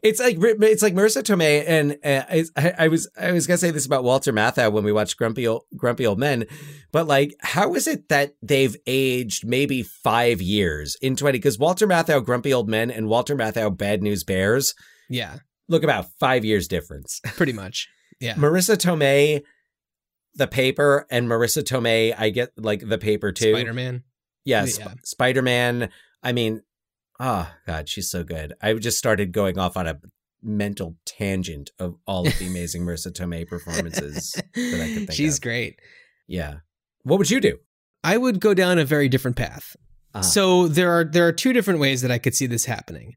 [0.04, 3.72] it's like it's like Marisa Tomei, and uh, I, I was I was gonna say
[3.72, 6.46] this about Walter Matthau when we watched Grumpy Old, Grumpy Old Men,
[6.92, 11.38] but like, how is it that they've aged maybe five years in twenty?
[11.38, 14.76] Because Walter Matthau, Grumpy Old Men, and Walter Matthau, Bad News Bears,
[15.10, 15.38] yeah,
[15.68, 17.22] look about five years difference.
[17.26, 17.88] pretty much.
[18.20, 18.36] Yeah.
[18.36, 19.42] Marisa Tomei,
[20.36, 23.54] the paper, and Marisa Tomei, I get like the paper too.
[23.54, 24.04] Spider-Man.
[24.44, 24.66] Yeah, Yeah.
[24.72, 25.90] Sp- Spider Man.
[26.24, 26.62] I mean,
[27.20, 28.54] oh god, she's so good.
[28.62, 30.00] I just started going off on a
[30.42, 35.16] mental tangent of all of the amazing Marisa Tomei performances that I could think of.
[35.16, 35.42] She's of.
[35.42, 35.80] great.
[36.28, 36.58] Yeah.
[37.04, 37.58] What would you do?
[38.04, 39.76] I would go down a very different path.
[40.14, 40.22] Uh-huh.
[40.22, 43.16] So there are there are two different ways that I could see this happening.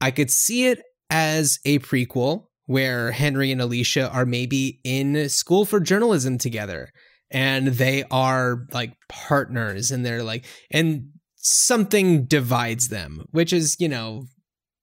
[0.00, 5.64] I could see it as a prequel where Henry and Alicia are maybe in school
[5.64, 6.90] for journalism together
[7.30, 13.88] and they are like partners and they're like and something divides them, which is, you
[13.88, 14.24] know,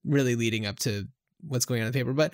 [0.06, 1.06] really leading up to
[1.48, 2.34] what's going on in the paper, but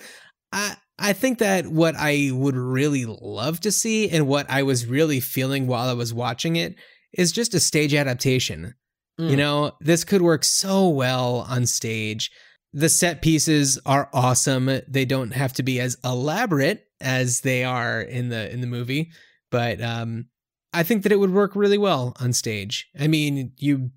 [0.52, 4.86] I I think that what I would really love to see and what I was
[4.86, 6.74] really feeling while I was watching it
[7.12, 8.74] is just a stage adaptation.
[9.18, 9.38] You Mm.
[9.38, 12.30] know, this could work so well on stage.
[12.76, 14.68] The set pieces are awesome.
[14.86, 19.12] They don't have to be as elaborate as they are in the in the movie,
[19.50, 20.26] but um
[20.74, 22.86] I think that it would work really well on stage.
[23.00, 23.90] I mean, you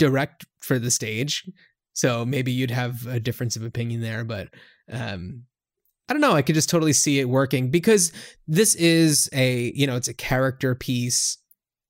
[0.00, 1.48] direct for the stage,
[1.92, 4.48] so maybe you'd have a difference of opinion there, but
[4.90, 5.44] um
[6.08, 8.12] I don't know, I could just totally see it working because
[8.48, 11.38] this is a, you know, it's a character piece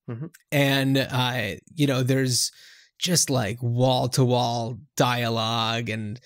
[0.09, 0.35] Mhm.
[0.53, 2.53] and uh you know there's
[3.05, 6.19] just like wall to wall dialogue and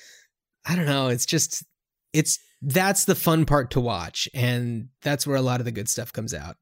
[0.67, 1.65] i don't know it's just
[2.13, 5.89] it's that's the fun part to watch and that's where a lot of the good
[5.89, 6.57] stuff comes out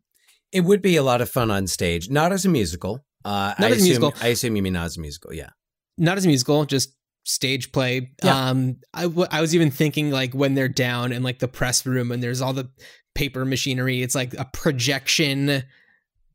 [0.53, 3.05] It would be a lot of fun on stage, not as a musical.
[3.25, 4.13] Uh, Not I as a assume, musical.
[4.23, 5.33] I assume you mean not as a musical.
[5.35, 5.51] Yeah.
[5.99, 6.95] not as a musical just
[7.25, 8.51] stage play Yeah.
[8.51, 11.85] um I, w- I was even thinking like when they're down in like the press
[11.85, 12.71] room and there's all the
[13.15, 15.63] paper machinery it's like a projection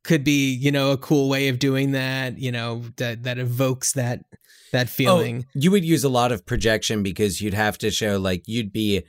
[0.04, 3.94] could be you know a cool way of doing that you know that that evokes
[3.94, 4.22] that
[4.72, 7.92] that oh, feeling Oh, you would use a lot of projection because you'd have to
[7.92, 9.04] show like you'd be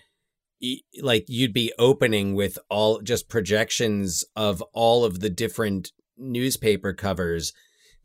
[1.01, 7.52] like you'd be opening with all just projections of all of the different newspaper covers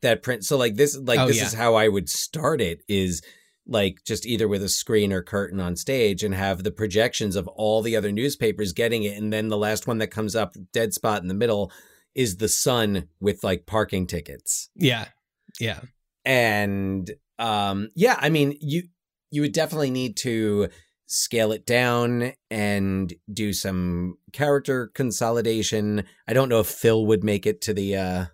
[0.01, 1.45] that print so like this like Oh, this yeah.
[1.45, 3.21] is how I would start it is
[3.67, 7.47] like just either with a screen or curtain on stage and have the projections of
[7.49, 10.93] all the other newspapers getting it and then the last one that comes up dead
[10.93, 11.71] spot in the middle
[12.17, 14.69] is the sun with like parking tickets.
[14.75, 15.05] Yeah.
[15.59, 15.79] Yeah.
[16.25, 18.81] And um yeah i mean you
[19.29, 20.67] you would definitely need to
[21.05, 26.03] scale it down and do some character consolidation.
[26.27, 28.25] I don't know if phil would make it to the uh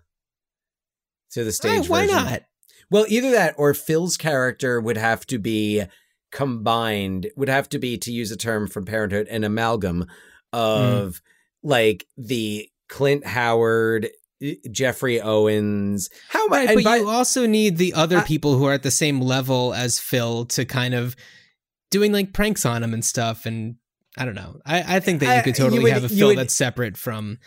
[1.32, 2.24] to the stage why version.
[2.24, 2.42] not?
[2.90, 5.82] Well, either that or Phil's character would have to be
[6.30, 10.06] combined, would have to be, to use a term from Parenthood, an amalgam
[10.52, 11.20] of
[11.62, 14.08] like the Clint Howard,
[14.70, 16.10] Geoffrey Owens.
[16.28, 18.90] How Right, and but by- you also need the other people who are at the
[18.90, 21.16] same level as Phil to kind of
[21.90, 23.46] doing like pranks on him and stuff.
[23.46, 23.76] And
[24.18, 24.60] I don't know.
[24.66, 26.54] I, I think that you I- could you totally would- have a Phil would- that's
[26.54, 27.38] separate from.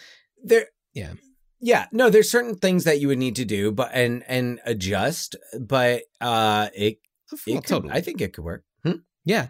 [0.44, 1.14] there Yeah.
[1.60, 5.36] yeah no there's certain things that you would need to do but and and adjust
[5.60, 7.00] but uh it,
[7.32, 7.94] it Well, could- totally.
[7.94, 9.02] i think it could work Hmm?
[9.26, 9.48] Yeah.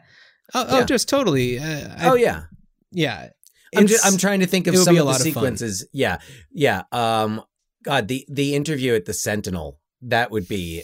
[0.53, 1.59] Oh, oh just totally.
[1.59, 2.43] Uh, I- oh yeah
[2.91, 3.29] Yeah.
[3.75, 5.21] I'm just, I'm trying to think of some of the of fun.
[5.21, 5.87] sequences.
[5.91, 6.19] Yeah,
[6.51, 6.83] yeah.
[6.91, 7.41] Um,
[7.83, 10.83] God, the the interview at the Sentinel that would be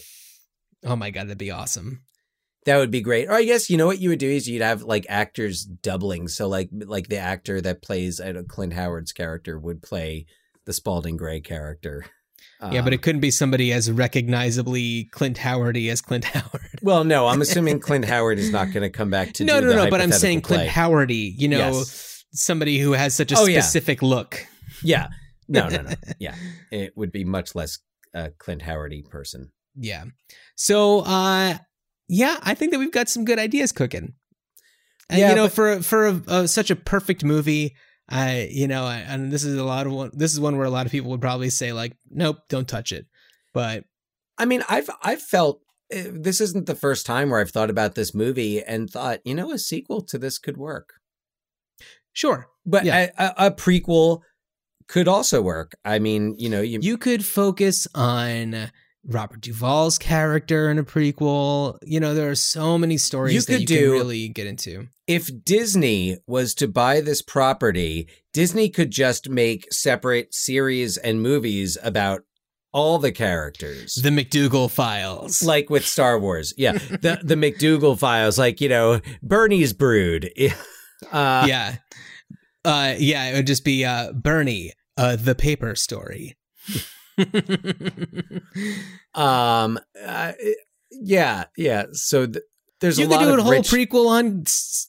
[0.86, 2.04] Oh my god, that'd be awesome.
[2.66, 3.28] that would be great.
[3.30, 6.28] Or I guess you know what you would do is you'd have like actors doubling.
[6.28, 10.26] So like like the actor that plays I know, Clint Howard's character would play
[10.66, 12.06] the Spalding Gray character.
[12.62, 16.80] yeah, but Um, it couldn't be somebody as recognizably Clint Howardy as Clint Howard.
[16.82, 19.74] well, no, I'm assuming Clint Howard is not going to come back to no, no,
[19.76, 19.90] no.
[19.90, 20.84] But I'm saying hypothetical Clint play.
[20.84, 21.34] Howardy.
[21.38, 22.13] You know, Yes.
[22.34, 23.62] Somebody who has such a Oh, yeah.
[23.62, 24.46] specific look.
[24.84, 25.08] Yeah,
[25.48, 25.94] no, no, no.
[26.20, 26.36] Yeah,
[26.72, 27.80] it would be much less
[28.14, 29.52] uh, Clint Howardy person.
[29.76, 30.06] Yeah.
[30.56, 31.58] So, uh,
[32.08, 34.14] yeah, I think that we've got some good ideas cooking.
[35.10, 37.76] And Yeah, you know, but- for for a, a, such a perfect movie,
[38.10, 40.12] I you know, I, and this is a lot of one.
[40.14, 42.92] This is one where a lot of people would probably say like, "Nope, don't touch
[42.92, 43.06] it."
[43.54, 43.86] But
[44.38, 45.62] I mean, I've I've felt
[45.96, 49.34] uh, this isn't the first time where I've thought about this movie and thought, you
[49.36, 50.96] know, a sequel to this could work.
[52.14, 53.10] Sure, But Yeah.
[53.18, 54.22] a, a, prequel
[54.88, 55.76] could also work.
[55.84, 58.72] I mean, you know, you, you could focus on
[59.06, 61.78] Robert Duvall's character in a prequel.
[61.84, 64.88] You know, there are so many stories You that you do- can really get into.
[65.08, 71.78] if Disney was to buy this property, Disney could just make separate series and movies
[71.84, 72.22] about
[72.72, 73.96] all the characters.
[73.96, 75.44] The McDougal Files.
[75.44, 76.54] like with Star Wars.
[76.58, 76.74] Yeah.
[76.74, 80.32] The the McDougal files, like, you know, Bernie's brood.
[81.12, 81.76] Uh, yeah.
[82.66, 86.38] Uh, yeah, it would just be uh, Bernie, uh, the paper story.
[89.16, 89.80] Um.
[90.04, 90.32] Uh,
[90.90, 91.46] yeah.
[91.56, 91.86] Yeah.
[91.92, 92.44] So th-
[92.82, 94.44] there's you a could do a whole rich- prequel on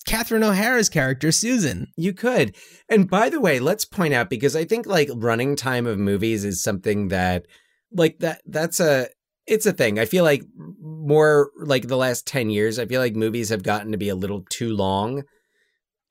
[0.07, 1.89] Catherine O'Hara's character, Susan.
[1.97, 2.57] You could.
[2.89, 6.45] And by the way, let's point out because I think like running time of movies
[6.45, 7.47] is something that
[7.93, 9.09] like that that's a
[9.47, 9.99] it's a thing.
[9.99, 10.43] I feel like
[10.81, 14.15] more like the last 10 years, I feel like movies have gotten to be a
[14.17, 15.23] little too long.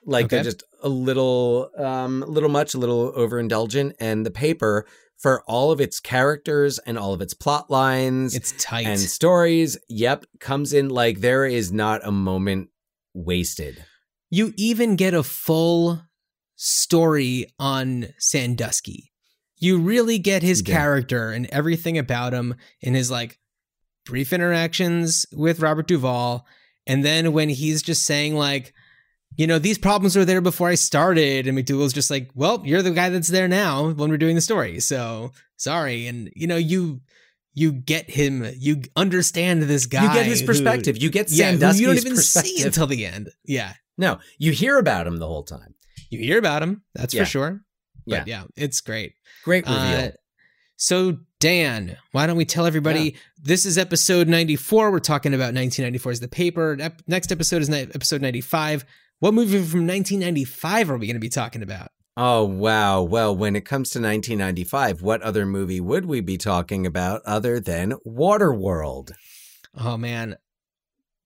[0.05, 0.45] Like they're Okay.
[0.49, 4.85] just a little um a little much, a little overindulgent and the paper
[5.17, 8.85] for all of its characters and all of its plot lines It's tight.
[8.85, 12.69] and stories, yep, comes in like there is not a moment
[13.13, 13.85] wasted.
[14.29, 16.01] you even get a full
[16.55, 19.11] story on Sandusky.
[19.57, 20.71] You really get his do.
[20.71, 23.39] character and everything about him in his like
[24.05, 26.45] brief interactions with Robert Duvall.
[26.85, 28.73] And then when he's just saying like,
[29.37, 32.81] you know, these problems were there before I started, and McDougal's just like, well, you're
[32.81, 34.79] the guy that's there now when we're doing the story.
[34.79, 36.07] So sorry.
[36.07, 37.01] And you know, you
[37.53, 40.03] you get him, you understand this guy.
[40.07, 40.97] You get his who- perspective.
[41.01, 43.29] You get yeah, who you don't even see until the end.
[43.45, 43.73] Yeah.
[43.97, 45.75] No, you hear about him the whole time.
[46.09, 47.23] You hear about him, that's Yeah.
[47.23, 47.61] for sure.
[48.05, 48.19] Yeah.
[48.19, 49.13] But yeah, it's great.
[49.43, 49.79] Great reveal.
[49.79, 50.09] Uh,
[50.77, 54.91] so Dan, why don't we tell everybody this is episode 94.
[54.91, 56.77] We're talking about 1994's The Paper.
[56.79, 58.83] Ep- next episode is episode 95.
[59.23, 61.91] What movie from 1995 are we going to be talking about?
[62.17, 63.01] oh, wow.
[63.01, 67.61] Well, when it comes to 1995, what other movie would we be talking about other
[67.61, 69.13] than Waterworld?
[69.77, 70.35] Oh man.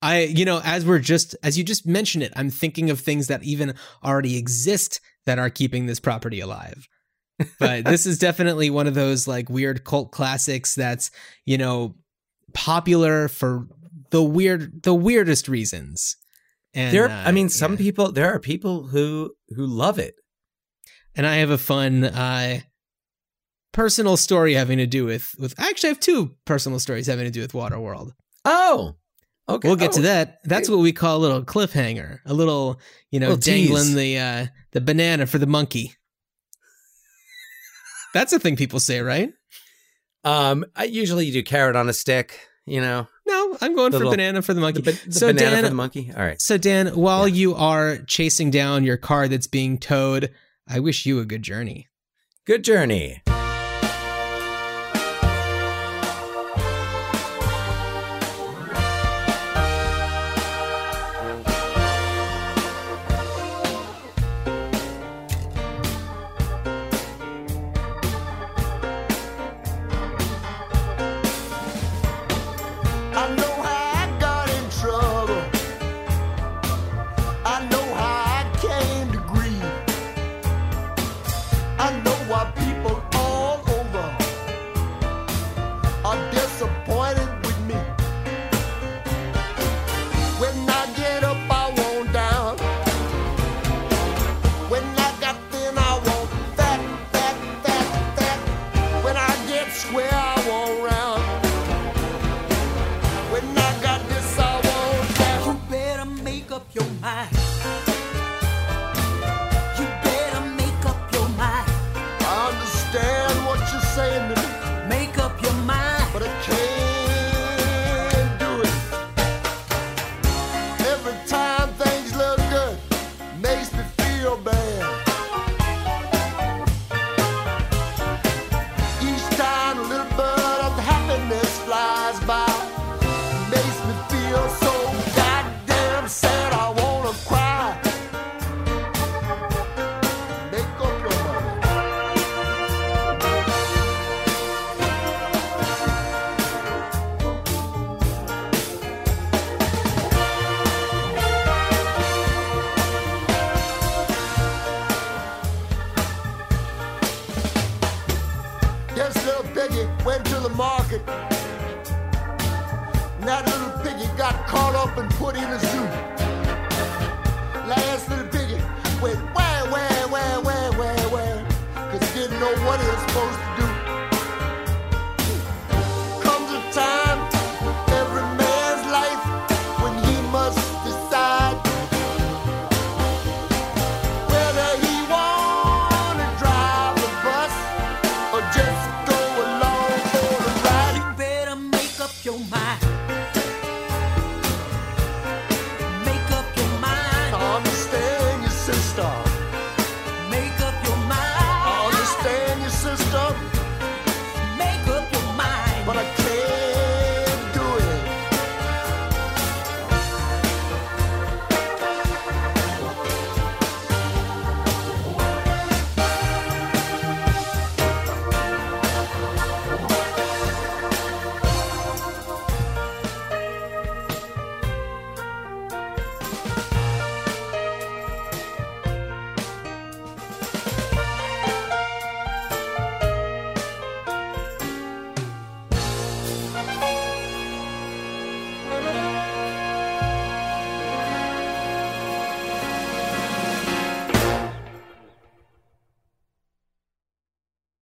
[0.00, 3.26] I you know, as we're just as you just mentioned it, I'm thinking of things
[3.26, 6.86] that even already exist that are keeping this property alive.
[7.58, 11.10] But this is definitely one of those like weird cult classics that's,
[11.46, 11.96] you know,
[12.54, 13.66] popular for
[14.10, 16.16] the weird the weirdest reasons.
[16.78, 17.78] And there, uh, I mean, some yeah.
[17.78, 20.14] people, there are people who who love it.
[21.16, 22.60] and I have a fun uh
[23.72, 27.30] personal story having to do with with actually I have two personal stories having to
[27.30, 28.10] do with Waterworld.
[28.44, 28.94] Oh,
[29.48, 29.68] okay.
[29.68, 30.38] We'll get to Oh, that.
[30.44, 32.80] That's what we call a little cliffhanger, a little,
[33.10, 33.68] you know, Little tease.
[33.68, 35.94] dangling the uh, the banana for the monkey.
[38.14, 39.30] That's a thing people say, right?
[40.24, 42.40] Um, I usually do carrot on a stick.
[42.66, 44.80] You know, No, I'm going The for little- banana for the monkey.
[44.80, 46.10] the, the so banana Dan, for the monkey.
[46.16, 46.40] All right.
[46.40, 50.30] so Dan, while you are chasing down your car that's being towed,
[50.66, 51.88] I wish you a good journey.
[52.46, 53.22] Good journey.